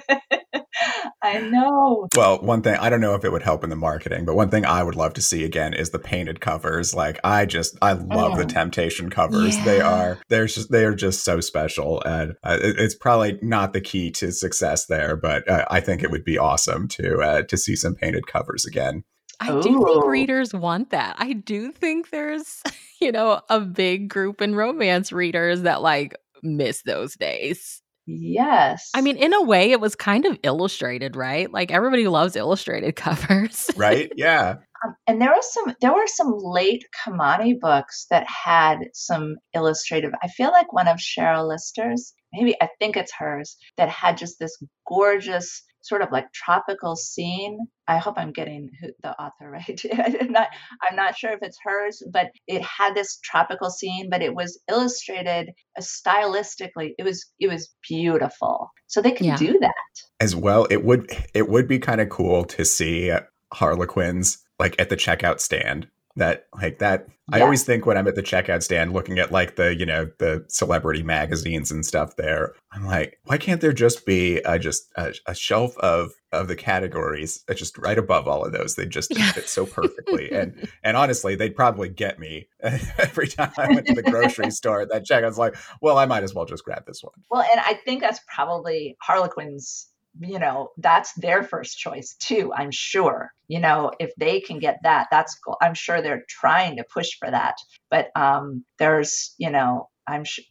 I 1.22 1.38
know. 1.40 2.08
Well, 2.16 2.38
one 2.40 2.62
thing 2.62 2.76
I 2.76 2.90
don't 2.90 3.00
know 3.00 3.14
if 3.14 3.24
it 3.24 3.30
would 3.30 3.42
help 3.42 3.62
in 3.64 3.70
the 3.70 3.76
marketing, 3.76 4.24
but 4.24 4.34
one 4.34 4.50
thing 4.50 4.64
I 4.64 4.82
would 4.82 4.96
love 4.96 5.14
to 5.14 5.22
see 5.22 5.44
again 5.44 5.74
is 5.74 5.90
the 5.90 5.98
painted 5.98 6.40
covers. 6.40 6.94
Like 6.94 7.20
I 7.22 7.46
just 7.46 7.76
I 7.80 7.92
love 7.92 8.32
oh. 8.32 8.36
the 8.36 8.44
Temptation 8.44 9.10
covers. 9.10 9.56
Yeah. 9.58 9.64
They 9.64 9.80
are 9.80 10.18
they're 10.28 10.46
just 10.46 10.70
they 10.70 10.84
are 10.84 10.94
just 10.94 11.24
so 11.24 11.40
special, 11.40 12.02
and 12.02 12.34
uh, 12.42 12.58
it, 12.60 12.78
it's 12.78 12.94
probably 12.94 13.38
not 13.42 13.72
the 13.72 13.80
key 13.80 14.10
to 14.12 14.32
success 14.32 14.86
there, 14.86 15.11
but 15.16 15.48
uh, 15.48 15.64
I 15.70 15.80
think 15.80 16.02
it 16.02 16.10
would 16.10 16.24
be 16.24 16.38
awesome 16.38 16.88
to 16.88 17.20
uh, 17.20 17.42
to 17.42 17.56
see 17.56 17.76
some 17.76 17.94
painted 17.94 18.26
covers 18.26 18.64
again. 18.64 19.04
I 19.40 19.60
do 19.60 19.84
think 19.84 20.04
readers 20.04 20.54
want 20.54 20.90
that. 20.90 21.16
I 21.18 21.32
do 21.32 21.72
think 21.72 22.10
there's, 22.10 22.62
you 23.00 23.10
know, 23.10 23.40
a 23.48 23.60
big 23.60 24.08
group 24.08 24.40
in 24.40 24.54
romance 24.54 25.10
readers 25.10 25.62
that 25.62 25.82
like 25.82 26.14
miss 26.42 26.82
those 26.82 27.16
days. 27.16 27.82
Yes. 28.06 28.90
I 28.94 29.00
mean, 29.00 29.16
in 29.16 29.32
a 29.32 29.42
way, 29.42 29.70
it 29.70 29.80
was 29.80 29.94
kind 29.94 30.26
of 30.26 30.38
illustrated, 30.42 31.14
right? 31.16 31.52
Like 31.52 31.70
everybody 31.70 32.08
loves 32.08 32.36
illustrated 32.36 32.92
covers. 32.96 33.70
right? 33.76 34.12
Yeah. 34.16 34.56
Um, 34.84 34.94
and 35.06 35.20
there 35.20 35.30
was 35.30 35.52
some 35.52 35.74
there 35.80 35.92
were 35.92 36.06
some 36.06 36.34
late 36.36 36.84
Kimani 37.04 37.58
books 37.58 38.06
that 38.10 38.26
had 38.26 38.78
some 38.94 39.36
illustrative. 39.54 40.12
I 40.22 40.28
feel 40.28 40.50
like 40.50 40.72
one 40.72 40.88
of 40.88 40.98
Sheryl 40.98 41.46
Lister's, 41.46 42.12
maybe 42.32 42.56
I 42.60 42.68
think 42.78 42.96
it's 42.96 43.12
hers, 43.12 43.56
that 43.76 43.88
had 43.88 44.16
just 44.16 44.38
this 44.38 44.56
gorgeous 44.86 45.62
sort 45.82 46.02
of 46.02 46.10
like 46.12 46.32
tropical 46.32 46.96
scene. 46.96 47.58
I 47.88 47.98
hope 47.98 48.14
I'm 48.16 48.32
getting 48.32 48.70
the 49.02 49.20
author 49.20 49.50
right. 49.50 49.82
I'm 50.20 50.32
not 50.32 50.48
I'm 50.82 50.96
not 50.96 51.16
sure 51.16 51.32
if 51.32 51.40
it's 51.42 51.58
hers, 51.62 52.02
but 52.10 52.30
it 52.46 52.62
had 52.62 52.94
this 52.94 53.18
tropical 53.22 53.70
scene, 53.70 54.08
but 54.08 54.22
it 54.22 54.34
was 54.34 54.60
illustrated 54.68 55.50
uh, 55.76 55.82
stylistically. 55.82 56.92
It 56.98 57.04
was 57.04 57.26
it 57.38 57.48
was 57.48 57.74
beautiful. 57.88 58.70
So 58.86 59.02
they 59.02 59.10
can 59.10 59.26
yeah. 59.26 59.36
do 59.36 59.58
that. 59.60 59.72
As 60.20 60.34
well, 60.34 60.66
it 60.70 60.84
would 60.84 61.10
it 61.34 61.48
would 61.48 61.68
be 61.68 61.78
kind 61.78 62.00
of 62.00 62.08
cool 62.08 62.44
to 62.44 62.64
see 62.64 63.12
Harlequins 63.52 64.38
like 64.58 64.80
at 64.80 64.88
the 64.88 64.96
checkout 64.96 65.40
stand 65.40 65.88
that 66.16 66.46
like 66.60 66.78
that 66.78 67.06
yeah. 67.30 67.36
i 67.36 67.40
always 67.40 67.64
think 67.64 67.86
when 67.86 67.96
i'm 67.96 68.08
at 68.08 68.14
the 68.14 68.22
checkout 68.22 68.62
stand 68.62 68.92
looking 68.92 69.18
at 69.18 69.32
like 69.32 69.56
the 69.56 69.74
you 69.74 69.86
know 69.86 70.10
the 70.18 70.44
celebrity 70.48 71.02
magazines 71.02 71.70
and 71.70 71.86
stuff 71.86 72.16
there 72.16 72.54
i'm 72.72 72.84
like 72.84 73.18
why 73.24 73.38
can't 73.38 73.60
there 73.60 73.72
just 73.72 74.04
be 74.04 74.38
a, 74.38 74.58
just 74.58 74.90
a, 74.96 75.14
a 75.26 75.34
shelf 75.34 75.76
of 75.78 76.12
of 76.32 76.48
the 76.48 76.56
categories 76.56 77.44
uh, 77.48 77.54
just 77.54 77.76
right 77.78 77.98
above 77.98 78.26
all 78.26 78.44
of 78.44 78.52
those? 78.52 78.74
They 78.74 78.86
just 78.86 79.14
fit 79.14 79.48
so 79.48 79.66
perfectly. 79.66 80.32
And 80.32 80.68
and 80.82 80.96
honestly 80.96 81.34
they'd 81.34 81.54
probably 81.54 81.88
get 81.88 82.18
me 82.18 82.48
every 82.62 83.28
time 83.28 83.52
i 83.58 83.68
went 83.68 83.86
to 83.86 83.94
the 83.94 84.02
grocery 84.02 84.50
store 84.50 84.80
at 84.80 84.88
that 84.90 85.04
check 85.04 85.24
i 85.24 85.26
was 85.26 85.38
like 85.38 85.54
well 85.80 85.98
i 85.98 86.06
might 86.06 86.22
as 86.22 86.34
well 86.34 86.44
just 86.44 86.64
grab 86.64 86.84
this 86.86 87.02
one. 87.02 87.12
Well 87.30 87.42
and 87.42 87.60
i 87.60 87.74
think 87.74 88.00
that's 88.00 88.20
probably 88.26 88.96
harlequin's 89.00 89.88
you 90.20 90.38
know 90.38 90.68
that's 90.78 91.12
their 91.14 91.42
first 91.42 91.78
choice 91.78 92.14
too 92.18 92.52
i'm 92.54 92.70
sure 92.70 93.30
you 93.48 93.58
know 93.58 93.90
if 93.98 94.12
they 94.18 94.40
can 94.40 94.58
get 94.58 94.78
that 94.82 95.06
that's 95.10 95.38
cool 95.38 95.56
i'm 95.62 95.74
sure 95.74 96.02
they're 96.02 96.24
trying 96.28 96.76
to 96.76 96.84
push 96.92 97.10
for 97.18 97.30
that 97.30 97.54
but 97.90 98.08
um 98.14 98.64
there's 98.78 99.34
you 99.38 99.50
know 99.50 99.88
I'm 100.06 100.24
sure 100.24 100.44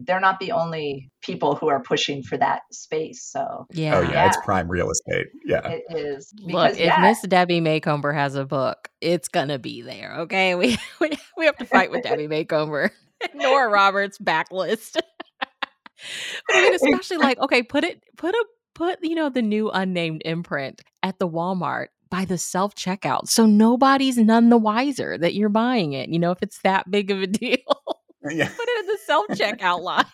they're 0.00 0.20
not 0.20 0.40
the 0.40 0.52
only 0.52 1.10
people 1.22 1.56
who 1.56 1.68
are 1.68 1.82
pushing 1.82 2.22
for 2.22 2.38
that 2.38 2.62
space. 2.72 3.22
So 3.22 3.66
yeah, 3.70 3.96
oh 3.96 4.00
yeah, 4.00 4.10
yeah. 4.10 4.26
it's 4.28 4.38
prime 4.44 4.68
real 4.68 4.90
estate. 4.90 5.26
Yeah, 5.44 5.68
it 5.68 5.84
is. 5.90 6.32
Because, 6.34 6.52
Look, 6.52 6.80
if 6.80 7.00
Miss 7.00 7.20
Debbie 7.22 7.60
Macomber 7.60 8.12
has 8.12 8.34
a 8.34 8.44
book, 8.46 8.88
it's 9.00 9.28
gonna 9.28 9.58
be 9.58 9.82
there. 9.82 10.20
Okay, 10.20 10.54
we 10.54 10.78
we, 11.00 11.10
we 11.36 11.44
have 11.44 11.56
to 11.58 11.66
fight 11.66 11.90
with 11.90 12.02
Debbie 12.02 12.28
Macomber. 12.28 12.90
Nora 13.34 13.68
Roberts 13.68 14.18
backlist. 14.18 14.96
I 16.50 16.62
mean, 16.62 16.74
especially 16.74 17.18
like 17.18 17.38
okay, 17.38 17.62
put 17.62 17.84
it 17.84 18.02
put 18.16 18.34
a 18.34 18.44
put 18.74 18.98
you 19.02 19.14
know 19.14 19.28
the 19.28 19.42
new 19.42 19.70
unnamed 19.70 20.22
imprint 20.24 20.82
at 21.02 21.18
the 21.18 21.28
Walmart 21.28 21.86
by 22.10 22.24
the 22.24 22.38
self 22.38 22.74
checkout, 22.74 23.28
so 23.28 23.46
nobody's 23.46 24.18
none 24.18 24.50
the 24.50 24.58
wiser 24.58 25.18
that 25.18 25.34
you're 25.34 25.48
buying 25.48 25.92
it. 25.92 26.08
You 26.08 26.18
know, 26.18 26.30
if 26.30 26.42
it's 26.42 26.60
that 26.62 26.90
big 26.90 27.10
of 27.10 27.22
a 27.22 27.26
deal. 27.28 27.58
Uh, 28.24 28.30
yeah. 28.30 28.48
Put 28.48 28.68
it 28.68 28.80
in 28.80 28.86
the 28.86 28.98
self 29.04 29.26
checkout 29.28 29.80
line. 29.82 30.04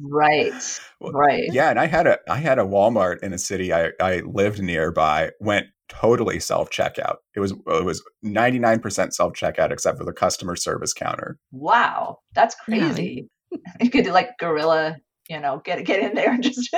right. 0.00 0.80
Right. 1.00 1.48
Yeah, 1.52 1.70
and 1.70 1.78
I 1.78 1.86
had 1.86 2.06
a 2.06 2.18
I 2.28 2.36
had 2.36 2.58
a 2.58 2.64
Walmart 2.64 3.22
in 3.22 3.32
a 3.32 3.38
city 3.38 3.72
I, 3.72 3.90
I 4.00 4.20
lived 4.20 4.62
nearby 4.62 5.30
went 5.40 5.66
totally 5.88 6.40
self 6.40 6.70
checkout. 6.70 7.16
It 7.34 7.40
was 7.40 7.52
it 7.52 7.84
was 7.84 8.02
99% 8.24 9.12
self 9.12 9.32
checkout 9.34 9.70
except 9.70 9.98
for 9.98 10.04
the 10.04 10.12
customer 10.12 10.56
service 10.56 10.92
counter. 10.92 11.38
Wow. 11.52 12.18
That's 12.34 12.54
crazy. 12.54 13.28
Yeah. 13.50 13.58
you 13.80 13.90
could 13.90 14.04
do 14.04 14.12
like 14.12 14.30
gorilla, 14.38 14.96
you 15.28 15.40
know, 15.40 15.60
get 15.64 15.84
get 15.84 16.02
in 16.02 16.14
there 16.14 16.32
and 16.32 16.42
just 16.42 16.74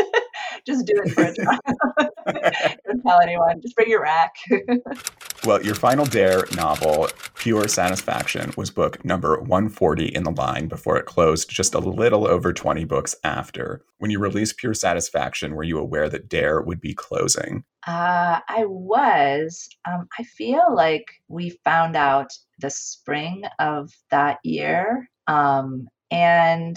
just 0.67 0.87
do 0.87 0.95
it 1.05 1.11
for 1.13 1.25
a 1.25 1.35
try. 1.35 1.59
Don't 2.87 3.03
tell 3.03 3.21
anyone. 3.21 3.61
Just 3.61 3.77
bring 3.77 3.89
your 3.89 4.03
rack. 4.03 4.35
well, 5.45 5.63
your 5.63 5.75
final 5.75 6.05
Dare 6.05 6.45
novel, 6.55 7.09
Pure 7.35 7.69
Satisfaction, 7.69 8.53
was 8.57 8.71
book 8.71 9.05
number 9.05 9.39
140 9.41 10.07
in 10.07 10.25
the 10.25 10.33
line 10.33 10.69
before 10.69 10.97
it 10.97 11.07
closed 11.07 11.49
just 11.49 11.75
a 11.75 11.79
little 11.79 12.27
over 12.27 12.53
20 12.53 12.85
books 12.85 13.15
after. 13.23 13.85
When 13.99 14.11
you 14.11 14.19
released 14.19 14.59
Pure 14.59 14.75
Satisfaction, 14.75 15.55
were 15.55 15.63
you 15.63 15.79
aware 15.79 16.09
that 16.09 16.29
Dare 16.29 16.61
would 16.61 16.81
be 16.81 16.95
closing? 16.95 17.65
Uh, 17.87 18.41
I 18.49 18.65
was. 18.67 19.69
Um, 19.89 20.09
I 20.19 20.25
feel 20.25 20.75
like 20.75 21.07
we 21.29 21.51
found 21.65 21.97
out 21.97 22.33
the 22.59 22.71
spring 22.71 23.45
of 23.61 23.93
that 24.11 24.39
year. 24.43 25.09
Um, 25.29 25.89
and 26.11 26.77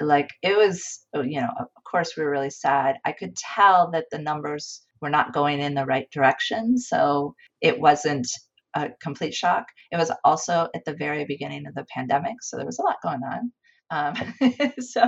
like 0.00 0.30
it 0.42 0.56
was 0.56 1.00
oh, 1.14 1.22
you 1.22 1.40
know 1.40 1.52
of 1.58 1.84
course 1.84 2.16
we 2.16 2.24
were 2.24 2.30
really 2.30 2.50
sad. 2.50 2.96
I 3.04 3.12
could 3.12 3.36
tell 3.36 3.90
that 3.92 4.06
the 4.10 4.18
numbers 4.18 4.82
were 5.00 5.10
not 5.10 5.32
going 5.32 5.60
in 5.60 5.74
the 5.74 5.84
right 5.84 6.10
direction 6.10 6.78
so 6.78 7.34
it 7.60 7.78
wasn't 7.80 8.28
a 8.74 8.90
complete 9.00 9.34
shock. 9.34 9.66
It 9.90 9.96
was 9.96 10.12
also 10.24 10.68
at 10.74 10.84
the 10.84 10.94
very 10.94 11.24
beginning 11.24 11.66
of 11.66 11.74
the 11.74 11.86
pandemic 11.94 12.42
so 12.42 12.56
there 12.56 12.66
was 12.66 12.78
a 12.78 12.82
lot 12.82 12.96
going 13.02 13.22
on. 13.22 13.52
Um, 13.90 14.14
so 14.80 15.02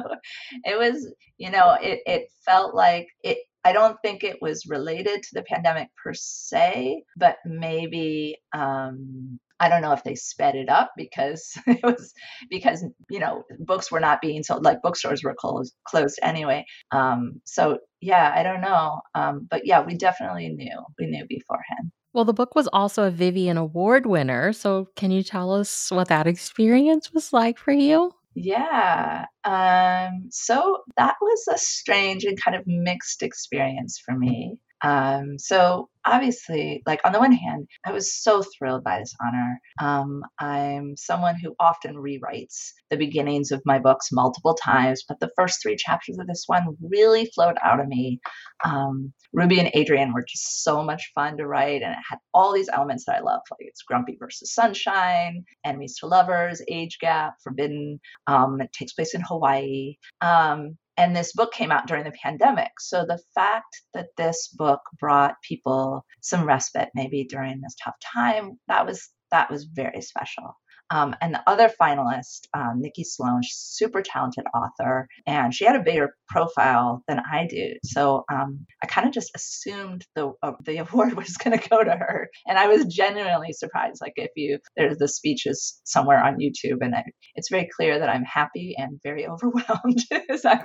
it 0.64 0.78
was 0.78 1.12
you 1.36 1.50
know 1.50 1.76
it, 1.80 2.00
it 2.06 2.28
felt 2.44 2.74
like 2.74 3.08
it 3.22 3.38
i 3.64 3.72
don't 3.72 3.98
think 4.02 4.24
it 4.24 4.38
was 4.40 4.66
related 4.66 5.22
to 5.22 5.30
the 5.34 5.42
pandemic 5.42 5.88
per 6.02 6.12
se 6.14 7.02
but 7.16 7.36
maybe 7.44 8.36
um, 8.52 9.38
I 9.60 9.68
don't 9.68 9.82
know 9.82 9.92
if 9.92 10.04
they 10.04 10.14
sped 10.14 10.54
it 10.54 10.68
up 10.68 10.92
because 10.96 11.58
it 11.66 11.82
was 11.82 12.12
because 12.50 12.84
you 13.10 13.18
know 13.18 13.44
books 13.58 13.90
were 13.90 14.00
not 14.00 14.20
being 14.20 14.42
sold 14.42 14.64
like 14.64 14.82
bookstores 14.82 15.22
were 15.24 15.34
closed 15.34 15.74
closed 15.84 16.18
anyway. 16.22 16.64
Um, 16.92 17.40
so 17.44 17.78
yeah, 18.00 18.32
I 18.34 18.42
don't 18.42 18.60
know, 18.60 19.00
um, 19.14 19.46
but 19.50 19.66
yeah, 19.66 19.84
we 19.84 19.96
definitely 19.96 20.48
knew 20.50 20.78
we 20.98 21.06
knew 21.06 21.26
beforehand. 21.28 21.90
Well, 22.14 22.24
the 22.24 22.32
book 22.32 22.54
was 22.54 22.68
also 22.72 23.04
a 23.04 23.10
Vivian 23.10 23.56
Award 23.56 24.06
winner. 24.06 24.52
So 24.52 24.88
can 24.96 25.10
you 25.10 25.22
tell 25.22 25.52
us 25.52 25.90
what 25.90 26.08
that 26.08 26.26
experience 26.26 27.12
was 27.12 27.32
like 27.32 27.58
for 27.58 27.72
you? 27.72 28.12
Yeah. 28.40 29.26
Um, 29.44 30.28
so 30.30 30.78
that 30.96 31.16
was 31.20 31.48
a 31.52 31.58
strange 31.58 32.24
and 32.24 32.40
kind 32.40 32.56
of 32.56 32.62
mixed 32.66 33.22
experience 33.22 33.98
for 33.98 34.16
me. 34.16 34.60
Um, 34.82 35.38
so 35.38 35.88
obviously, 36.04 36.82
like 36.86 37.00
on 37.04 37.12
the 37.12 37.18
one 37.18 37.32
hand, 37.32 37.68
I 37.84 37.92
was 37.92 38.14
so 38.14 38.42
thrilled 38.42 38.84
by 38.84 38.98
this 38.98 39.14
honor. 39.22 39.60
Um, 39.80 40.22
I'm 40.38 40.96
someone 40.96 41.36
who 41.36 41.54
often 41.60 41.96
rewrites 41.96 42.72
the 42.90 42.96
beginnings 42.96 43.50
of 43.50 43.62
my 43.64 43.78
books 43.78 44.10
multiple 44.12 44.54
times, 44.54 45.04
but 45.08 45.20
the 45.20 45.30
first 45.36 45.62
three 45.62 45.76
chapters 45.76 46.18
of 46.18 46.26
this 46.26 46.44
one 46.46 46.76
really 46.80 47.30
flowed 47.34 47.56
out 47.62 47.80
of 47.80 47.88
me. 47.88 48.20
Um, 48.64 49.12
Ruby 49.32 49.58
and 49.60 49.70
Adrian 49.74 50.12
were 50.12 50.24
just 50.28 50.62
so 50.62 50.82
much 50.82 51.10
fun 51.14 51.36
to 51.36 51.46
write, 51.46 51.82
and 51.82 51.92
it 51.92 51.98
had 52.08 52.18
all 52.32 52.52
these 52.52 52.70
elements 52.72 53.04
that 53.06 53.16
I 53.16 53.20
love, 53.20 53.40
like 53.50 53.68
it's 53.68 53.82
Grumpy 53.82 54.16
versus 54.18 54.54
Sunshine, 54.54 55.44
enemies 55.64 55.96
to 56.00 56.06
lovers, 56.06 56.62
age 56.68 56.98
gap, 57.00 57.34
forbidden. 57.42 58.00
Um, 58.26 58.60
it 58.60 58.72
takes 58.72 58.92
place 58.92 59.14
in 59.14 59.20
Hawaii. 59.20 59.96
Um, 60.20 60.76
and 60.98 61.14
this 61.14 61.32
book 61.32 61.52
came 61.52 61.70
out 61.70 61.86
during 61.86 62.04
the 62.04 62.12
pandemic. 62.22 62.72
So 62.80 63.06
the 63.06 63.20
fact 63.34 63.82
that 63.94 64.08
this 64.16 64.48
book 64.48 64.80
brought 64.98 65.40
people 65.42 66.04
some 66.20 66.44
respite 66.44 66.90
maybe 66.94 67.24
during 67.24 67.60
this 67.60 67.76
tough 67.82 67.94
time, 68.00 68.58
that 68.66 68.84
was 68.84 69.08
that 69.30 69.50
was 69.50 69.64
very 69.64 70.02
special. 70.02 70.58
Um, 70.90 71.14
and 71.20 71.34
the 71.34 71.42
other 71.46 71.70
finalist, 71.80 72.46
um, 72.54 72.80
Nikki 72.80 73.04
Sloane, 73.04 73.42
she's 73.42 73.56
super 73.56 74.02
talented 74.02 74.44
author, 74.54 75.08
and 75.26 75.54
she 75.54 75.64
had 75.64 75.76
a 75.76 75.82
bigger 75.82 76.14
profile 76.28 77.02
than 77.06 77.20
I 77.20 77.46
do. 77.46 77.74
So 77.84 78.24
um, 78.32 78.66
I 78.82 78.86
kind 78.86 79.06
of 79.06 79.12
just 79.12 79.30
assumed 79.34 80.06
the 80.14 80.32
uh, 80.42 80.52
the 80.64 80.78
award 80.78 81.14
was 81.14 81.36
going 81.36 81.58
to 81.58 81.68
go 81.68 81.82
to 81.82 81.90
her, 81.90 82.28
and 82.46 82.58
I 82.58 82.68
was 82.68 82.86
genuinely 82.86 83.52
surprised. 83.52 84.00
Like 84.00 84.14
if 84.16 84.30
you 84.36 84.58
there's 84.76 84.98
the 84.98 85.08
speeches 85.08 85.80
somewhere 85.84 86.22
on 86.22 86.38
YouTube, 86.38 86.78
and 86.80 86.94
I, 86.94 87.04
it's 87.34 87.50
very 87.50 87.68
clear 87.76 87.98
that 87.98 88.08
I'm 88.08 88.24
happy 88.24 88.74
and 88.76 89.00
very 89.02 89.26
overwhelmed 89.28 90.00
as 90.30 90.44
I, 90.44 90.64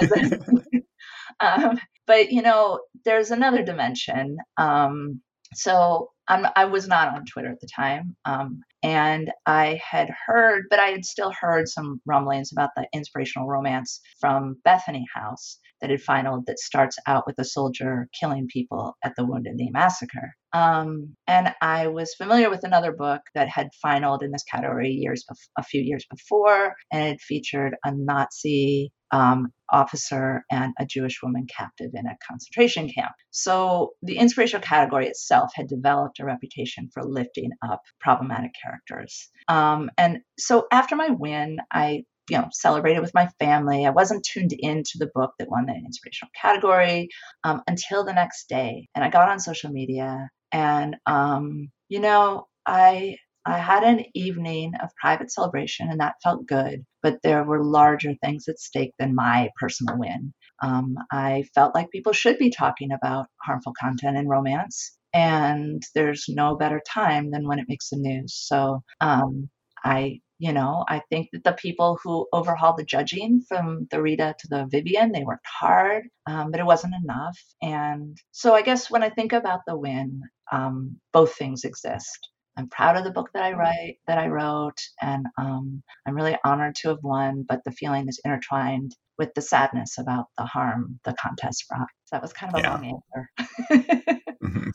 as 0.00 0.12
I 0.12 0.38
um, 1.40 1.78
but 2.06 2.30
you 2.32 2.42
know, 2.42 2.80
there's 3.04 3.30
another 3.30 3.62
dimension. 3.62 4.36
Um, 4.56 5.20
so 5.54 6.10
I'm, 6.28 6.46
i 6.56 6.64
was 6.64 6.88
not 6.88 7.14
on 7.14 7.24
Twitter 7.26 7.50
at 7.50 7.60
the 7.60 7.68
time. 7.74 8.16
Um, 8.24 8.62
and 8.82 9.30
I 9.46 9.80
had 9.82 10.08
heard, 10.26 10.64
but 10.70 10.78
I 10.78 10.88
had 10.88 11.04
still 11.04 11.32
heard 11.38 11.68
some 11.68 12.00
rumblings 12.06 12.52
about 12.52 12.70
the 12.76 12.86
inspirational 12.92 13.48
romance 13.48 14.00
from 14.20 14.56
Bethany 14.64 15.06
House 15.14 15.58
that 15.84 15.90
had 15.90 16.00
finaled 16.00 16.46
that 16.46 16.58
starts 16.58 16.96
out 17.06 17.24
with 17.26 17.38
a 17.38 17.44
soldier 17.44 18.08
killing 18.18 18.48
people 18.50 18.96
at 19.04 19.12
the 19.16 19.24
Wounded 19.24 19.54
Knee 19.56 19.70
Massacre. 19.70 20.32
Um, 20.54 21.14
and 21.26 21.52
I 21.60 21.88
was 21.88 22.14
familiar 22.14 22.48
with 22.48 22.64
another 22.64 22.92
book 22.92 23.20
that 23.34 23.48
had 23.48 23.68
finaled 23.84 24.22
in 24.22 24.30
this 24.30 24.44
category 24.44 24.88
years, 24.90 25.26
a 25.58 25.62
few 25.62 25.82
years 25.82 26.06
before, 26.10 26.74
and 26.90 27.12
it 27.12 27.20
featured 27.20 27.76
a 27.84 27.92
Nazi 27.94 28.92
um, 29.10 29.48
officer 29.70 30.42
and 30.50 30.72
a 30.78 30.86
Jewish 30.86 31.22
woman 31.22 31.46
captive 31.54 31.90
in 31.92 32.06
a 32.06 32.16
concentration 32.26 32.88
camp. 32.88 33.12
So 33.30 33.90
the 34.02 34.16
inspirational 34.16 34.62
category 34.62 35.06
itself 35.06 35.50
had 35.54 35.68
developed 35.68 36.18
a 36.18 36.24
reputation 36.24 36.88
for 36.94 37.04
lifting 37.04 37.50
up 37.68 37.82
problematic 38.00 38.52
characters. 38.60 39.28
Um, 39.48 39.90
and 39.98 40.20
so 40.38 40.66
after 40.72 40.96
my 40.96 41.10
win, 41.10 41.58
I 41.70 42.04
you 42.30 42.38
know 42.38 42.48
celebrated 42.52 43.00
with 43.00 43.14
my 43.14 43.28
family. 43.38 43.86
I 43.86 43.90
wasn't 43.90 44.24
tuned 44.24 44.52
into 44.58 44.92
the 44.98 45.10
book 45.14 45.32
that 45.38 45.50
won 45.50 45.66
the 45.66 45.74
inspirational 45.74 46.30
category 46.40 47.08
um, 47.44 47.62
until 47.66 48.04
the 48.04 48.12
next 48.12 48.48
day, 48.48 48.88
and 48.94 49.04
I 49.04 49.10
got 49.10 49.28
on 49.28 49.40
social 49.40 49.70
media 49.70 50.28
and 50.52 50.96
um, 51.06 51.70
you 51.88 52.00
know 52.00 52.46
I 52.66 53.16
I 53.46 53.58
had 53.58 53.84
an 53.84 54.04
evening 54.14 54.72
of 54.82 54.88
private 55.00 55.30
celebration 55.30 55.90
and 55.90 56.00
that 56.00 56.14
felt 56.22 56.46
good, 56.46 56.82
but 57.02 57.18
there 57.22 57.44
were 57.44 57.62
larger 57.62 58.14
things 58.22 58.48
at 58.48 58.58
stake 58.58 58.92
than 58.98 59.14
my 59.14 59.50
personal 59.60 59.98
win. 59.98 60.32
Um, 60.62 60.96
I 61.12 61.44
felt 61.54 61.74
like 61.74 61.90
people 61.90 62.14
should 62.14 62.38
be 62.38 62.48
talking 62.50 62.90
about 62.92 63.26
harmful 63.42 63.74
content 63.78 64.16
in 64.16 64.28
romance, 64.28 64.96
and 65.12 65.82
there's 65.94 66.24
no 66.28 66.56
better 66.56 66.80
time 66.88 67.30
than 67.30 67.46
when 67.46 67.58
it 67.58 67.68
makes 67.68 67.90
the 67.90 67.96
news. 67.98 68.34
So 68.34 68.82
um, 69.00 69.50
I, 69.84 70.20
you 70.44 70.52
know, 70.52 70.84
I 70.86 71.00
think 71.08 71.30
that 71.32 71.42
the 71.42 71.54
people 71.54 71.98
who 72.04 72.26
overhauled 72.34 72.76
the 72.76 72.84
judging 72.84 73.40
from 73.48 73.88
the 73.90 74.02
Rita 74.02 74.34
to 74.38 74.48
the 74.50 74.66
Vivian, 74.70 75.10
they 75.10 75.24
worked 75.24 75.46
hard, 75.46 76.04
um, 76.26 76.50
but 76.50 76.60
it 76.60 76.66
wasn't 76.66 76.92
enough. 77.02 77.38
And 77.62 78.18
so 78.30 78.54
I 78.54 78.60
guess 78.60 78.90
when 78.90 79.02
I 79.02 79.08
think 79.08 79.32
about 79.32 79.60
the 79.66 79.74
win, 79.74 80.20
um, 80.52 81.00
both 81.14 81.34
things 81.34 81.64
exist. 81.64 82.28
I'm 82.58 82.68
proud 82.68 82.98
of 82.98 83.04
the 83.04 83.10
book 83.10 83.30
that 83.32 83.42
I 83.42 83.52
write 83.52 83.96
that 84.06 84.18
I 84.18 84.28
wrote, 84.28 84.80
and 85.00 85.24
um, 85.38 85.82
I'm 86.06 86.14
really 86.14 86.36
honored 86.44 86.74
to 86.82 86.90
have 86.90 87.02
won. 87.02 87.46
But 87.48 87.64
the 87.64 87.72
feeling 87.72 88.06
is 88.06 88.20
intertwined 88.22 88.94
with 89.18 89.32
the 89.34 89.40
sadness 89.40 89.96
about 89.98 90.26
the 90.36 90.44
harm 90.44 91.00
the 91.04 91.14
contest 91.18 91.64
brought. 91.70 91.88
So 92.04 92.16
that 92.16 92.22
was 92.22 92.34
kind 92.34 92.52
of 92.52 92.60
a 92.60 92.62
yeah. 92.62 92.74
long 92.74 93.02
answer. 93.72 94.20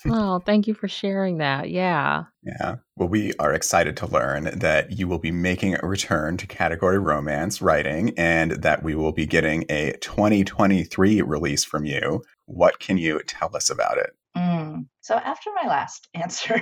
Oh, 0.07 0.39
thank 0.39 0.67
you 0.67 0.73
for 0.73 0.87
sharing 0.87 1.37
that. 1.37 1.69
Yeah. 1.69 2.25
Yeah. 2.43 2.75
Well, 2.95 3.09
we 3.09 3.33
are 3.39 3.53
excited 3.53 3.95
to 3.97 4.07
learn 4.07 4.45
that 4.59 4.91
you 4.91 5.07
will 5.07 5.19
be 5.19 5.31
making 5.31 5.75
a 5.75 5.87
return 5.87 6.37
to 6.37 6.47
category 6.47 6.99
romance 6.99 7.61
writing 7.61 8.13
and 8.17 8.51
that 8.51 8.83
we 8.83 8.95
will 8.95 9.11
be 9.11 9.25
getting 9.25 9.65
a 9.69 9.93
2023 10.01 11.21
release 11.21 11.63
from 11.63 11.85
you. 11.85 12.23
What 12.45 12.79
can 12.79 12.97
you 12.97 13.21
tell 13.25 13.55
us 13.55 13.69
about 13.69 13.97
it? 13.97 14.15
Mm. 14.37 14.85
So 15.01 15.15
after 15.15 15.49
my 15.59 15.67
last 15.67 16.07
answer, 16.13 16.53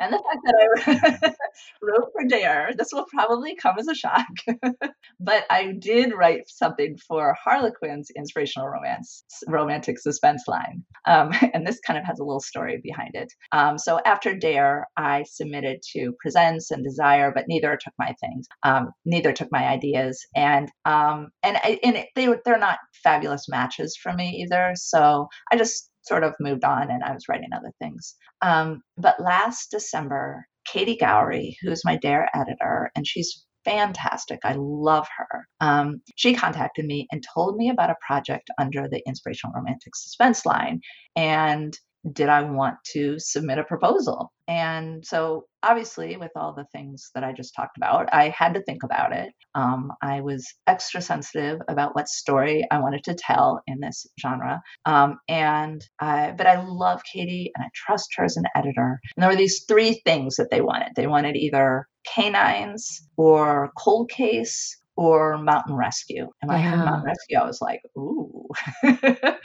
and 0.00 0.12
the 0.12 0.22
fact 0.22 0.40
that 0.44 1.18
I 1.26 1.34
wrote 1.82 2.10
for 2.12 2.26
Dare, 2.26 2.70
this 2.76 2.88
will 2.92 3.06
probably 3.12 3.54
come 3.56 3.78
as 3.78 3.88
a 3.88 3.94
shock. 3.94 4.26
but 5.20 5.44
I 5.50 5.74
did 5.78 6.12
write 6.14 6.48
something 6.48 6.96
for 7.06 7.34
Harlequin's 7.44 8.08
inspirational 8.16 8.68
romance, 8.68 9.24
romantic 9.46 9.98
suspense 9.98 10.44
line. 10.48 10.84
Um, 11.06 11.32
and 11.52 11.66
this 11.66 11.80
kind 11.86 11.98
of 11.98 12.04
has 12.06 12.18
a 12.18 12.24
little 12.24 12.40
story 12.40 12.80
behind 12.82 13.10
it. 13.14 13.32
Um, 13.52 13.78
so 13.78 14.00
after 14.06 14.34
Dare, 14.34 14.86
I 14.96 15.24
submitted 15.28 15.80
to 15.92 16.12
Presents 16.20 16.70
and 16.70 16.82
Desire, 16.82 17.32
but 17.34 17.44
neither 17.48 17.76
took 17.76 17.94
my 17.98 18.14
things. 18.20 18.46
Um, 18.62 18.90
neither 19.04 19.32
took 19.32 19.48
my 19.52 19.66
ideas, 19.66 20.24
and 20.34 20.70
um, 20.84 21.28
and 21.42 21.56
I, 21.58 21.78
and 21.82 21.96
it, 21.96 22.08
they 22.14 22.28
they're 22.44 22.58
not 22.58 22.78
fabulous 23.02 23.48
matches 23.48 23.98
for 24.00 24.12
me 24.12 24.46
either. 24.46 24.72
So 24.76 25.28
I 25.52 25.56
just 25.56 25.90
sort 26.06 26.24
of 26.24 26.34
moved 26.40 26.64
on 26.64 26.90
and 26.90 27.02
I 27.02 27.12
was 27.12 27.28
writing 27.28 27.50
other 27.54 27.72
things. 27.80 28.14
Um, 28.42 28.82
but 28.96 29.20
last 29.20 29.70
December, 29.70 30.46
Katie 30.66 30.98
Gowrie, 31.00 31.56
who's 31.62 31.84
my 31.84 31.96
Dare 31.96 32.28
editor, 32.34 32.90
and 32.96 33.06
she's 33.06 33.44
fantastic. 33.64 34.38
I 34.44 34.54
love 34.56 35.06
her. 35.16 35.46
Um, 35.60 36.00
she 36.16 36.34
contacted 36.34 36.86
me 36.86 37.06
and 37.10 37.22
told 37.34 37.56
me 37.56 37.68
about 37.68 37.90
a 37.90 37.96
project 38.06 38.48
under 38.58 38.88
the 38.88 39.02
Inspirational 39.06 39.54
Romantic 39.54 39.96
Suspense 39.96 40.46
line. 40.46 40.80
And 41.16 41.76
did 42.12 42.28
I 42.28 42.42
want 42.42 42.76
to 42.92 43.18
submit 43.18 43.58
a 43.58 43.64
proposal? 43.64 44.32
And 44.48 45.04
so, 45.04 45.46
obviously, 45.62 46.16
with 46.16 46.30
all 46.36 46.54
the 46.54 46.66
things 46.72 47.10
that 47.14 47.24
I 47.24 47.32
just 47.32 47.54
talked 47.54 47.76
about, 47.76 48.08
I 48.12 48.28
had 48.28 48.54
to 48.54 48.62
think 48.62 48.84
about 48.84 49.12
it. 49.12 49.32
Um, 49.54 49.90
I 50.02 50.20
was 50.20 50.46
extra 50.66 51.00
sensitive 51.00 51.60
about 51.68 51.96
what 51.96 52.08
story 52.08 52.64
I 52.70 52.78
wanted 52.78 53.02
to 53.04 53.14
tell 53.14 53.60
in 53.66 53.80
this 53.80 54.06
genre. 54.20 54.60
Um, 54.84 55.18
and 55.28 55.84
I, 55.98 56.32
but 56.36 56.46
I 56.46 56.62
love 56.62 57.02
Katie 57.12 57.50
and 57.56 57.64
I 57.64 57.70
trust 57.74 58.10
her 58.16 58.24
as 58.24 58.36
an 58.36 58.44
editor. 58.54 59.00
And 59.16 59.22
there 59.22 59.30
were 59.30 59.36
these 59.36 59.64
three 59.66 60.00
things 60.04 60.36
that 60.36 60.50
they 60.50 60.60
wanted. 60.60 60.92
They 60.94 61.08
wanted 61.08 61.36
either 61.36 61.88
canines 62.06 63.02
or 63.16 63.72
cold 63.76 64.10
case 64.10 64.78
or 64.96 65.36
mountain 65.38 65.74
rescue. 65.74 66.28
And 66.40 66.48
when 66.48 66.60
yeah. 66.60 66.66
I 66.66 66.70
heard 66.70 66.84
mountain 66.84 67.06
rescue, 67.06 67.38
I 67.38 67.46
was 67.46 67.60
like, 67.60 67.82
ooh. 67.96 68.48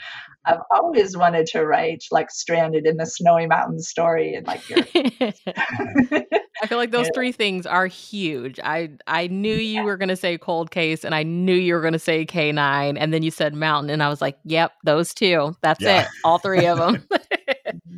I've 0.44 0.58
always 0.72 1.16
wanted 1.16 1.46
to 1.48 1.64
write 1.64 2.04
like 2.10 2.30
stranded 2.30 2.86
in 2.86 2.96
the 2.96 3.06
snowy 3.06 3.46
mountains 3.46 3.88
story 3.88 4.34
and 4.34 4.46
like 4.46 4.60
I 4.70 6.66
feel 6.66 6.78
like 6.78 6.90
those 6.90 7.06
yeah. 7.06 7.12
three 7.14 7.32
things 7.32 7.66
are 7.66 7.86
huge. 7.86 8.58
I 8.64 8.90
I 9.06 9.28
knew 9.28 9.54
you 9.54 9.74
yeah. 9.74 9.84
were 9.84 9.96
gonna 9.96 10.16
say 10.16 10.38
cold 10.38 10.70
case 10.70 11.04
and 11.04 11.14
I 11.14 11.22
knew 11.22 11.54
you 11.54 11.74
were 11.74 11.80
gonna 11.80 11.98
say 11.98 12.24
K 12.24 12.50
nine, 12.50 12.96
and 12.96 13.12
then 13.12 13.22
you 13.22 13.30
said 13.30 13.54
mountain 13.54 13.90
and 13.90 14.02
I 14.02 14.08
was 14.08 14.20
like, 14.20 14.38
yep, 14.44 14.72
those 14.84 15.14
two. 15.14 15.56
That's 15.62 15.82
it. 15.82 16.06
All 16.24 16.38
three 16.38 16.66
of 16.66 16.78
them. 16.78 17.06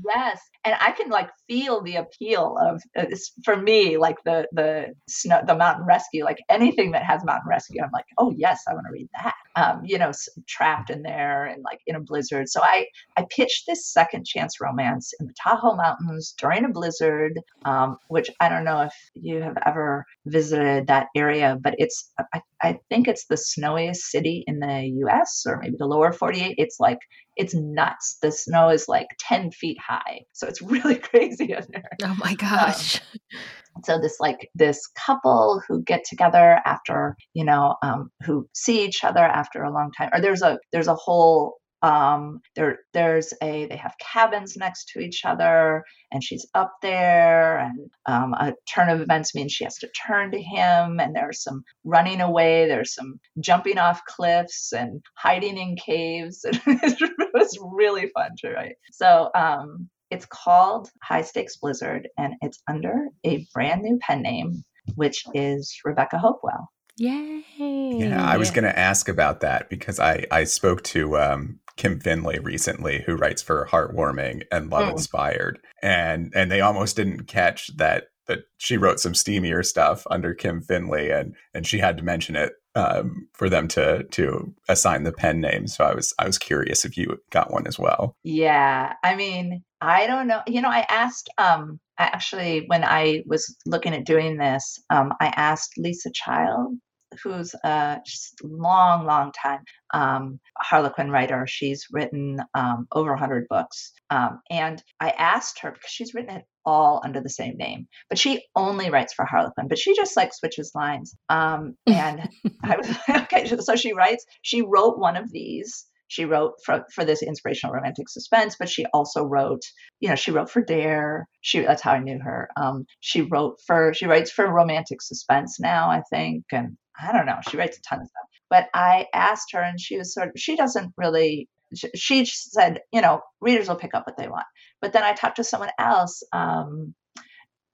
Yes 0.07 0.40
and 0.64 0.74
i 0.80 0.90
can 0.90 1.09
like 1.09 1.30
feel 1.49 1.82
the 1.82 1.97
appeal 1.97 2.57
of 2.61 2.82
uh, 2.99 3.14
for 3.45 3.57
me 3.57 3.97
like 3.97 4.16
the 4.24 4.47
the 4.53 4.86
snow 5.09 5.40
the 5.47 5.55
mountain 5.55 5.84
rescue 5.86 6.24
like 6.24 6.38
anything 6.49 6.92
that 6.92 7.05
has 7.05 7.24
mountain 7.24 7.49
rescue 7.49 7.82
i'm 7.82 7.90
like 7.92 8.07
oh 8.18 8.32
yes 8.36 8.62
i 8.68 8.74
want 8.74 8.86
to 8.86 8.92
read 8.92 9.09
that. 9.22 9.34
Um, 9.57 9.82
you 9.84 9.99
know 9.99 10.11
trapped 10.49 10.90
in 10.90 11.03
there 11.03 11.45
and 11.45 11.62
like 11.62 11.80
in 11.86 11.95
a 11.95 12.01
blizzard. 12.01 12.49
So 12.49 12.61
i 12.62 12.86
i 13.16 13.24
pitched 13.34 13.66
this 13.66 13.86
second 13.86 14.26
chance 14.26 14.61
romance 14.61 15.12
in 15.20 15.26
the 15.26 15.34
tahoe 15.42 15.76
mountains 15.76 16.34
during 16.38 16.64
a 16.64 16.68
blizzard 16.68 17.38
um, 17.64 17.99
which 18.09 18.30
i 18.40 18.49
don't 18.49 18.64
know 18.64 18.82
if 18.82 18.95
you 19.14 19.40
have 19.40 19.57
ever 19.64 20.05
visited 20.26 20.88
that 20.88 21.07
area 21.14 21.59
but 21.62 21.74
it's 21.78 22.11
I, 22.32 22.40
I 22.62 22.78
think 22.88 23.09
it's 23.09 23.26
the 23.26 23.36
snowiest 23.36 24.11
city 24.11 24.45
in 24.47 24.59
the 24.61 24.66
us 25.09 25.45
or 25.47 25.59
maybe 25.61 25.76
the 25.78 25.86
lower 25.86 26.12
48 26.12 26.55
it's 26.59 26.80
like 26.80 26.99
it's 27.36 27.55
nuts. 27.55 28.18
The 28.22 28.30
snow 28.30 28.68
is 28.70 28.88
like 28.88 29.09
10 29.20 29.51
feet 29.51 29.78
high. 29.87 30.22
So 30.32 30.47
it's 30.47 30.62
really 30.74 30.97
crazy 30.97 31.53
in 31.53 31.66
there. 31.70 31.91
Oh 32.03 32.14
my 32.18 32.35
gosh. 32.35 33.01
Um, 33.01 33.82
so 33.85 34.01
this 34.01 34.18
like 34.20 34.51
this 34.55 34.87
couple 35.07 35.61
who 35.66 35.82
get 35.82 36.05
together 36.09 36.61
after 36.64 37.16
you 37.35 37.45
know 37.45 37.76
um, 37.82 38.11
who 38.24 38.49
see 38.55 38.85
each 38.85 39.03
other 39.03 39.20
after 39.20 39.62
a 39.62 39.72
long 39.72 39.91
time 39.97 40.11
or 40.12 40.20
there's 40.20 40.43
a 40.43 40.59
there's 40.72 40.89
a 40.89 40.95
whole 40.95 41.57
um, 41.85 42.41
there, 42.57 42.78
there's 42.95 43.35
a 43.43 43.66
they 43.66 43.76
have 43.76 43.95
cabins 43.99 44.57
next 44.57 44.89
to 44.89 45.01
each 45.01 45.26
other, 45.26 45.85
and 46.11 46.24
she's 46.24 46.47
up 46.55 46.72
there, 46.80 47.59
and 47.59 47.91
um, 48.07 48.32
a 48.32 48.55
turn 48.66 48.89
of 48.89 49.03
events 49.03 49.35
means 49.35 49.53
she 49.53 49.64
has 49.64 49.76
to 49.78 49.89
turn 49.89 50.30
to 50.30 50.41
him, 50.41 50.99
and 50.99 51.14
there's 51.14 51.43
some 51.43 51.62
running 51.85 52.22
away, 52.22 52.66
there's 52.66 52.95
some 52.95 53.20
jumping 53.39 53.76
off 53.76 54.03
cliffs 54.07 54.72
and 54.72 55.03
hiding 55.16 55.59
in 55.59 55.76
caves. 55.76 56.41
it 56.45 57.30
was 57.35 57.59
really 57.61 58.09
fun 58.14 58.30
to 58.39 58.53
write. 58.55 58.76
So 58.91 59.30
um, 59.35 59.91
it's 60.11 60.24
called 60.24 60.89
High 61.03 61.22
Stakes 61.22 61.59
Blizzard, 61.59 62.09
and 62.16 62.32
it's 62.41 62.62
under 62.66 63.09
a 63.24 63.47
brand 63.53 63.82
new 63.82 63.99
pen 63.99 64.22
name, 64.22 64.64
which 64.95 65.22
is 65.35 65.76
Rebecca 65.85 66.16
Hopewell. 66.16 66.70
Yay! 66.97 67.45
Yeah, 67.59 68.24
I 68.24 68.39
was 68.39 68.51
going 68.51 68.64
to 68.64 68.78
ask 68.78 69.09
about 69.09 69.41
that 69.41 69.68
because 69.68 69.99
I 69.99 70.24
I 70.30 70.45
spoke 70.45 70.82
to 70.85 71.18
um, 71.18 71.59
Kim 71.77 72.01
Findlay 72.01 72.39
recently, 72.39 73.03
who 73.03 73.16
writes 73.16 73.43
for 73.43 73.66
Heartwarming 73.70 74.43
and 74.53 74.70
Love 74.70 74.89
oh. 74.89 74.93
Inspired, 74.93 75.59
and 75.83 76.33
and 76.35 76.51
they 76.51 76.61
almost 76.61 76.97
didn't 76.97 77.25
catch 77.25 77.77
that 77.77 78.05
that 78.27 78.41
she 78.59 78.77
wrote 78.77 79.01
some 79.01 79.12
steamier 79.12 79.64
stuff 79.64 80.07
under 80.11 80.35
Kim 80.35 80.62
Findlay, 80.62 81.11
and 81.11 81.35
and 81.53 81.66
she 81.66 81.79
had 81.79 81.97
to 81.97 82.03
mention 82.03 82.37
it 82.37 82.53
um, 82.75 83.29
for 83.33 83.49
them 83.49 83.68
to 83.68 84.05
to 84.05 84.55
assign 84.68 85.05
the 85.05 85.12
pen 85.12 85.41
name. 85.41 85.66
So 85.66 85.85
I 85.85 85.95
was 85.95 86.14
I 86.18 86.27
was 86.27 86.39
curious 86.39 86.85
if 86.85 86.97
you 86.97 87.18
got 87.31 87.53
one 87.53 87.66
as 87.66 87.79
well. 87.79 88.16
Yeah, 88.22 88.95
I 89.03 89.14
mean, 89.14 89.62
I 89.81 90.07
don't 90.07 90.27
know. 90.27 90.43
You 90.47 90.62
know, 90.62 90.70
I 90.70 90.87
asked 90.89 91.29
um 91.39 91.81
actually 91.99 92.64
when 92.66 92.85
I 92.85 93.22
was 93.27 93.57
looking 93.66 93.95
at 93.95 94.07
doing 94.07 94.37
this, 94.37 94.79
um, 94.91 95.12
I 95.20 95.27
asked 95.37 95.75
Lisa 95.77 96.11
Childs 96.12 96.79
who's 97.22 97.54
a 97.64 98.00
long, 98.42 99.06
long 99.06 99.32
time 99.32 99.60
um, 99.92 100.40
Harlequin 100.58 101.10
writer. 101.10 101.46
She's 101.46 101.86
written 101.92 102.40
um, 102.54 102.86
over 102.92 103.10
100 103.10 103.46
books. 103.48 103.92
Um, 104.10 104.40
and 104.50 104.82
I 105.00 105.10
asked 105.10 105.60
her, 105.60 105.70
because 105.70 105.90
she's 105.90 106.14
written 106.14 106.36
it 106.36 106.44
all 106.66 107.00
under 107.04 107.20
the 107.20 107.28
same 107.28 107.56
name, 107.56 107.86
but 108.08 108.18
she 108.18 108.44
only 108.56 108.90
writes 108.90 109.12
for 109.14 109.24
Harlequin, 109.24 109.68
but 109.68 109.78
she 109.78 109.94
just 109.94 110.16
like 110.16 110.32
switches 110.34 110.72
lines. 110.74 111.14
Um, 111.28 111.76
and 111.86 112.28
I 112.62 112.76
was 112.76 112.88
like, 113.08 113.32
okay, 113.32 113.56
so 113.60 113.76
she 113.76 113.92
writes, 113.92 114.24
she 114.42 114.62
wrote 114.62 114.98
one 114.98 115.16
of 115.16 115.30
these 115.30 115.86
she 116.08 116.24
wrote 116.24 116.54
for, 116.64 116.84
for 116.94 117.04
this 117.04 117.22
inspirational 117.22 117.74
romantic 117.74 118.08
suspense 118.08 118.56
but 118.58 118.68
she 118.68 118.84
also 118.92 119.24
wrote 119.24 119.62
you 120.00 120.08
know 120.08 120.14
she 120.14 120.30
wrote 120.30 120.50
for 120.50 120.62
dare 120.62 121.26
she 121.40 121.60
that's 121.60 121.82
how 121.82 121.92
i 121.92 121.98
knew 121.98 122.18
her 122.22 122.48
um, 122.56 122.84
she 123.00 123.22
wrote 123.22 123.56
for 123.66 123.92
she 123.94 124.06
writes 124.06 124.30
for 124.30 124.46
romantic 124.52 125.00
suspense 125.02 125.58
now 125.58 125.90
i 125.90 126.02
think 126.10 126.44
and 126.52 126.76
I 127.01 127.12
don't 127.12 127.26
know. 127.26 127.38
She 127.49 127.57
writes 127.57 127.78
a 127.78 127.82
ton 127.82 128.01
of 128.01 128.09
stuff. 128.09 128.28
But 128.51 128.68
I 128.74 129.07
asked 129.12 129.53
her, 129.53 129.61
and 129.61 129.80
she 129.80 129.99
was 129.99 130.14
sort 130.14 130.28
of, 130.28 130.34
she 130.36 130.57
doesn't 130.57 130.92
really, 130.97 131.49
she 131.95 132.24
said, 132.24 132.80
you 132.92 133.01
know, 133.01 133.20
readers 133.40 133.68
will 133.68 133.76
pick 133.76 133.95
up 133.95 134.07
what 134.07 134.16
they 134.16 134.28
want. 134.28 134.47
But 134.80 134.92
then 134.92 135.03
I 135.03 135.12
talked 135.12 135.36
to 135.36 135.45
someone 135.45 135.70
else 135.78 136.22
um, 136.32 136.95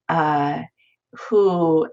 uh, 0.09 0.61
who 1.29 1.87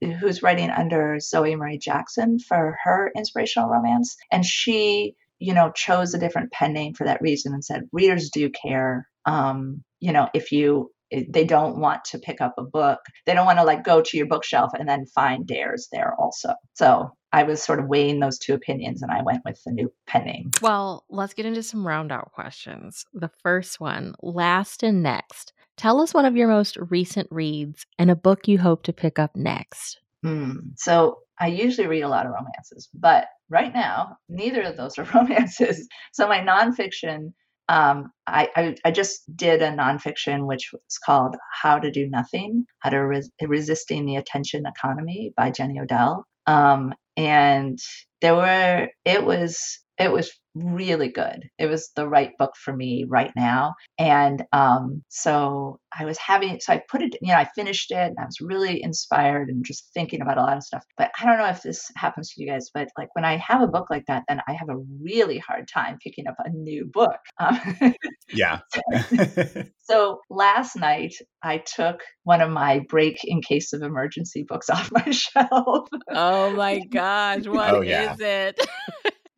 who's 0.00 0.42
writing 0.42 0.70
under 0.70 1.20
Zoe 1.20 1.54
Marie 1.54 1.78
Jackson 1.78 2.38
for 2.38 2.78
her 2.84 3.12
inspirational 3.14 3.68
romance, 3.68 4.16
and 4.32 4.44
she, 4.44 5.14
you 5.38 5.52
know, 5.52 5.70
chose 5.70 6.14
a 6.14 6.18
different 6.18 6.50
pen 6.50 6.72
name 6.72 6.94
for 6.94 7.04
that 7.04 7.20
reason 7.20 7.52
and 7.52 7.62
said 7.62 7.88
readers 7.92 8.30
do 8.30 8.48
care. 8.50 9.06
Um, 9.26 9.84
you 10.00 10.12
know, 10.12 10.28
if 10.32 10.52
you 10.52 10.90
they 11.10 11.44
don't 11.44 11.78
want 11.78 12.04
to 12.06 12.18
pick 12.18 12.40
up 12.40 12.54
a 12.58 12.62
book. 12.62 13.00
They 13.24 13.34
don't 13.34 13.46
want 13.46 13.58
to 13.58 13.64
like 13.64 13.84
go 13.84 14.02
to 14.02 14.16
your 14.16 14.26
bookshelf 14.26 14.72
and 14.78 14.88
then 14.88 15.06
find 15.06 15.46
dares 15.46 15.88
there 15.92 16.14
also. 16.18 16.54
So 16.74 17.10
I 17.32 17.42
was 17.42 17.62
sort 17.62 17.80
of 17.80 17.86
weighing 17.86 18.20
those 18.20 18.38
two 18.38 18.54
opinions 18.54 19.02
and 19.02 19.10
I 19.10 19.22
went 19.22 19.42
with 19.44 19.60
the 19.64 19.72
new 19.72 19.92
pen 20.06 20.24
name. 20.24 20.50
Well, 20.62 21.04
let's 21.08 21.34
get 21.34 21.46
into 21.46 21.62
some 21.62 21.86
round 21.86 22.12
out 22.12 22.32
questions. 22.32 23.04
The 23.12 23.30
first 23.42 23.80
one, 23.80 24.14
last 24.22 24.82
and 24.82 25.02
next. 25.02 25.52
Tell 25.76 26.00
us 26.00 26.14
one 26.14 26.24
of 26.24 26.36
your 26.36 26.48
most 26.48 26.78
recent 26.90 27.28
reads 27.30 27.84
and 27.98 28.10
a 28.10 28.16
book 28.16 28.48
you 28.48 28.58
hope 28.58 28.82
to 28.84 28.92
pick 28.92 29.18
up 29.18 29.36
next. 29.36 30.00
Mm, 30.24 30.72
so 30.76 31.18
I 31.38 31.48
usually 31.48 31.86
read 31.86 32.02
a 32.02 32.08
lot 32.08 32.24
of 32.24 32.32
romances, 32.32 32.88
but 32.94 33.26
right 33.50 33.74
now, 33.74 34.16
neither 34.28 34.62
of 34.62 34.76
those 34.76 34.98
are 34.98 35.04
romances. 35.14 35.86
So 36.12 36.26
my 36.26 36.40
nonfiction 36.40 37.32
um, 37.68 38.12
I, 38.26 38.48
I, 38.56 38.76
I, 38.84 38.90
just 38.92 39.24
did 39.36 39.60
a 39.60 39.70
nonfiction 39.70 40.46
which 40.46 40.70
was 40.72 40.98
called 41.04 41.36
How 41.62 41.78
to 41.78 41.90
Do 41.90 42.08
Nothing 42.08 42.64
How 42.78 42.90
to 42.90 42.98
Res- 42.98 43.30
Resisting 43.42 44.06
the 44.06 44.16
Attention 44.16 44.64
Economy 44.66 45.32
by 45.36 45.50
Jenny 45.50 45.80
Odell. 45.80 46.24
Um, 46.46 46.94
and 47.16 47.78
there 48.20 48.36
were, 48.36 48.88
it 49.04 49.24
was 49.24 49.80
it 49.98 50.12
was 50.12 50.30
really 50.56 51.08
good. 51.08 51.48
It 51.58 51.66
was 51.66 51.90
the 51.94 52.08
right 52.08 52.32
book 52.38 52.54
for 52.56 52.74
me 52.74 53.04
right 53.08 53.30
now. 53.36 53.74
And 53.98 54.42
um, 54.52 55.02
so 55.08 55.80
I 55.96 56.04
was 56.04 56.18
having, 56.18 56.60
so 56.60 56.72
I 56.72 56.82
put 56.90 57.02
it, 57.02 57.16
you 57.20 57.32
know, 57.32 57.38
I 57.38 57.48
finished 57.54 57.90
it 57.90 57.96
and 57.96 58.16
I 58.18 58.24
was 58.24 58.40
really 58.40 58.82
inspired 58.82 59.48
and 59.48 59.64
just 59.64 59.90
thinking 59.92 60.22
about 60.22 60.38
a 60.38 60.42
lot 60.42 60.56
of 60.56 60.62
stuff. 60.62 60.84
But 60.96 61.10
I 61.20 61.26
don't 61.26 61.38
know 61.38 61.48
if 61.48 61.62
this 61.62 61.90
happens 61.96 62.30
to 62.30 62.42
you 62.42 62.50
guys, 62.50 62.70
but 62.72 62.88
like 62.96 63.14
when 63.14 63.24
I 63.24 63.36
have 63.36 63.62
a 63.62 63.66
book 63.66 63.88
like 63.90 64.04
that, 64.06 64.24
then 64.28 64.40
I 64.48 64.52
have 64.52 64.68
a 64.68 64.78
really 65.02 65.38
hard 65.38 65.68
time 65.68 65.98
picking 66.02 66.26
up 66.26 66.36
a 66.38 66.50
new 66.50 66.86
book. 66.86 67.16
Um, 67.38 67.94
yeah. 68.32 68.60
so 69.84 70.20
last 70.30 70.74
night 70.74 71.14
I 71.42 71.58
took 71.58 72.00
one 72.24 72.40
of 72.40 72.50
my 72.50 72.80
break 72.88 73.20
in 73.24 73.40
case 73.40 73.72
of 73.72 73.82
emergency 73.82 74.44
books 74.48 74.68
off 74.70 74.90
my 74.90 75.10
shelf. 75.10 75.88
oh 76.10 76.50
my 76.52 76.80
gosh, 76.90 77.46
what 77.46 77.74
oh, 77.74 77.80
yeah. 77.82 78.14
is 78.14 78.20
it? 78.20 78.60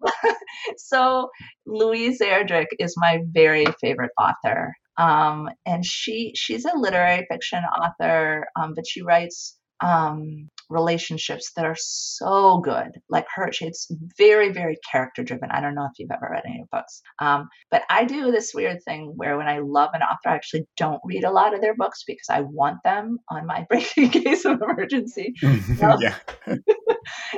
so 0.77 1.29
Louise 1.67 2.21
Erdrich 2.21 2.69
is 2.79 2.95
my 2.97 3.21
very 3.33 3.67
favorite 3.81 4.13
author. 4.19 4.75
Um, 4.99 5.49
and 5.65 5.85
she 5.85 6.33
she's 6.35 6.65
a 6.65 6.77
literary 6.77 7.25
fiction 7.31 7.63
author, 7.65 8.47
um, 8.57 8.73
but 8.75 8.85
she 8.87 9.03
writes 9.03 9.57
um, 9.81 10.49
relationships 10.71 11.53
that 11.57 11.65
are 11.65 11.77
so 11.79 12.59
good. 12.59 13.01
Like 13.09 13.27
her, 13.35 13.51
it's 13.61 13.91
very, 14.19 14.51
very 14.53 14.77
character 14.91 15.23
driven. 15.23 15.51
I 15.51 15.61
don't 15.61 15.75
know 15.75 15.85
if 15.87 15.99
you've 15.99 16.11
ever 16.11 16.29
read 16.31 16.43
any 16.47 16.61
of 16.61 16.69
her 16.71 16.79
books, 16.79 17.01
um, 17.21 17.49
but 17.71 17.83
I 17.89 18.05
do 18.05 18.31
this 18.31 18.53
weird 18.55 18.83
thing 18.85 19.13
where 19.17 19.37
when 19.37 19.49
I 19.49 19.61
love 19.61 19.91
an 19.95 20.03
author, 20.03 20.29
I 20.31 20.35
actually 20.35 20.67
don't 20.77 21.01
read 21.05 21.25
a 21.25 21.31
lot 21.31 21.55
of 21.55 21.61
their 21.61 21.75
books 21.75 22.05
because 22.07 22.27
I 22.29 22.43
want 22.43 22.79
them 22.85 23.19
on 23.31 23.47
my 23.47 23.67
breaking 23.69 24.11
case 24.11 24.45
of 24.45 24.61
emergency. 24.61 25.35
yeah. 25.43 26.17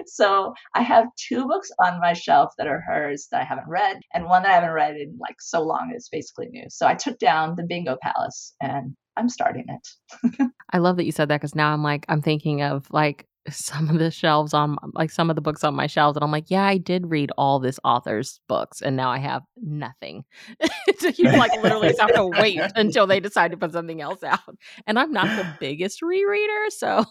So 0.06 0.54
I 0.74 0.82
have 0.82 1.06
two 1.16 1.46
books 1.46 1.70
on 1.84 2.00
my 2.00 2.12
shelf 2.12 2.52
that 2.58 2.66
are 2.66 2.80
hers 2.80 3.28
that 3.30 3.40
I 3.40 3.44
haven't 3.44 3.68
read, 3.68 4.00
and 4.14 4.24
one 4.24 4.42
that 4.42 4.52
I 4.52 4.54
haven't 4.54 4.72
read 4.72 4.96
in 4.96 5.16
like 5.20 5.36
so 5.40 5.62
long 5.62 5.92
it's 5.94 6.08
basically 6.08 6.48
new. 6.50 6.64
So 6.68 6.86
I 6.86 6.94
took 6.94 7.18
down 7.18 7.56
the 7.56 7.64
Bingo 7.64 7.96
Palace 8.02 8.54
and 8.60 8.94
I'm 9.16 9.28
starting 9.28 9.66
it. 9.68 10.50
I 10.72 10.78
love 10.78 10.96
that 10.96 11.04
you 11.04 11.12
said 11.12 11.28
that 11.28 11.40
because 11.40 11.54
now 11.54 11.72
I'm 11.72 11.82
like, 11.82 12.06
I'm 12.08 12.22
thinking 12.22 12.62
of 12.62 12.90
like 12.90 13.26
some 13.56 13.88
of 13.88 13.98
the 13.98 14.10
shelves 14.10 14.54
on 14.54 14.76
like 14.94 15.10
some 15.10 15.30
of 15.30 15.36
the 15.36 15.42
books 15.42 15.64
on 15.64 15.74
my 15.74 15.86
shelves 15.86 16.16
and 16.16 16.24
I'm 16.24 16.30
like, 16.30 16.50
yeah, 16.50 16.64
I 16.64 16.78
did 16.78 17.10
read 17.10 17.30
all 17.36 17.60
this 17.60 17.78
author's 17.84 18.40
books 18.48 18.80
and 18.80 18.96
now 18.96 19.10
I 19.10 19.18
have 19.18 19.42
nothing. 19.56 20.24
so 20.98 21.08
you 21.16 21.30
like 21.32 21.52
literally 21.62 21.94
have 21.98 22.14
to 22.14 22.26
wait 22.26 22.60
until 22.76 23.06
they 23.06 23.20
decide 23.20 23.50
to 23.50 23.56
put 23.56 23.72
something 23.72 24.00
else 24.00 24.22
out. 24.22 24.40
And 24.86 24.98
I'm 24.98 25.12
not 25.12 25.26
the 25.26 25.46
biggest 25.58 26.00
rereader, 26.02 26.70
so 26.70 27.04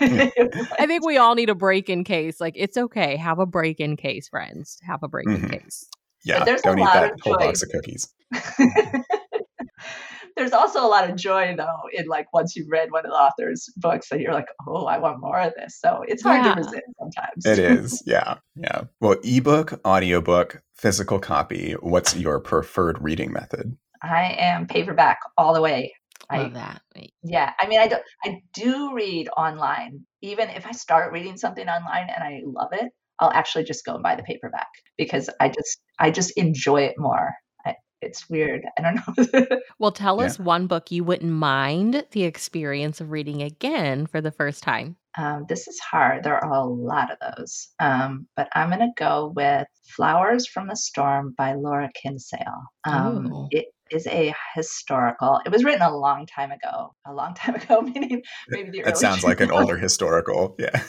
I 0.00 0.86
think 0.86 1.04
we 1.04 1.16
all 1.16 1.34
need 1.34 1.50
a 1.50 1.54
break 1.54 1.88
in 1.88 2.04
case. 2.04 2.40
Like 2.40 2.54
it's 2.56 2.76
okay, 2.76 3.16
have 3.16 3.38
a 3.38 3.46
break 3.46 3.80
in 3.80 3.96
case, 3.96 4.28
friends. 4.28 4.78
Have 4.82 5.02
a 5.02 5.08
break 5.08 5.26
mm-hmm. 5.26 5.44
in 5.44 5.60
case. 5.60 5.88
Yeah, 6.24 6.44
don't 6.44 6.78
eat 6.78 6.84
that 6.84 7.12
whole 7.22 7.38
box 7.38 7.62
of 7.62 7.70
cookies 7.70 8.12
there's 10.36 10.52
also 10.52 10.84
a 10.84 10.88
lot 10.88 11.08
of 11.08 11.16
joy 11.16 11.54
though 11.56 11.82
in 11.92 12.06
like 12.06 12.32
once 12.32 12.54
you've 12.54 12.68
read 12.70 12.92
one 12.92 13.04
of 13.04 13.10
the 13.10 13.16
author's 13.16 13.70
books 13.76 14.10
and 14.10 14.20
you're 14.20 14.34
like, 14.34 14.48
oh, 14.68 14.86
I 14.86 14.98
want 14.98 15.20
more 15.20 15.40
of 15.40 15.54
this. 15.56 15.78
So 15.80 16.04
it's 16.06 16.22
hard 16.22 16.44
yeah. 16.44 16.54
to 16.54 16.60
resist 16.60 16.82
sometimes. 16.98 17.46
It 17.46 17.58
is, 17.78 18.02
yeah, 18.06 18.36
yeah. 18.54 18.82
Well, 19.00 19.16
ebook, 19.24 19.80
audiobook, 19.84 20.62
physical 20.74 21.18
copy. 21.18 21.72
What's 21.80 22.16
your 22.16 22.38
preferred 22.38 23.02
reading 23.02 23.32
method? 23.32 23.76
I 24.02 24.36
am 24.38 24.66
paperback 24.66 25.20
all 25.38 25.54
the 25.54 25.62
way. 25.62 25.94
Love 26.30 26.46
I, 26.46 26.54
that. 26.54 26.82
Yeah, 27.22 27.52
I 27.58 27.66
mean, 27.66 27.78
I 27.78 27.88
do. 27.88 27.96
I 28.24 28.40
do 28.52 28.94
read 28.94 29.28
online. 29.36 30.04
Even 30.22 30.50
if 30.50 30.66
I 30.66 30.72
start 30.72 31.12
reading 31.12 31.36
something 31.36 31.68
online 31.68 32.08
and 32.14 32.22
I 32.22 32.40
love 32.44 32.70
it, 32.72 32.90
I'll 33.20 33.30
actually 33.30 33.64
just 33.64 33.84
go 33.84 33.94
and 33.94 34.02
buy 34.02 34.16
the 34.16 34.22
paperback 34.22 34.68
because 34.98 35.30
I 35.40 35.48
just 35.48 35.80
I 35.98 36.10
just 36.10 36.32
enjoy 36.36 36.82
it 36.82 36.96
more 36.98 37.32
it's 38.00 38.28
weird. 38.28 38.64
I 38.78 38.82
don't 38.82 39.40
know. 39.40 39.46
well, 39.78 39.92
tell 39.92 40.20
yeah. 40.20 40.26
us 40.26 40.38
one 40.38 40.66
book 40.66 40.90
you 40.90 41.04
wouldn't 41.04 41.32
mind 41.32 42.04
the 42.10 42.24
experience 42.24 43.00
of 43.00 43.10
reading 43.10 43.42
again 43.42 44.06
for 44.06 44.20
the 44.20 44.30
first 44.30 44.62
time. 44.62 44.96
Um, 45.18 45.46
this 45.48 45.66
is 45.66 45.78
hard. 45.80 46.24
There 46.24 46.42
are 46.42 46.52
a 46.52 46.64
lot 46.64 47.10
of 47.10 47.18
those. 47.36 47.68
Um, 47.80 48.26
but 48.36 48.48
I'm 48.54 48.68
going 48.68 48.80
to 48.80 48.92
go 48.96 49.32
with 49.34 49.66
Flowers 49.86 50.46
from 50.46 50.68
the 50.68 50.76
Storm 50.76 51.34
by 51.38 51.54
Laura 51.54 51.90
Kinsale. 51.94 52.64
Um, 52.84 53.48
it 53.50 53.66
is 53.90 54.06
a 54.06 54.34
historical. 54.54 55.40
It 55.44 55.52
was 55.52 55.64
written 55.64 55.82
a 55.82 55.96
long 55.96 56.26
time 56.26 56.50
ago. 56.50 56.94
A 57.06 57.12
long 57.12 57.34
time 57.34 57.54
ago, 57.54 57.80
meaning 57.82 58.22
maybe 58.48 58.70
the. 58.70 58.88
It 58.88 58.96
sounds 58.96 59.24
like 59.24 59.40
an 59.40 59.50
older 59.52 59.76
historical. 59.76 60.56
Yeah. 60.58 60.82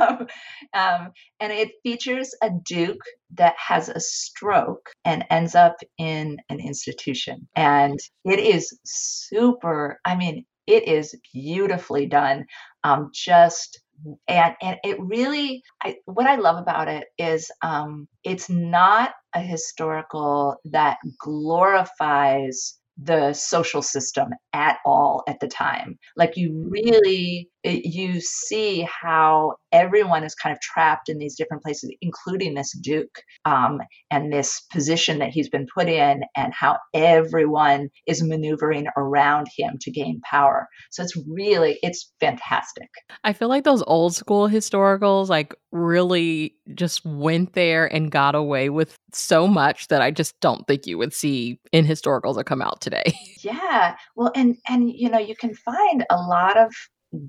um, 0.00 0.26
um, 0.74 1.12
and 1.40 1.52
it 1.52 1.72
features 1.82 2.34
a 2.42 2.50
duke 2.64 3.02
that 3.34 3.54
has 3.58 3.88
a 3.88 4.00
stroke 4.00 4.90
and 5.04 5.24
ends 5.30 5.54
up 5.54 5.76
in 5.98 6.38
an 6.48 6.60
institution, 6.60 7.48
and 7.54 7.98
it 8.24 8.38
is 8.38 8.78
super. 8.84 10.00
I 10.04 10.16
mean, 10.16 10.44
it 10.66 10.88
is 10.88 11.14
beautifully 11.32 12.06
done. 12.06 12.46
Um, 12.84 13.10
just 13.12 13.80
and 14.28 14.54
and 14.62 14.78
it 14.84 14.98
really 15.00 15.62
I, 15.82 15.96
what 16.06 16.26
i 16.26 16.36
love 16.36 16.58
about 16.60 16.88
it 16.88 17.08
is 17.18 17.50
um, 17.62 18.08
it's 18.24 18.48
not 18.48 19.12
a 19.34 19.40
historical 19.40 20.56
that 20.66 20.98
glorifies 21.18 22.78
the 22.96 23.32
social 23.32 23.82
system 23.82 24.28
at 24.52 24.78
all 24.84 25.22
at 25.28 25.38
the 25.40 25.48
time 25.48 25.98
like 26.16 26.36
you 26.36 26.68
really 26.70 27.50
you 27.66 28.20
see 28.20 28.86
how 29.02 29.54
everyone 29.72 30.24
is 30.24 30.34
kind 30.34 30.54
of 30.54 30.60
trapped 30.60 31.08
in 31.08 31.18
these 31.18 31.36
different 31.36 31.62
places, 31.62 31.90
including 32.00 32.54
this 32.54 32.72
Duke 32.80 33.22
um, 33.44 33.80
and 34.10 34.32
this 34.32 34.60
position 34.72 35.18
that 35.18 35.30
he's 35.30 35.48
been 35.48 35.66
put 35.74 35.88
in, 35.88 36.22
and 36.36 36.52
how 36.54 36.78
everyone 36.94 37.88
is 38.06 38.22
maneuvering 38.22 38.86
around 38.96 39.48
him 39.56 39.76
to 39.80 39.90
gain 39.90 40.20
power. 40.28 40.68
So 40.90 41.02
it's 41.02 41.16
really, 41.28 41.78
it's 41.82 42.12
fantastic. 42.20 42.88
I 43.24 43.32
feel 43.32 43.48
like 43.48 43.64
those 43.64 43.82
old 43.86 44.14
school 44.14 44.48
historicals, 44.48 45.28
like, 45.28 45.54
really 45.72 46.54
just 46.74 47.04
went 47.04 47.52
there 47.52 47.86
and 47.92 48.10
got 48.10 48.34
away 48.34 48.70
with 48.70 48.95
so 49.12 49.46
much 49.46 49.88
that 49.88 50.02
I 50.02 50.10
just 50.10 50.38
don't 50.40 50.66
think 50.66 50.86
you 50.86 50.98
would 50.98 51.12
see 51.12 51.60
in 51.72 51.86
historicals 51.86 52.36
that 52.36 52.44
come 52.44 52.62
out 52.62 52.80
today. 52.80 53.14
Yeah. 53.46 53.94
Well, 54.16 54.32
and, 54.34 54.56
and, 54.68 54.90
you 54.90 55.08
know, 55.08 55.20
you 55.20 55.36
can 55.36 55.54
find 55.54 56.04
a 56.10 56.16
lot 56.16 56.56
of 56.56 56.72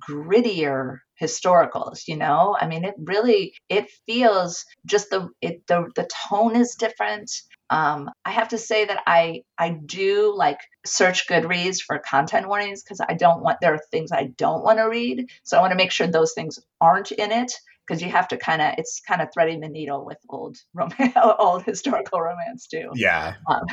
grittier 0.09 0.97
historicals 1.21 2.07
you 2.07 2.17
know 2.17 2.57
i 2.59 2.67
mean 2.67 2.83
it 2.83 2.95
really 2.97 3.53
it 3.69 3.87
feels 4.05 4.65
just 4.85 5.11
the 5.11 5.29
it 5.41 5.65
the, 5.67 5.89
the 5.95 6.09
tone 6.29 6.55
is 6.55 6.75
different 6.75 7.31
um, 7.69 8.09
I 8.23 8.31
have 8.31 8.49
to 8.49 8.57
say 8.57 8.85
that 8.85 9.03
I 9.05 9.43
I 9.57 9.71
do 9.71 10.33
like 10.35 10.59
search 10.85 11.27
Goodreads 11.27 11.81
for 11.81 11.99
content 11.99 12.47
warnings 12.47 12.81
because 12.81 13.01
I 13.01 13.13
don't 13.13 13.41
want 13.41 13.57
there 13.61 13.73
are 13.73 13.81
things 13.91 14.11
I 14.11 14.31
don't 14.37 14.63
want 14.63 14.77
to 14.79 14.85
read, 14.85 15.29
so 15.43 15.57
I 15.57 15.61
want 15.61 15.71
to 15.71 15.77
make 15.77 15.91
sure 15.91 16.07
those 16.07 16.33
things 16.33 16.59
aren't 16.79 17.11
in 17.11 17.31
it 17.31 17.51
because 17.87 18.01
you 18.01 18.09
have 18.09 18.27
to 18.27 18.37
kind 18.37 18.61
of 18.61 18.73
it's 18.77 19.01
kind 19.07 19.21
of 19.21 19.29
threading 19.33 19.61
the 19.61 19.69
needle 19.69 20.05
with 20.05 20.17
old 20.29 20.57
romance, 20.73 21.13
old 21.39 21.63
historical 21.63 22.21
romance 22.21 22.67
too. 22.67 22.89
Yeah. 22.95 23.35
Um, 23.49 23.63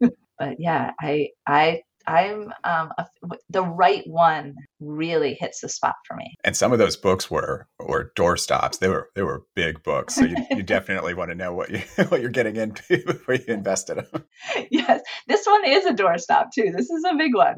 yeah. 0.00 0.08
but 0.38 0.56
yeah, 0.58 0.92
I 1.00 1.28
I 1.46 1.82
I'm 2.06 2.52
um, 2.64 2.92
a, 2.98 3.06
the 3.48 3.62
right 3.62 4.02
one 4.06 4.54
really 4.80 5.36
hits 5.38 5.60
the 5.60 5.68
spot 5.68 5.94
for 6.06 6.16
me. 6.16 6.34
And 6.44 6.56
some 6.56 6.72
of 6.72 6.78
those 6.78 6.96
books 6.96 7.30
were 7.30 7.68
were 7.78 8.12
doorstops. 8.16 8.78
They 8.78 8.88
were 8.88 9.10
they 9.14 9.22
were 9.22 9.44
big 9.54 9.82
books, 9.82 10.14
so 10.14 10.24
you, 10.24 10.36
you 10.50 10.62
definitely 10.62 11.14
want 11.14 11.30
to 11.30 11.34
know 11.34 11.52
what 11.52 11.70
you 11.70 11.78
what 12.08 12.20
you're 12.20 12.30
getting 12.30 12.56
into 12.56 12.98
before 13.06 13.34
you 13.34 13.44
invest 13.48 13.90
in 13.90 13.96
them. 13.96 14.24
Yes, 14.70 15.00
this 15.26 15.46
one 15.46 15.64
is 15.64 15.86
a 15.86 15.92
doorstop 15.92 16.46
too. 16.54 16.72
This 16.76 16.90
is 16.90 17.04
a 17.04 17.16
big 17.16 17.34
one. 17.34 17.56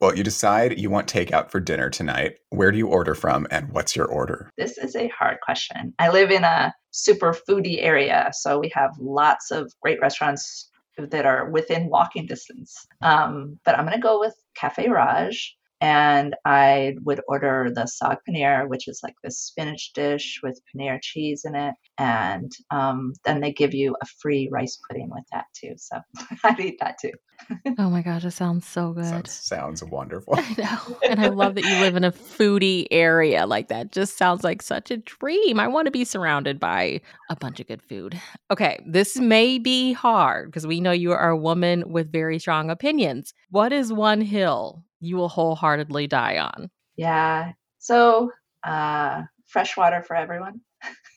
well, 0.00 0.14
you 0.14 0.22
decide 0.22 0.78
you 0.78 0.90
want 0.90 1.08
takeout 1.08 1.50
for 1.50 1.60
dinner 1.60 1.90
tonight. 1.90 2.38
Where 2.50 2.70
do 2.70 2.78
you 2.78 2.88
order 2.88 3.14
from, 3.14 3.46
and 3.50 3.70
what's 3.72 3.96
your 3.96 4.06
order? 4.06 4.50
This 4.56 4.78
is 4.78 4.94
a 4.94 5.08
hard 5.08 5.38
question. 5.42 5.94
I 5.98 6.10
live 6.10 6.30
in 6.30 6.44
a 6.44 6.72
super 6.90 7.34
foodie 7.48 7.82
area, 7.82 8.30
so 8.32 8.58
we 8.58 8.70
have 8.74 8.90
lots 9.00 9.50
of 9.50 9.72
great 9.82 10.00
restaurants 10.00 10.70
that 10.96 11.26
are 11.26 11.50
within 11.50 11.88
walking 11.88 12.26
distance. 12.26 12.86
Um, 13.02 13.58
but 13.64 13.76
I'm 13.76 13.84
going 13.84 13.96
to 13.96 14.02
go 14.02 14.20
with 14.20 14.34
Cafe 14.54 14.88
Raj 14.88 15.56
and 15.84 16.34
I 16.46 16.94
would 17.02 17.20
order 17.28 17.70
the 17.70 17.82
saag 17.82 18.16
paneer, 18.26 18.66
which 18.66 18.88
is 18.88 19.00
like 19.02 19.16
this 19.22 19.38
spinach 19.38 19.92
dish 19.92 20.40
with 20.42 20.58
paneer 20.74 20.98
cheese 21.02 21.44
in 21.44 21.54
it, 21.54 21.74
and 21.98 22.50
um, 22.70 23.12
then 23.26 23.40
they 23.40 23.52
give 23.52 23.74
you 23.74 23.94
a 24.00 24.06
free 24.06 24.48
rice 24.50 24.78
pudding 24.88 25.10
with 25.10 25.24
that 25.30 25.44
too. 25.52 25.74
So 25.76 25.98
I'd 26.44 26.58
eat 26.58 26.78
that 26.80 26.96
too. 26.98 27.12
oh 27.78 27.90
my 27.90 28.00
gosh, 28.00 28.24
it 28.24 28.30
sounds 28.30 28.66
so 28.66 28.94
good. 28.94 29.04
Sounds, 29.04 29.30
sounds 29.30 29.84
wonderful. 29.84 30.34
I 30.38 30.54
know, 30.56 30.98
and 31.06 31.20
I 31.20 31.28
love 31.28 31.54
that 31.56 31.64
you 31.64 31.74
live 31.80 31.96
in 31.96 32.04
a 32.04 32.12
foodie 32.12 32.86
area 32.90 33.46
like 33.46 33.68
that. 33.68 33.92
Just 33.92 34.16
sounds 34.16 34.42
like 34.42 34.62
such 34.62 34.90
a 34.90 34.96
dream. 34.96 35.60
I 35.60 35.68
want 35.68 35.84
to 35.84 35.92
be 35.92 36.06
surrounded 36.06 36.58
by 36.58 37.02
a 37.28 37.36
bunch 37.36 37.60
of 37.60 37.66
good 37.66 37.82
food. 37.82 38.18
Okay, 38.50 38.82
this 38.86 39.18
may 39.18 39.58
be 39.58 39.92
hard 39.92 40.46
because 40.46 40.66
we 40.66 40.80
know 40.80 40.92
you 40.92 41.12
are 41.12 41.28
a 41.28 41.36
woman 41.36 41.90
with 41.90 42.10
very 42.10 42.38
strong 42.38 42.70
opinions. 42.70 43.34
What 43.50 43.70
is 43.70 43.92
one 43.92 44.22
hill 44.22 44.82
you 45.00 45.16
will 45.16 45.28
wholeheartedly 45.28 46.06
die 46.06 46.38
on. 46.38 46.70
Yeah. 46.96 47.52
So, 47.78 48.30
uh, 48.62 49.22
fresh 49.46 49.76
water 49.76 50.02
for 50.02 50.16
everyone. 50.16 50.60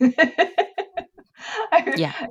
yeah. 1.95 2.27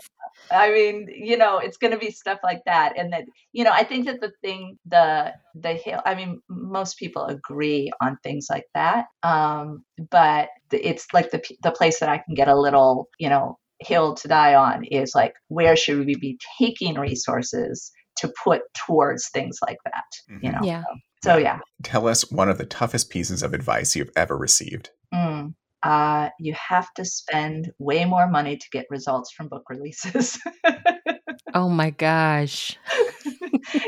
I 0.51 0.71
mean, 0.71 1.09
you 1.13 1.37
know, 1.37 1.59
it's 1.59 1.77
going 1.77 1.93
to 1.93 1.99
be 1.99 2.11
stuff 2.11 2.39
like 2.45 2.63
that, 2.67 2.97
and 2.97 3.13
that 3.13 3.25
you 3.53 3.65
know, 3.65 3.73
I 3.73 3.83
think 3.83 4.07
that 4.07 4.21
the 4.21 4.33
thing, 4.43 4.79
the 4.87 5.33
the 5.55 5.73
hill. 5.73 6.01
I 6.05 6.15
mean, 6.15 6.41
most 6.49 6.99
people 6.99 7.25
agree 7.25 7.91
on 8.01 8.19
things 8.23 8.47
like 8.49 8.67
that, 8.75 9.07
um, 9.23 9.85
but 10.11 10.51
it's 10.71 11.07
like 11.13 11.31
the 11.31 11.43
the 11.63 11.73
place 11.73 11.99
that 12.01 12.09
I 12.09 12.19
can 12.19 12.35
get 12.35 12.49
a 12.49 12.59
little, 12.59 13.09
you 13.19 13.29
know, 13.29 13.59
hill 13.81 14.15
to 14.15 14.29
die 14.29 14.55
on 14.55 14.85
is 14.85 15.15
like 15.15 15.35
where 15.49 15.77
should 15.77 16.07
we 16.07 16.15
be 16.17 16.39
taking 16.59 16.95
resources 16.95 17.91
to 18.17 18.33
put 18.43 18.63
towards 18.87 19.29
things 19.29 19.59
like 19.67 19.77
that 19.85 20.05
mm-hmm. 20.31 20.47
you 20.47 20.53
know 20.53 20.61
yeah 20.63 20.83
so, 20.83 20.97
so, 21.23 21.37
yeah 21.37 21.59
tell 21.83 22.09
us 22.09 22.31
one 22.31 22.49
of 22.49 22.59
the 22.59 22.67
toughest 22.67 23.11
pieces 23.11 23.43
of 23.43 23.53
advice 23.53 23.97
you've 23.97 24.11
ever 24.17 24.37
received 24.37 24.91
mm, 25.13 25.53
uh, 25.83 26.29
you 26.41 26.55
have 26.55 26.93
to 26.95 27.05
spend 27.05 27.73
way 27.79 28.05
more 28.05 28.29
money 28.29 28.57
to 28.57 28.67
get 28.73 28.87
results 28.91 29.33
from 29.33 29.49
book 29.49 29.65
releases 29.69 30.39
oh 31.55 31.69
my 31.69 31.91
gosh 31.91 32.77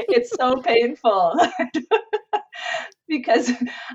it's 0.08 0.30
so 0.38 0.56
painful 0.62 1.34
because 3.08 3.52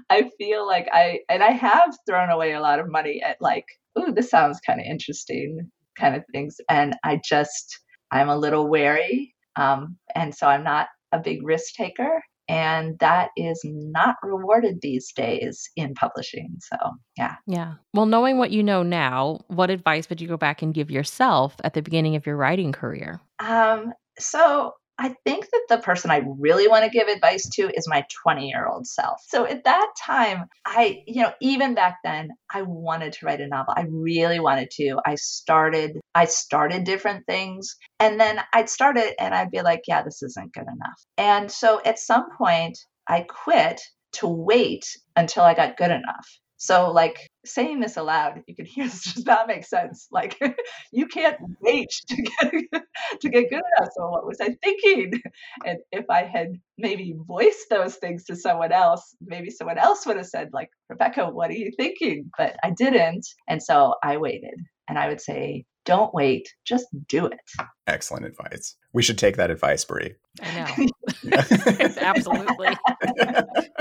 i 0.10 0.30
feel 0.38 0.66
like 0.66 0.88
i 0.92 1.20
and 1.30 1.44
i 1.44 1.52
have 1.52 1.94
thrown 2.08 2.30
away 2.30 2.54
a 2.54 2.62
lot 2.62 2.80
of 2.80 2.90
money 2.90 3.22
at 3.22 3.38
like 3.42 3.66
ooh 4.00 4.12
this 4.12 4.30
sounds 4.30 4.60
kind 4.66 4.80
of 4.80 4.86
interesting 4.86 5.70
kind 5.98 6.16
of 6.16 6.24
things. 6.32 6.58
And 6.70 6.96
I 7.04 7.22
just, 7.24 7.80
I'm 8.12 8.30
a 8.30 8.38
little 8.38 8.68
wary. 8.68 9.34
Um, 9.56 9.98
and 10.16 10.34
so 10.34 10.48
I'm 10.48 10.64
not 10.64 10.88
a 11.12 11.20
big 11.20 11.46
risk 11.46 11.74
taker. 11.76 12.24
And 12.50 13.00
that 13.00 13.30
is 13.38 13.62
not 13.64 14.16
rewarded 14.22 14.80
these 14.82 15.12
days 15.14 15.70
in 15.76 15.94
publishing. 15.94 16.58
So, 16.60 16.78
yeah. 17.18 17.36
Yeah. 17.48 17.76
Well, 17.94 18.06
knowing 18.06 18.38
what 18.38 18.52
you 18.52 18.64
know 18.64 18.84
now, 18.84 19.40
what 19.48 19.70
advice 19.70 20.10
would 20.10 20.20
you 20.20 20.28
go 20.28 20.38
back 20.38 20.62
and 20.62 20.74
give 20.74 20.92
yourself 20.92 21.56
at 21.64 21.74
the 21.74 21.82
beginning 21.82 22.16
of 22.16 22.26
your 22.26 22.36
writing 22.36 22.72
career? 22.72 23.22
Um, 23.40 23.94
so, 24.20 24.74
I 25.00 25.16
think 25.26 25.50
that 25.50 25.66
the 25.70 25.78
person 25.80 26.12
I 26.12 26.24
really 26.40 26.68
want 26.68 26.86
to 26.86 26.90
give 26.90 27.08
advice 27.08 27.50
to 27.56 27.70
is 27.76 27.88
my 27.88 28.06
20 28.24 28.48
year 28.48 28.68
old 28.68 28.86
self. 28.86 29.22
So 29.28 29.46
at 29.46 29.64
that 29.64 29.88
time, 30.00 30.46
I, 30.66 31.04
you 31.08 31.24
know, 31.24 31.34
even 31.42 31.74
back 31.74 31.98
then, 32.04 32.30
I 32.54 32.62
wanted 32.62 33.14
to 33.14 33.26
write 33.26 33.42
a 33.42 33.48
novel. 33.48 33.74
I 33.76 33.86
really 33.90 34.40
wanted 34.40 34.70
to. 34.72 35.00
I 35.06 35.16
started, 35.16 36.00
I 36.14 36.26
started 36.26 36.84
different 36.84 37.26
things 37.26 37.76
and 38.00 38.20
then 38.20 38.40
I'd 38.54 38.70
start 38.70 38.98
it 38.98 39.16
and 39.20 39.34
I'd 39.34 39.52
be 39.52 39.62
like, 39.62 39.82
yeah, 39.88 40.04
this 40.04 40.22
isn't 40.22 40.54
good 40.54 40.64
enough. 40.64 41.06
And 41.18 41.52
so 41.52 41.82
at 41.84 41.98
some 42.00 42.30
point, 42.38 42.78
I 43.08 43.22
quit 43.22 43.82
to 44.14 44.28
wait 44.28 44.86
until 45.16 45.44
I 45.44 45.54
got 45.54 45.78
good 45.78 45.92
enough. 45.92 46.40
So, 46.58 46.92
like 46.92 47.30
saying 47.46 47.80
this 47.80 47.98
aloud, 47.98 48.44
you 48.48 48.56
can 48.56 48.66
hear 48.66 48.86
this 48.86 49.04
does 49.14 49.26
not 49.26 49.48
make 49.48 49.66
sense. 49.66 50.08
Like, 50.12 50.40
you 50.92 51.08
can't 51.08 51.38
wait 51.62 51.90
to 52.08 52.16
get 52.22 52.52
to 53.22 53.30
get 53.30 53.50
good 53.50 53.62
enough. 53.78 53.92
So, 53.96 54.10
what 54.10 54.26
was 54.26 54.40
I 54.42 54.56
thinking? 54.64 55.22
And 55.66 55.80
if 55.92 56.06
I 56.10 56.24
had 56.24 56.60
maybe 56.78 57.16
voiced 57.18 57.70
those 57.70 57.96
things 57.96 58.26
to 58.26 58.36
someone 58.36 58.72
else, 58.72 59.16
maybe 59.22 59.50
someone 59.50 59.78
else 59.78 60.06
would 60.06 60.18
have 60.18 60.28
said, 60.28 60.50
like, 60.54 60.70
Rebecca, 60.90 61.30
what 61.30 61.50
are 61.50 61.56
you 61.56 61.72
thinking? 61.78 62.32
But 62.38 62.56
I 62.64 62.72
didn't, 62.72 63.28
and 63.48 63.62
so 63.62 63.96
I 64.04 64.18
waited. 64.18 64.60
And 64.90 65.00
I 65.00 65.08
would 65.08 65.22
say, 65.22 65.66
don't 65.86 66.14
wait, 66.14 66.54
just 66.66 66.88
do 67.08 67.26
it. 67.26 67.40
Excellent 67.88 68.26
advice. 68.26 68.76
We 68.94 69.02
should 69.02 69.18
take 69.18 69.38
that 69.38 69.50
advice, 69.50 69.86
Brie. 69.86 70.16
I 70.42 70.76
know. 70.78 71.92
Absolutely. 72.02 72.78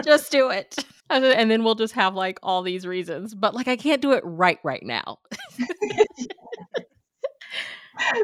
just 0.05 0.31
do 0.31 0.51
it. 0.51 0.77
And 1.13 1.51
then 1.51 1.65
we'll 1.65 1.75
just 1.75 1.95
have 1.95 2.15
like 2.15 2.39
all 2.43 2.63
these 2.63 2.87
reasons. 2.87 3.35
But 3.35 3.55
like 3.55 3.69
I 3.69 3.77
can't 3.77 4.03
do 4.03 4.13
it 4.13 4.23
right 4.25 4.59
right 4.63 4.83
now. 4.83 5.19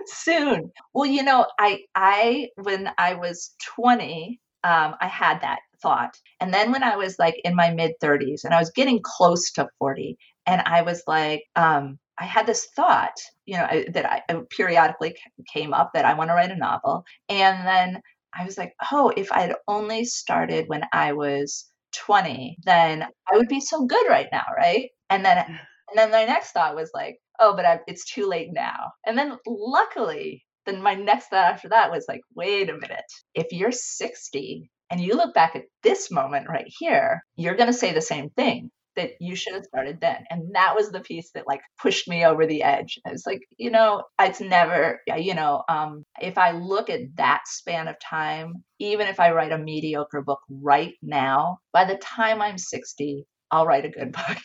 Soon. 0.06 0.72
Well, 0.94 1.06
you 1.06 1.22
know, 1.22 1.46
I 1.58 1.80
I 1.94 2.48
when 2.56 2.90
I 2.98 3.14
was 3.14 3.54
20, 3.76 4.40
um, 4.64 4.94
I 5.00 5.06
had 5.06 5.40
that 5.42 5.60
thought. 5.80 6.16
And 6.40 6.52
then 6.52 6.72
when 6.72 6.82
I 6.82 6.96
was 6.96 7.18
like 7.18 7.40
in 7.44 7.54
my 7.54 7.70
mid 7.70 7.92
30s 8.02 8.44
and 8.44 8.54
I 8.54 8.58
was 8.58 8.70
getting 8.70 9.00
close 9.02 9.50
to 9.52 9.68
40, 9.78 10.16
and 10.46 10.60
I 10.62 10.82
was 10.82 11.02
like, 11.06 11.44
um, 11.56 11.98
I 12.18 12.24
had 12.24 12.46
this 12.46 12.66
thought, 12.74 13.14
you 13.46 13.56
know, 13.56 13.84
that 13.92 14.06
I, 14.06 14.22
I 14.28 14.40
periodically 14.50 15.14
came 15.52 15.72
up 15.72 15.90
that 15.94 16.04
I 16.04 16.14
want 16.14 16.30
to 16.30 16.34
write 16.34 16.50
a 16.50 16.56
novel. 16.56 17.04
And 17.28 17.66
then 17.66 18.02
I 18.38 18.44
was 18.44 18.58
like, 18.58 18.74
oh, 18.90 19.12
if 19.16 19.30
I'd 19.32 19.54
only 19.68 20.04
started 20.04 20.68
when 20.68 20.82
I 20.92 21.12
was 21.12 21.70
20, 22.06 22.56
then 22.64 23.06
I 23.30 23.36
would 23.36 23.48
be 23.48 23.60
so 23.60 23.86
good 23.86 24.06
right 24.08 24.28
now, 24.32 24.44
right? 24.56 24.90
And 25.10 25.24
then 25.24 25.38
and 25.38 25.96
then 25.96 26.10
my 26.10 26.24
next 26.24 26.52
thought 26.52 26.74
was 26.74 26.90
like, 26.94 27.16
oh, 27.40 27.54
but 27.56 27.64
I, 27.64 27.80
it's 27.86 28.04
too 28.04 28.26
late 28.26 28.50
now. 28.52 28.92
And 29.06 29.16
then 29.16 29.38
luckily, 29.46 30.44
then 30.66 30.82
my 30.82 30.94
next 30.94 31.28
thought 31.28 31.52
after 31.52 31.70
that 31.70 31.90
was 31.90 32.04
like, 32.08 32.20
wait 32.34 32.68
a 32.68 32.74
minute. 32.74 33.10
If 33.34 33.52
you're 33.52 33.72
60 33.72 34.70
and 34.90 35.00
you 35.00 35.14
look 35.14 35.34
back 35.34 35.56
at 35.56 35.64
this 35.82 36.10
moment 36.10 36.48
right 36.48 36.70
here, 36.78 37.22
you're 37.36 37.56
going 37.56 37.68
to 37.68 37.78
say 37.78 37.92
the 37.92 38.02
same 38.02 38.30
thing 38.30 38.70
that 38.98 39.12
you 39.20 39.34
should 39.36 39.54
have 39.54 39.64
started 39.64 40.00
then. 40.00 40.24
And 40.28 40.54
that 40.54 40.74
was 40.74 40.90
the 40.90 41.00
piece 41.00 41.30
that 41.32 41.46
like 41.46 41.60
pushed 41.80 42.08
me 42.08 42.26
over 42.26 42.46
the 42.46 42.62
edge. 42.62 42.98
I 43.06 43.12
was 43.12 43.24
like, 43.24 43.40
you 43.56 43.70
know, 43.70 44.02
it's 44.20 44.40
never, 44.40 45.00
you 45.16 45.34
know, 45.34 45.62
um, 45.68 46.04
if 46.20 46.36
I 46.36 46.50
look 46.50 46.90
at 46.90 47.16
that 47.16 47.42
span 47.46 47.88
of 47.88 47.98
time, 48.00 48.64
even 48.80 49.06
if 49.06 49.20
I 49.20 49.30
write 49.30 49.52
a 49.52 49.58
mediocre 49.58 50.20
book 50.20 50.40
right 50.50 50.94
now, 51.00 51.58
by 51.72 51.84
the 51.84 51.96
time 51.96 52.42
I'm 52.42 52.58
60, 52.58 53.24
I'll 53.50 53.66
write 53.66 53.84
a 53.84 53.88
good 53.88 54.12
book. 54.12 54.38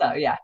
so 0.00 0.12
yeah. 0.14 0.36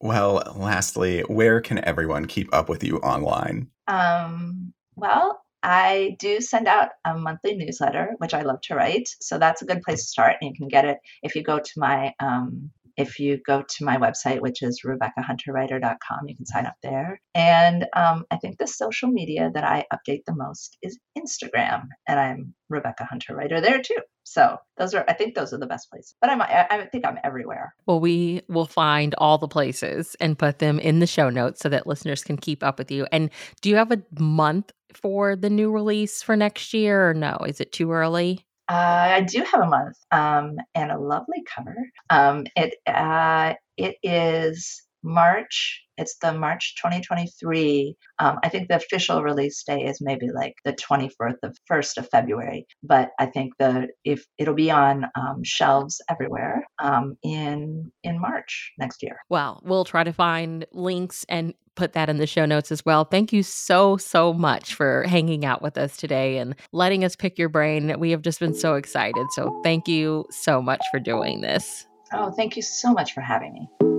well, 0.00 0.52
lastly, 0.56 1.20
where 1.22 1.60
can 1.60 1.84
everyone 1.84 2.26
keep 2.26 2.52
up 2.52 2.68
with 2.68 2.82
you 2.82 2.98
online? 2.98 3.68
Um, 3.86 4.72
well, 4.96 5.40
I 5.66 6.14
do 6.20 6.40
send 6.40 6.68
out 6.68 6.90
a 7.04 7.18
monthly 7.18 7.56
newsletter, 7.56 8.14
which 8.18 8.34
I 8.34 8.42
love 8.42 8.60
to 8.62 8.76
write. 8.76 9.08
So 9.20 9.36
that's 9.36 9.62
a 9.62 9.66
good 9.66 9.82
place 9.82 10.02
to 10.02 10.06
start. 10.06 10.36
And 10.40 10.48
you 10.48 10.56
can 10.56 10.68
get 10.68 10.84
it 10.84 10.98
if 11.24 11.34
you 11.34 11.42
go 11.42 11.58
to 11.58 11.72
my 11.76 12.14
um, 12.20 12.70
if 12.96 13.18
you 13.18 13.38
go 13.44 13.62
to 13.62 13.84
my 13.84 13.98
website, 13.98 14.40
which 14.40 14.62
is 14.62 14.82
RebeccaHunterWriter.com, 14.86 16.28
you 16.28 16.36
can 16.36 16.46
sign 16.46 16.66
up 16.66 16.76
there. 16.82 17.20
And 17.34 17.84
um, 17.94 18.24
I 18.30 18.36
think 18.36 18.58
the 18.58 18.66
social 18.66 19.10
media 19.10 19.50
that 19.52 19.64
I 19.64 19.84
update 19.92 20.22
the 20.24 20.34
most 20.34 20.78
is 20.82 20.98
Instagram, 21.18 21.88
and 22.08 22.18
I'm 22.18 22.54
Rebecca 22.70 23.04
Hunter 23.04 23.34
Writer 23.34 23.60
there 23.60 23.82
too. 23.82 24.00
So 24.26 24.58
those 24.76 24.92
are, 24.92 25.04
I 25.08 25.12
think 25.12 25.36
those 25.36 25.52
are 25.52 25.58
the 25.58 25.66
best 25.66 25.88
places. 25.88 26.16
But 26.20 26.30
I'm, 26.30 26.42
I, 26.42 26.66
I 26.68 26.86
think 26.86 27.06
I'm 27.06 27.18
everywhere. 27.22 27.74
Well, 27.86 28.00
we 28.00 28.42
will 28.48 28.66
find 28.66 29.14
all 29.18 29.38
the 29.38 29.46
places 29.46 30.16
and 30.20 30.36
put 30.36 30.58
them 30.58 30.80
in 30.80 30.98
the 30.98 31.06
show 31.06 31.30
notes 31.30 31.60
so 31.60 31.68
that 31.68 31.86
listeners 31.86 32.24
can 32.24 32.36
keep 32.36 32.64
up 32.64 32.76
with 32.76 32.90
you. 32.90 33.06
And 33.12 33.30
do 33.62 33.70
you 33.70 33.76
have 33.76 33.92
a 33.92 34.02
month 34.18 34.72
for 34.94 35.36
the 35.36 35.48
new 35.48 35.70
release 35.70 36.22
for 36.22 36.36
next 36.36 36.74
year, 36.74 37.10
or 37.10 37.14
no? 37.14 37.38
Is 37.46 37.60
it 37.60 37.70
too 37.70 37.92
early? 37.92 38.44
Uh, 38.68 39.14
I 39.14 39.20
do 39.20 39.44
have 39.44 39.60
a 39.60 39.68
month 39.68 39.96
um, 40.10 40.56
and 40.74 40.90
a 40.90 40.98
lovely 40.98 41.44
cover. 41.54 41.76
Um, 42.10 42.46
it 42.56 42.74
uh, 42.88 43.54
it 43.76 43.96
is 44.02 44.82
March. 45.06 45.82
It's 45.96 46.16
the 46.18 46.32
March 46.34 46.74
2023. 46.82 47.96
Um, 48.18 48.38
I 48.42 48.48
think 48.48 48.68
the 48.68 48.76
official 48.76 49.22
release 49.22 49.62
day 49.62 49.84
is 49.84 49.98
maybe 50.00 50.30
like 50.34 50.54
the 50.64 50.72
24th 50.74 51.36
of 51.42 51.56
first 51.66 51.96
of 51.96 52.08
February, 52.10 52.66
but 52.82 53.12
I 53.18 53.26
think 53.26 53.54
the 53.58 53.88
if 54.04 54.26
it'll 54.36 54.54
be 54.54 54.70
on 54.70 55.06
um, 55.18 55.42
shelves 55.44 56.02
everywhere 56.10 56.66
um, 56.82 57.16
in 57.22 57.90
in 58.02 58.20
March 58.20 58.72
next 58.78 59.02
year. 59.02 59.16
Well, 59.30 59.62
we'll 59.64 59.84
try 59.84 60.04
to 60.04 60.12
find 60.12 60.66
links 60.72 61.24
and 61.28 61.54
put 61.76 61.92
that 61.92 62.08
in 62.08 62.16
the 62.16 62.26
show 62.26 62.46
notes 62.46 62.72
as 62.72 62.84
well. 62.84 63.04
Thank 63.04 63.32
you 63.32 63.42
so, 63.42 63.96
so 63.98 64.32
much 64.32 64.74
for 64.74 65.04
hanging 65.04 65.44
out 65.44 65.62
with 65.62 65.78
us 65.78 65.96
today 65.96 66.38
and 66.38 66.56
letting 66.72 67.04
us 67.04 67.14
pick 67.14 67.38
your 67.38 67.50
brain. 67.50 67.94
We 68.00 68.10
have 68.10 68.22
just 68.22 68.40
been 68.40 68.54
so 68.54 68.74
excited. 68.74 69.26
So, 69.32 69.60
thank 69.62 69.86
you 69.86 70.24
so 70.30 70.60
much 70.60 70.82
for 70.90 70.98
doing 70.98 71.42
this. 71.42 71.86
Oh, 72.12 72.30
thank 72.30 72.56
you 72.56 72.62
so 72.62 72.92
much 72.92 73.12
for 73.12 73.20
having 73.20 73.52
me. 73.52 73.95